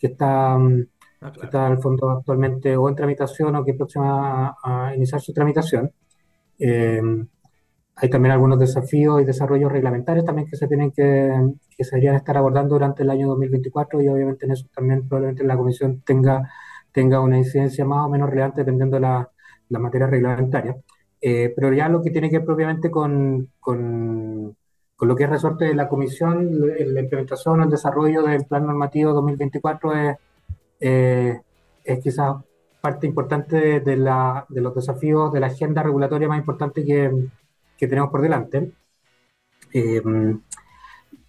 que 0.03 0.09
está, 0.09 0.59
mm, 0.59 0.87
ah, 1.23 1.33
está 1.43 1.67
en 1.69 1.73
el 1.75 1.79
fondo 1.79 2.11
actualmente 2.11 2.77
o 2.77 2.89
en 2.89 2.97
tramitación 2.97 3.57
o 3.57 3.65
que 3.65 3.73
es 3.73 3.77
próxima 3.77 4.57
a, 4.63 4.95
iniciar 4.97 5.21
su 5.21 5.33
tramitación. 5.33 5.93
Em, 6.59 7.27
hay 7.97 8.11
también 8.11 8.33
algunos 8.33 8.59
desafíos 8.59 9.23
y 9.23 9.25
desarrollos 9.25 9.73
reglamentarios 9.73 10.25
también 10.27 10.49
que 10.49 10.57
se 10.57 10.67
tienen 10.69 10.91
que, 10.93 11.05
que 11.77 11.85
se 11.85 11.91
deberían 11.97 12.17
estar 12.17 12.37
abordando 12.37 12.75
durante 12.75 13.03
el 13.05 13.11
año 13.11 13.29
2024 13.29 14.03
y 14.03 14.09
obviamente 14.09 14.47
en 14.47 14.53
eso 14.53 14.67
también 14.75 15.09
probablemente 15.09 15.45
la 15.45 15.57
comisión 15.57 16.03
tenga 16.05 16.51
tenga 16.93 17.21
una 17.21 17.39
incidencia 17.39 17.85
más 17.85 18.07
o 18.07 18.11
menos 18.11 18.31
relevante 18.31 18.61
dependiendo 18.63 18.97
de 18.97 19.01
la, 19.03 19.31
la 19.69 19.79
materia 19.79 20.07
reglamentaria. 20.07 20.77
Eh, 21.21 21.53
pero 21.55 21.73
ya 21.73 21.89
lo 21.89 22.03
que 22.03 22.11
tiene 22.11 22.29
que 22.31 22.39
ver 22.39 22.47
propiamente 22.47 22.91
con, 22.91 23.51
con, 23.61 24.32
con, 25.03 25.09
lo 25.09 25.17
que 25.17 25.25
es 25.25 25.31
resorte 25.31 25.65
de 25.65 25.75
la 25.75 25.89
comisión, 25.89 26.61
la 26.61 27.01
implementación 27.01 27.61
o 27.61 27.65
el 27.65 27.71
desarrollo 27.71 28.23
del 28.23 28.45
plan 28.45 28.65
normativo 28.65 29.13
2024 29.13 29.93
es, 29.95 30.17
eh, 30.81 31.41
es 31.85 31.99
quizás 32.01 32.37
parte 32.81 33.09
importante 33.09 33.81
de, 33.81 33.97
la, 33.97 34.47
de, 34.49 34.61
los 34.61 34.75
desafíos 34.75 35.33
de 35.33 35.41
la 35.41 35.49
agenda 35.49 35.83
regulatoria 35.83 36.29
más 36.29 36.39
importante 36.39 36.85
que, 36.85 37.11
que 37.77 37.89
tenemos 37.89 38.11
por 38.11 38.23
delante. 38.23 38.73
Eh, 39.73 40.03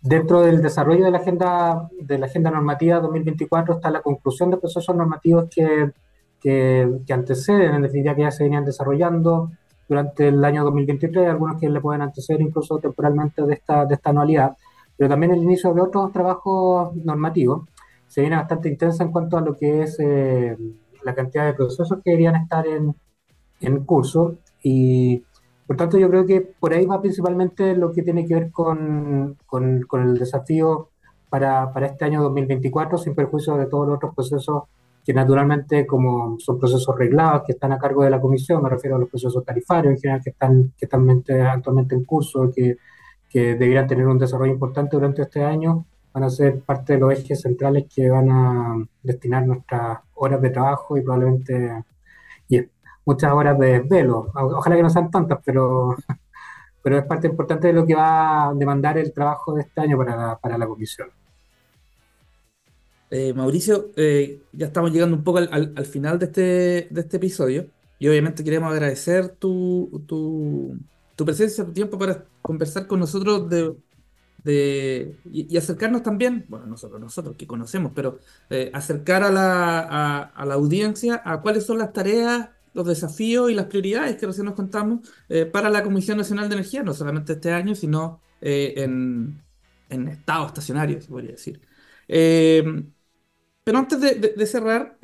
Dentro 0.03 0.41
del 0.41 0.61
desarrollo 0.61 1.05
de 1.05 1.11
la 1.11 1.19
agenda, 1.19 1.89
de 1.97 2.17
la 2.17 2.25
agenda 2.25 2.51
normativa 2.51 2.99
2024 2.99 3.75
está 3.75 3.89
la 3.89 4.01
conclusión 4.01 4.51
de 4.51 4.57
procesos 4.57 4.93
normativos 4.93 5.47
que, 5.49 5.93
que, 6.41 6.99
que 7.07 7.13
anteceden, 7.13 7.75
en 7.75 7.83
definitiva, 7.83 8.13
que 8.13 8.23
ya 8.23 8.31
se 8.31 8.43
venían 8.43 8.65
desarrollando 8.65 9.51
durante 9.87 10.27
el 10.27 10.43
año 10.43 10.63
2023, 10.63 11.29
algunos 11.29 11.59
que 11.59 11.69
le 11.69 11.81
pueden 11.81 12.01
anteceder 12.01 12.41
incluso 12.41 12.79
temporalmente 12.79 13.41
de 13.43 13.53
esta, 13.53 13.85
de 13.85 13.95
esta 13.95 14.09
anualidad, 14.11 14.55
pero 14.97 15.09
también 15.09 15.33
el 15.33 15.43
inicio 15.43 15.73
de 15.73 15.81
otros 15.81 16.11
trabajos 16.11 16.95
normativos. 16.95 17.67
Se 18.07 18.21
viene 18.21 18.35
bastante 18.35 18.69
intensa 18.69 19.03
en 19.03 19.11
cuanto 19.11 19.37
a 19.37 19.41
lo 19.41 19.57
que 19.57 19.83
es 19.83 19.97
eh, 19.99 20.57
la 21.03 21.15
cantidad 21.15 21.45
de 21.45 21.53
procesos 21.53 21.99
que 22.03 22.11
deberían 22.11 22.35
estar 22.35 22.67
en, 22.67 22.95
en 23.59 23.83
curso 23.85 24.35
y 24.61 25.23
por 25.65 25.77
tanto, 25.77 25.97
yo 25.97 26.09
creo 26.09 26.25
que 26.25 26.41
por 26.41 26.73
ahí 26.73 26.85
va 26.85 27.01
principalmente 27.01 27.75
lo 27.75 27.91
que 27.93 28.03
tiene 28.03 28.25
que 28.25 28.35
ver 28.35 28.51
con, 28.51 29.37
con, 29.47 29.85
el 29.91 30.17
desafío 30.17 30.89
para, 31.29 31.71
para, 31.71 31.87
este 31.87 32.05
año 32.05 32.21
2024, 32.21 32.97
sin 32.97 33.15
perjuicio 33.15 33.55
de 33.55 33.67
todos 33.67 33.87
los 33.87 33.95
otros 33.95 34.13
procesos 34.13 34.63
que 35.03 35.13
naturalmente, 35.13 35.85
como 35.85 36.39
son 36.39 36.57
procesos 36.57 36.97
reglados, 36.97 37.43
que 37.45 37.53
están 37.53 37.71
a 37.73 37.77
cargo 37.77 38.03
de 38.03 38.09
la 38.09 38.21
comisión, 38.21 38.63
me 38.63 38.69
refiero 38.69 38.95
a 38.95 38.99
los 38.99 39.09
procesos 39.09 39.43
tarifarios 39.43 39.93
en 39.93 39.99
general 39.99 40.21
que 40.23 40.29
están, 40.29 40.73
que 40.77 40.85
están 40.85 41.09
actualmente 41.09 41.95
en 41.95 42.05
curso, 42.05 42.51
que, 42.55 42.77
que 43.29 43.55
deberían 43.55 43.87
tener 43.87 44.07
un 44.07 44.17
desarrollo 44.17 44.53
importante 44.53 44.95
durante 44.95 45.23
este 45.23 45.43
año, 45.43 45.85
van 46.13 46.23
a 46.23 46.29
ser 46.29 46.61
parte 46.61 46.93
de 46.93 46.99
los 46.99 47.13
ejes 47.13 47.41
centrales 47.41 47.85
que 47.93 48.09
van 48.09 48.29
a 48.31 48.87
destinar 49.01 49.45
nuestras 49.45 49.99
horas 50.13 50.41
de 50.41 50.49
trabajo 50.51 50.95
y 50.95 51.01
probablemente 51.01 51.83
y 52.47 52.61
muchas 53.05 53.31
horas 53.33 53.57
de 53.59 53.79
desvelo. 53.79 54.31
Ojalá 54.35 54.75
que 54.75 54.83
no 54.83 54.89
sean 54.89 55.09
tantas, 55.11 55.39
pero, 55.43 55.95
pero 56.83 56.97
es 56.99 57.05
parte 57.05 57.27
importante 57.27 57.67
de 57.67 57.73
lo 57.73 57.85
que 57.85 57.95
va 57.95 58.49
a 58.49 58.53
demandar 58.53 58.97
el 58.97 59.11
trabajo 59.11 59.53
de 59.55 59.61
este 59.63 59.81
año 59.81 59.97
para 59.97 60.37
para 60.37 60.57
la 60.57 60.67
comisión. 60.67 61.09
Eh, 63.15 63.31
Mauricio, 63.31 63.91
eh, 63.95 64.41
ya 64.53 64.65
estamos 64.65 64.91
llegando 64.91 65.15
un 65.15 65.23
poco 65.23 65.37
al, 65.37 65.71
al, 65.75 65.85
final 65.85 66.17
de 66.17 66.25
este, 66.25 66.41
de 66.89 67.01
este 67.01 67.17
episodio 67.17 67.69
y 67.99 68.07
obviamente 68.07 68.43
queremos 68.43 68.71
agradecer 68.71 69.29
tu, 69.29 70.03
tu, 70.07 70.79
tu 71.15 71.23
presencia, 71.23 71.63
tu 71.63 71.73
tiempo 71.73 71.99
para 71.99 72.25
conversar 72.41 72.87
con 72.87 72.99
nosotros 72.99 73.47
de, 73.51 73.75
de, 74.43 75.15
y, 75.31 75.55
acercarnos 75.55 76.01
también, 76.01 76.45
bueno, 76.49 76.65
nosotros, 76.65 76.99
nosotros 76.99 77.35
que 77.37 77.45
conocemos, 77.45 77.91
pero 77.93 78.17
eh, 78.49 78.71
acercar 78.73 79.21
a 79.21 79.29
la, 79.29 80.21
a, 80.35 80.45
la 80.47 80.55
audiencia 80.55 81.21
a 81.23 81.39
cuáles 81.41 81.67
son 81.67 81.77
las 81.77 81.93
tareas 81.93 82.49
los 82.73 82.87
desafíos 82.87 83.51
y 83.51 83.53
las 83.53 83.67
prioridades 83.67 84.15
que 84.15 84.25
recién 84.25 84.45
nos 84.45 84.55
contamos 84.55 85.07
para 85.51 85.69
la 85.69 85.83
Comisión 85.83 86.17
Nacional 86.17 86.49
de 86.49 86.55
Energía, 86.55 86.81
no 86.81 86.95
solamente 86.95 87.33
este 87.33 87.51
año, 87.51 87.75
sino 87.75 88.21
en, 88.41 89.39
en, 89.89 90.07
estado 90.07 90.47
estacionario, 90.47 90.99
se 90.99 91.07
podría 91.09 91.33
decir. 91.33 91.61
Eh, 92.07 92.63
pero 93.63 93.77
antes 93.77 93.99
de, 94.01 94.45
cerrar, 94.45 94.97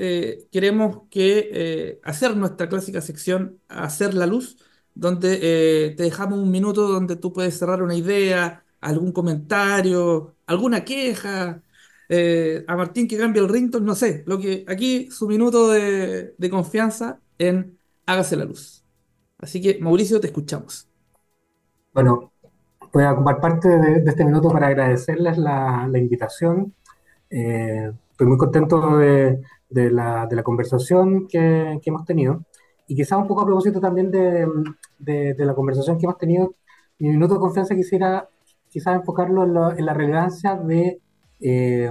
queremos 0.52 1.04
que 1.10 2.00
hacer 2.04 2.36
nuestra 2.36 2.68
clásica 2.68 3.02
sección 3.02 3.60
Hacer 3.70 4.14
la 4.14 4.26
Luz, 4.26 4.58
donde 4.94 5.94
te 5.96 6.04
dejamos 6.04 6.40
un 6.40 6.52
minuto 6.52 6.88
donde 6.88 7.16
tú 7.16 7.32
puedes 7.32 7.58
cerrar 7.58 7.82
una 7.82 7.96
idea, 7.96 8.64
algún 8.82 9.12
comentario, 9.12 10.36
alguna 10.46 10.84
queja, 10.84 11.62
a 12.68 12.76
Martín 12.76 13.08
que 13.08 13.18
cambie 13.18 13.42
el 13.42 13.50
ringtone, 13.50 13.86
no 13.86 13.96
sé, 13.96 14.24
lo 14.26 14.40
que 14.40 14.66
aquí 14.68 15.10
su 15.12 15.28
minuto 15.28 15.70
de, 15.70 16.50
confianza 16.50 17.20
en 17.38 17.78
Hágase 18.06 18.36
la 18.36 18.46
Luz. 18.46 18.84
Así 19.38 19.62
que, 19.62 19.80
Mauricio, 19.80 20.20
te 20.20 20.28
escuchamos. 20.28 20.88
Bueno, 21.94 22.34
voy 22.92 23.04
a 23.04 23.14
ocupar 23.14 23.40
parte 23.40 23.70
de, 23.70 24.04
este 24.06 24.26
minuto 24.26 24.50
para 24.50 24.68
agradecerles 24.68 25.38
la, 25.38 25.90
invitación. 25.94 26.74
Eh, 27.30 27.92
estoy 28.20 28.28
muy 28.28 28.38
contento 28.38 28.98
de, 28.98 29.40
la, 29.70 30.28
conversación 30.44 31.26
que, 31.30 31.80
hemos 31.86 32.04
tenido. 32.04 32.44
Y 32.86 32.96
quizás 32.96 33.18
un 33.18 33.28
poco 33.28 33.44
a 33.44 33.46
propósito 33.46 33.80
también 33.80 34.12
de, 34.12 35.36
la 35.38 35.54
conversación 35.56 35.98
que 35.98 36.06
hemos 36.06 36.18
tenido, 36.18 36.54
mi 36.98 37.08
minuto 37.12 37.36
de 37.36 37.40
confianza 37.40 37.76
quisiera 37.76 38.28
quizás 38.68 38.96
enfocarlo 38.96 39.72
en, 39.72 39.86
la 39.86 39.94
relevancia 39.94 40.56
de 40.56 41.00
eh, 41.40 41.90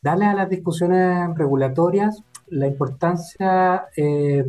darle 0.00 0.26
a 0.26 0.34
las 0.34 0.48
discusiones 0.48 1.36
regulatorias 1.36 2.22
la 2.46 2.68
importancia 2.68 3.86
eh, 3.96 4.48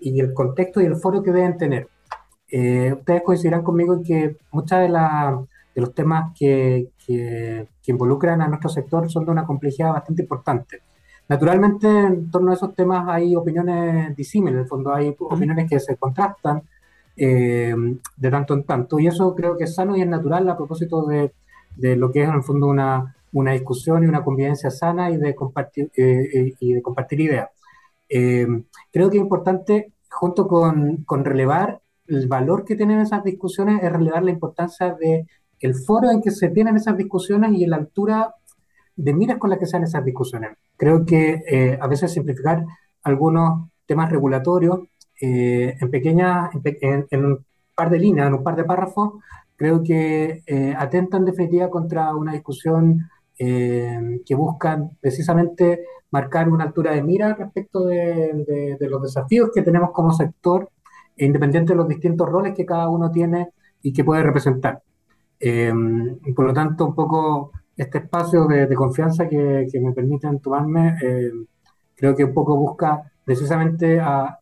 y 0.00 0.18
el 0.18 0.34
contexto 0.34 0.80
y 0.80 0.86
el 0.86 0.96
foro 0.96 1.22
que 1.22 1.30
deben 1.30 1.56
tener. 1.56 1.86
Eh, 2.50 2.94
ustedes 2.98 3.22
coincidirán 3.22 3.62
conmigo 3.62 3.94
en 3.94 4.02
que 4.02 4.36
muchos 4.50 4.76
de, 4.80 4.88
de, 4.88 5.80
los 5.80 5.94
temas 5.94 6.32
que, 6.36 6.88
que, 7.08 7.66
involucran 7.86 8.42
a 8.42 8.48
nuestro 8.48 8.68
sector 8.68 9.10
son 9.10 9.24
de 9.24 9.30
una 9.30 9.46
complejidad 9.46 9.92
bastante 9.92 10.22
importante. 10.22 10.82
Naturalmente, 11.26 11.88
en 11.88 12.30
torno 12.30 12.50
a 12.50 12.54
esos 12.54 12.74
temas 12.74 13.08
hay 13.08 13.34
opiniones 13.34 14.14
disímiles, 14.14 14.54
en 14.54 14.60
el 14.60 14.68
fondo 14.68 14.92
hay 14.92 15.14
opiniones 15.18 15.68
que 15.68 15.80
se 15.80 15.96
contrastan 15.96 16.62
eh, 17.16 17.74
de 18.16 18.30
tanto 18.30 18.54
en 18.54 18.64
tanto, 18.64 18.98
y 18.98 19.06
eso 19.06 19.34
creo 19.34 19.56
que 19.56 19.64
es 19.64 19.74
sano 19.74 19.96
y 19.96 20.02
es 20.02 20.06
natural 20.06 20.48
a 20.48 20.56
propósito 20.56 21.06
de, 21.06 21.32
de 21.76 21.96
lo 21.96 22.12
que 22.12 22.22
es 22.22 22.28
en 22.28 22.34
el 22.34 22.42
fondo 22.42 22.66
una, 22.66 23.16
una 23.32 23.52
discusión 23.52 24.04
y 24.04 24.06
una 24.06 24.22
convivencia 24.22 24.70
sana 24.70 25.10
y 25.10 25.16
de 25.16 25.34
compartir, 25.34 25.90
eh, 25.96 26.54
y 26.60 26.72
de 26.74 26.82
compartir 26.82 27.20
ideas. 27.20 27.48
Eh, 28.08 28.46
creo 28.92 29.10
que 29.10 29.16
es 29.16 29.22
importante, 29.22 29.92
junto 30.10 30.46
con, 30.46 31.04
con, 31.04 31.24
relevar 31.24 31.80
el 32.06 32.26
valor 32.26 32.64
que 32.64 32.76
tienen 32.76 33.00
esas 33.00 33.24
discusiones, 33.24 33.82
es 33.82 33.92
relevar 33.92 34.22
la 34.24 34.30
importancia 34.30 34.94
de 34.94 35.26
el 35.60 35.74
foro 35.74 36.10
en 36.10 36.22
que 36.22 36.30
se 36.30 36.48
tienen 36.50 36.76
esas 36.76 36.96
discusiones 36.96 37.52
y 37.52 37.66
la 37.66 37.76
altura 37.76 38.34
de 38.96 39.14
miras 39.14 39.38
con 39.38 39.50
la 39.50 39.58
que 39.58 39.66
se 39.66 39.72
dan 39.76 39.84
esas 39.84 40.04
discusiones. 40.04 40.50
Creo 40.76 41.04
que 41.04 41.42
eh, 41.46 41.78
a 41.80 41.86
veces 41.86 42.12
simplificar 42.12 42.64
algunos 43.02 43.68
temas 43.86 44.10
regulatorios 44.10 44.80
eh, 45.20 45.76
en 45.80 45.90
pequeñas, 45.90 46.50
en, 46.80 47.06
en, 47.10 47.24
un 47.24 47.44
par 47.74 47.90
de 47.90 47.98
líneas, 47.98 48.28
en 48.28 48.34
un 48.34 48.44
par 48.44 48.56
de 48.56 48.64
párrafos, 48.64 49.14
creo 49.56 49.82
que 49.82 50.42
atentan 50.76 51.22
en 51.22 51.26
definitiva 51.26 51.68
contra 51.68 52.14
una 52.14 52.32
discusión 52.32 53.08
eh, 53.40 54.20
que 54.26 54.34
buscan 54.34 54.90
precisamente 55.00 55.84
marcar 56.10 56.48
una 56.48 56.64
altura 56.64 56.92
de 56.92 57.04
mira 57.04 57.34
respecto 57.34 57.84
de, 57.84 58.76
los 58.80 59.00
desafíos 59.00 59.50
que 59.54 59.62
tenemos 59.62 59.92
como 59.92 60.10
sector, 60.12 60.70
independiente 61.16 61.72
de 61.72 61.76
los 61.76 61.86
distintos 61.86 62.28
roles 62.28 62.52
que 62.56 62.66
cada 62.66 62.88
uno 62.88 63.12
tiene 63.12 63.50
y 63.80 63.92
que 63.92 64.02
puede 64.02 64.24
representar. 64.24 64.82
Eh, 65.40 65.72
por 66.34 66.46
lo 66.46 66.52
tanto, 66.52 66.86
un 66.86 66.94
poco 66.94 67.52
este 67.76 67.98
espacio 67.98 68.46
de, 68.46 68.74
confianza 68.74 69.28
que, 69.28 69.68
me 69.80 69.92
permiten 69.92 70.40
tomarme, 70.40 70.96
eh, 71.02 71.30
creo 71.94 72.14
que 72.14 72.24
un 72.24 72.34
poco 72.34 72.56
busca 72.56 73.02
precisamente 73.24 74.00
a, 74.00 74.38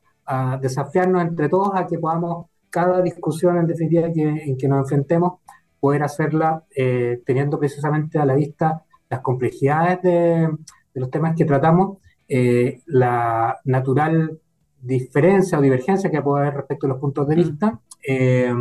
desafiarnos 0.61 1.23
entre 1.23 1.49
todos 1.49 1.71
a 1.75 1.87
que 1.87 2.01
podamos, 2.01 2.47
cada 2.69 3.01
discusión 3.01 3.59
en 3.59 3.67
definitiva 3.69 4.09
en 4.09 4.57
que 4.57 4.67
nos 4.67 4.81
enfrentemos, 4.81 5.35
poder 5.79 6.03
hacerla 6.03 6.65
eh, 6.75 7.23
teniendo 7.25 7.61
precisamente 7.61 8.19
a 8.19 8.25
la 8.25 8.35
vista 8.35 8.83
las 9.09 9.21
complejidades 9.21 10.03
de, 10.03 10.51
los 10.95 11.11
temas 11.11 11.37
que 11.37 11.45
tratamos, 11.45 11.99
eh, 12.27 12.81
la 12.87 13.57
natural 13.65 14.41
diferencia 14.87 15.59
o 15.59 15.63
divergencia 15.63 16.11
que 16.11 16.23
puede 16.23 16.43
haber 16.43 16.55
respecto 16.59 16.87
a 16.87 16.91
los 16.91 17.01
puntos 17.01 17.27
de 17.29 17.37
mm. 17.37 17.39
vista 17.39 17.81
eh, 18.07 18.55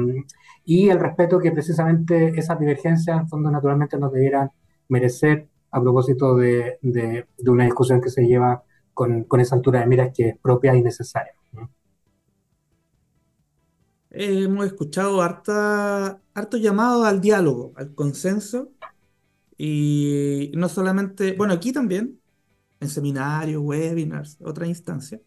y 0.66 0.90
el 0.90 1.00
respeto 1.00 1.40
que 1.40 1.52
precisamente 1.52 2.38
esas 2.40 2.60
divergencias, 2.60 3.22
en 3.22 3.30
fondo, 3.30 3.52
naturalmente 3.52 4.00
nos 4.00 4.12
debieran 4.12 4.50
merecer 4.90 5.48
a 5.72 5.82
propósito 5.82 6.36
de, 6.36 6.80
una 7.46 7.66
discusión 7.66 8.02
que 8.02 8.10
se 8.10 8.26
lleva 8.26 8.64
con, 8.94 9.28
esa 9.40 9.56
altura 9.56 9.82
de 9.82 9.88
miras 9.88 10.12
que 10.16 10.30
es 10.30 10.38
propia 10.40 10.76
y 10.76 10.82
necesaria. 10.82 11.34
Hemos 14.10 14.66
escuchado 14.66 15.22
harta, 15.22 16.22
harto 16.34 16.58
llamado 16.58 17.04
al 17.04 17.20
diálogo, 17.20 17.74
al 17.76 17.94
consenso, 17.94 18.70
y 19.58 20.52
no 20.56 20.70
solamente, 20.70 21.34
bueno, 21.34 21.54
aquí 21.54 21.74
también, 21.74 22.20
en 22.80 22.90
seminarios, 22.90 23.62
webinars, 23.62 24.38
otra 24.42 24.68
instancia. 24.68 25.20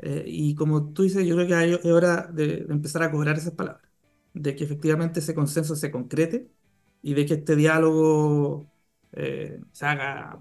Eh, 0.00 0.24
y 0.26 0.54
como 0.54 0.92
tú 0.92 1.02
dices, 1.02 1.26
yo 1.26 1.34
creo 1.34 1.46
que 1.48 1.74
es 1.74 1.84
hora 1.86 2.28
de, 2.32 2.66
empezar 2.68 3.02
a 3.02 3.10
cobrar 3.10 3.36
esas 3.36 3.52
palabras, 3.54 3.82
de 4.34 4.54
que 4.54 4.64
efectivamente 4.64 5.20
ese 5.20 5.34
consenso 5.34 5.74
se 5.76 5.90
concrete 5.90 6.48
y 7.02 7.14
de 7.14 7.26
que 7.26 7.34
este 7.34 7.56
diálogo 7.56 8.70
eh, 9.12 9.60
se 9.72 9.86
haga, 9.86 10.38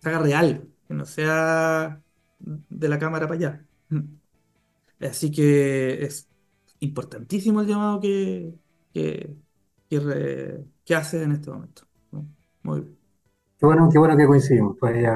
se 0.00 0.08
haga 0.08 0.18
real, 0.20 0.68
que 0.86 0.94
no 0.94 1.04
sea 1.04 2.02
de 2.40 2.88
la 2.88 2.98
cámara 2.98 3.26
para 3.28 3.38
allá. 3.38 3.66
Así 5.00 5.30
que 5.30 6.04
es 6.04 6.28
importantísimo 6.80 7.60
el 7.60 7.68
llamado 7.68 8.00
que, 8.00 8.52
que, 8.92 9.36
que, 9.88 10.94
hace 10.94 11.22
en 11.22 11.32
este 11.32 11.50
momento. 11.50 11.82
Muy 12.62 12.80
bien. 12.80 12.98
Qué 13.58 13.66
bueno, 13.66 13.88
qué 13.92 13.98
bueno 13.98 14.16
que 14.16 14.26
coincidimos. 14.26 14.76
Pues 14.78 15.06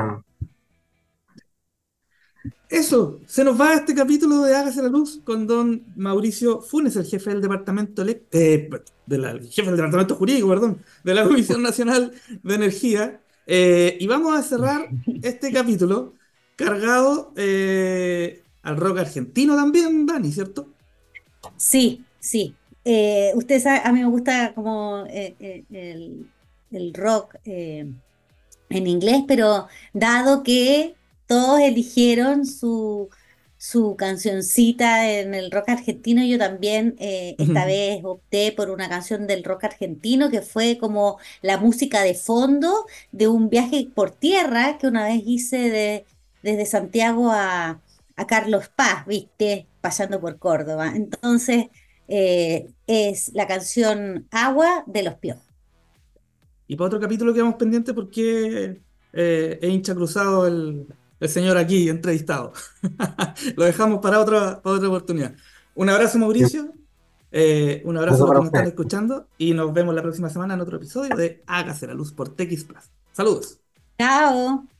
Eso, 2.68 3.20
se 3.26 3.45
nos 3.45 3.61
va 3.61 3.74
este 3.74 3.95
capítulo 3.95 4.43
de 4.43 4.57
Hágase 4.57 4.82
la 4.82 4.88
Luz 4.88 5.20
con 5.24 5.47
don 5.47 5.84
Mauricio 5.95 6.62
Funes, 6.62 6.97
el 6.97 7.05
jefe 7.05 7.30
del 7.30 7.43
departamento 7.43 8.03
eh, 8.03 8.70
de 9.07 9.18
la, 9.18 9.32
jefe 9.34 9.66
del 9.66 9.76
departamento 9.76 10.14
jurídico, 10.16 10.49
perdón, 10.49 10.82
de 11.05 11.14
la 11.14 11.24
Comisión 11.24 11.62
Nacional 11.62 12.12
de 12.43 12.55
Energía. 12.55 13.20
Eh, 13.47 13.99
y 14.01 14.07
vamos 14.07 14.34
a 14.34 14.43
cerrar 14.43 14.88
este 15.22 15.53
capítulo 15.53 16.14
cargado 16.57 17.32
eh, 17.36 18.43
al 18.62 18.78
rock 18.78 19.01
argentino 19.01 19.55
también, 19.55 20.07
Dani, 20.07 20.32
¿cierto? 20.32 20.68
Sí, 21.57 22.03
sí. 22.20 22.55
Usted 23.34 23.61
sabe, 23.61 23.82
a 23.84 23.93
mí 23.93 24.01
me 24.01 24.09
gusta 24.09 24.55
como 24.55 25.05
eh, 25.11 25.64
el, 26.70 26.95
rock 26.95 27.36
en 27.45 27.97
inglés, 28.70 29.24
pero 29.28 29.68
dado 29.93 30.43
que 30.43 30.95
todos 31.33 31.61
eligieron 31.61 32.45
su, 32.45 33.09
su 33.57 33.97
cancioncita 33.97 35.11
en 35.11 35.33
el 35.33 35.51
rock 35.51 35.70
argentino, 35.70 36.22
yo 36.22 36.37
también 36.37 36.95
esta 36.99 37.64
vez 37.64 38.03
opté 38.05 38.53
por 38.53 38.68
una 38.68 38.87
canción 38.91 39.26
del 39.26 39.43
rock 39.43 39.64
argentino 39.64 40.28
que 40.28 40.43
fue 40.43 40.76
como 40.76 41.18
la 41.41 41.57
música 41.57 42.03
de 42.03 42.12
fondo 42.12 42.85
de 43.12 43.28
un 43.28 43.49
viaje 43.49 43.89
por 43.95 44.11
tierra 44.11 44.76
que 44.76 44.89
una 44.89 45.05
vez 45.05 45.22
hice 45.24 45.70
de, 45.70 46.05
desde 46.43 46.66
Santiago 46.66 47.30
a, 47.30 47.80
a 48.16 48.26
Carlos 48.26 48.68
Paz, 48.68 49.07
viste, 49.07 49.66
pasando 49.80 50.20
por 50.20 50.39
Córdoba. 50.39 50.93
Entonces, 50.95 51.68
eh, 52.09 52.68
es 52.87 53.33
la 53.33 53.47
canción 53.47 54.26
Agua 54.30 54.85
de 54.87 55.03
los 55.03 55.14
Piojos. 55.14 55.47
Y 56.68 56.76
para 56.76 56.89
otro 56.89 57.01
capítulo 57.01 57.33
quedamos 57.33 57.55
pendientes 57.55 57.95
porque 57.95 58.83
eh, 59.14 59.59
es 59.62 59.70
hincha 59.70 59.95
cruzado 59.95 60.47
el, 60.47 60.87
señor 61.28 61.56
aquí 61.56 61.88
entrevistado. 61.88 62.52
Lo 63.56 63.64
dejamos 63.64 64.00
para 64.00 64.20
otra, 64.20 64.60
otra 64.64 64.88
oportunidad. 64.88 65.34
Un 65.74 65.88
abrazo, 65.88 66.18
Mauricio. 66.18 66.72
Eh, 67.30 67.82
un 67.86 67.96
abrazo 67.96 68.26
para 68.26 68.40
los 68.40 68.50
que 68.50 68.52
nos 68.52 68.60
están 68.60 68.66
escuchando 68.66 69.28
y 69.38 69.54
nos 69.54 69.72
vemos 69.72 69.94
la 69.94 70.02
próxima 70.02 70.28
semana 70.28 70.54
en 70.54 70.60
otro 70.60 70.76
episodio 70.76 71.16
de 71.16 71.42
Hágase 71.46 71.86
la 71.86 71.94
Luz 71.94 72.12
por 72.12 72.28
TX 72.28 72.64
Plus. 72.64 72.90
Saludos. 73.12 73.58
Chao. 73.98 74.71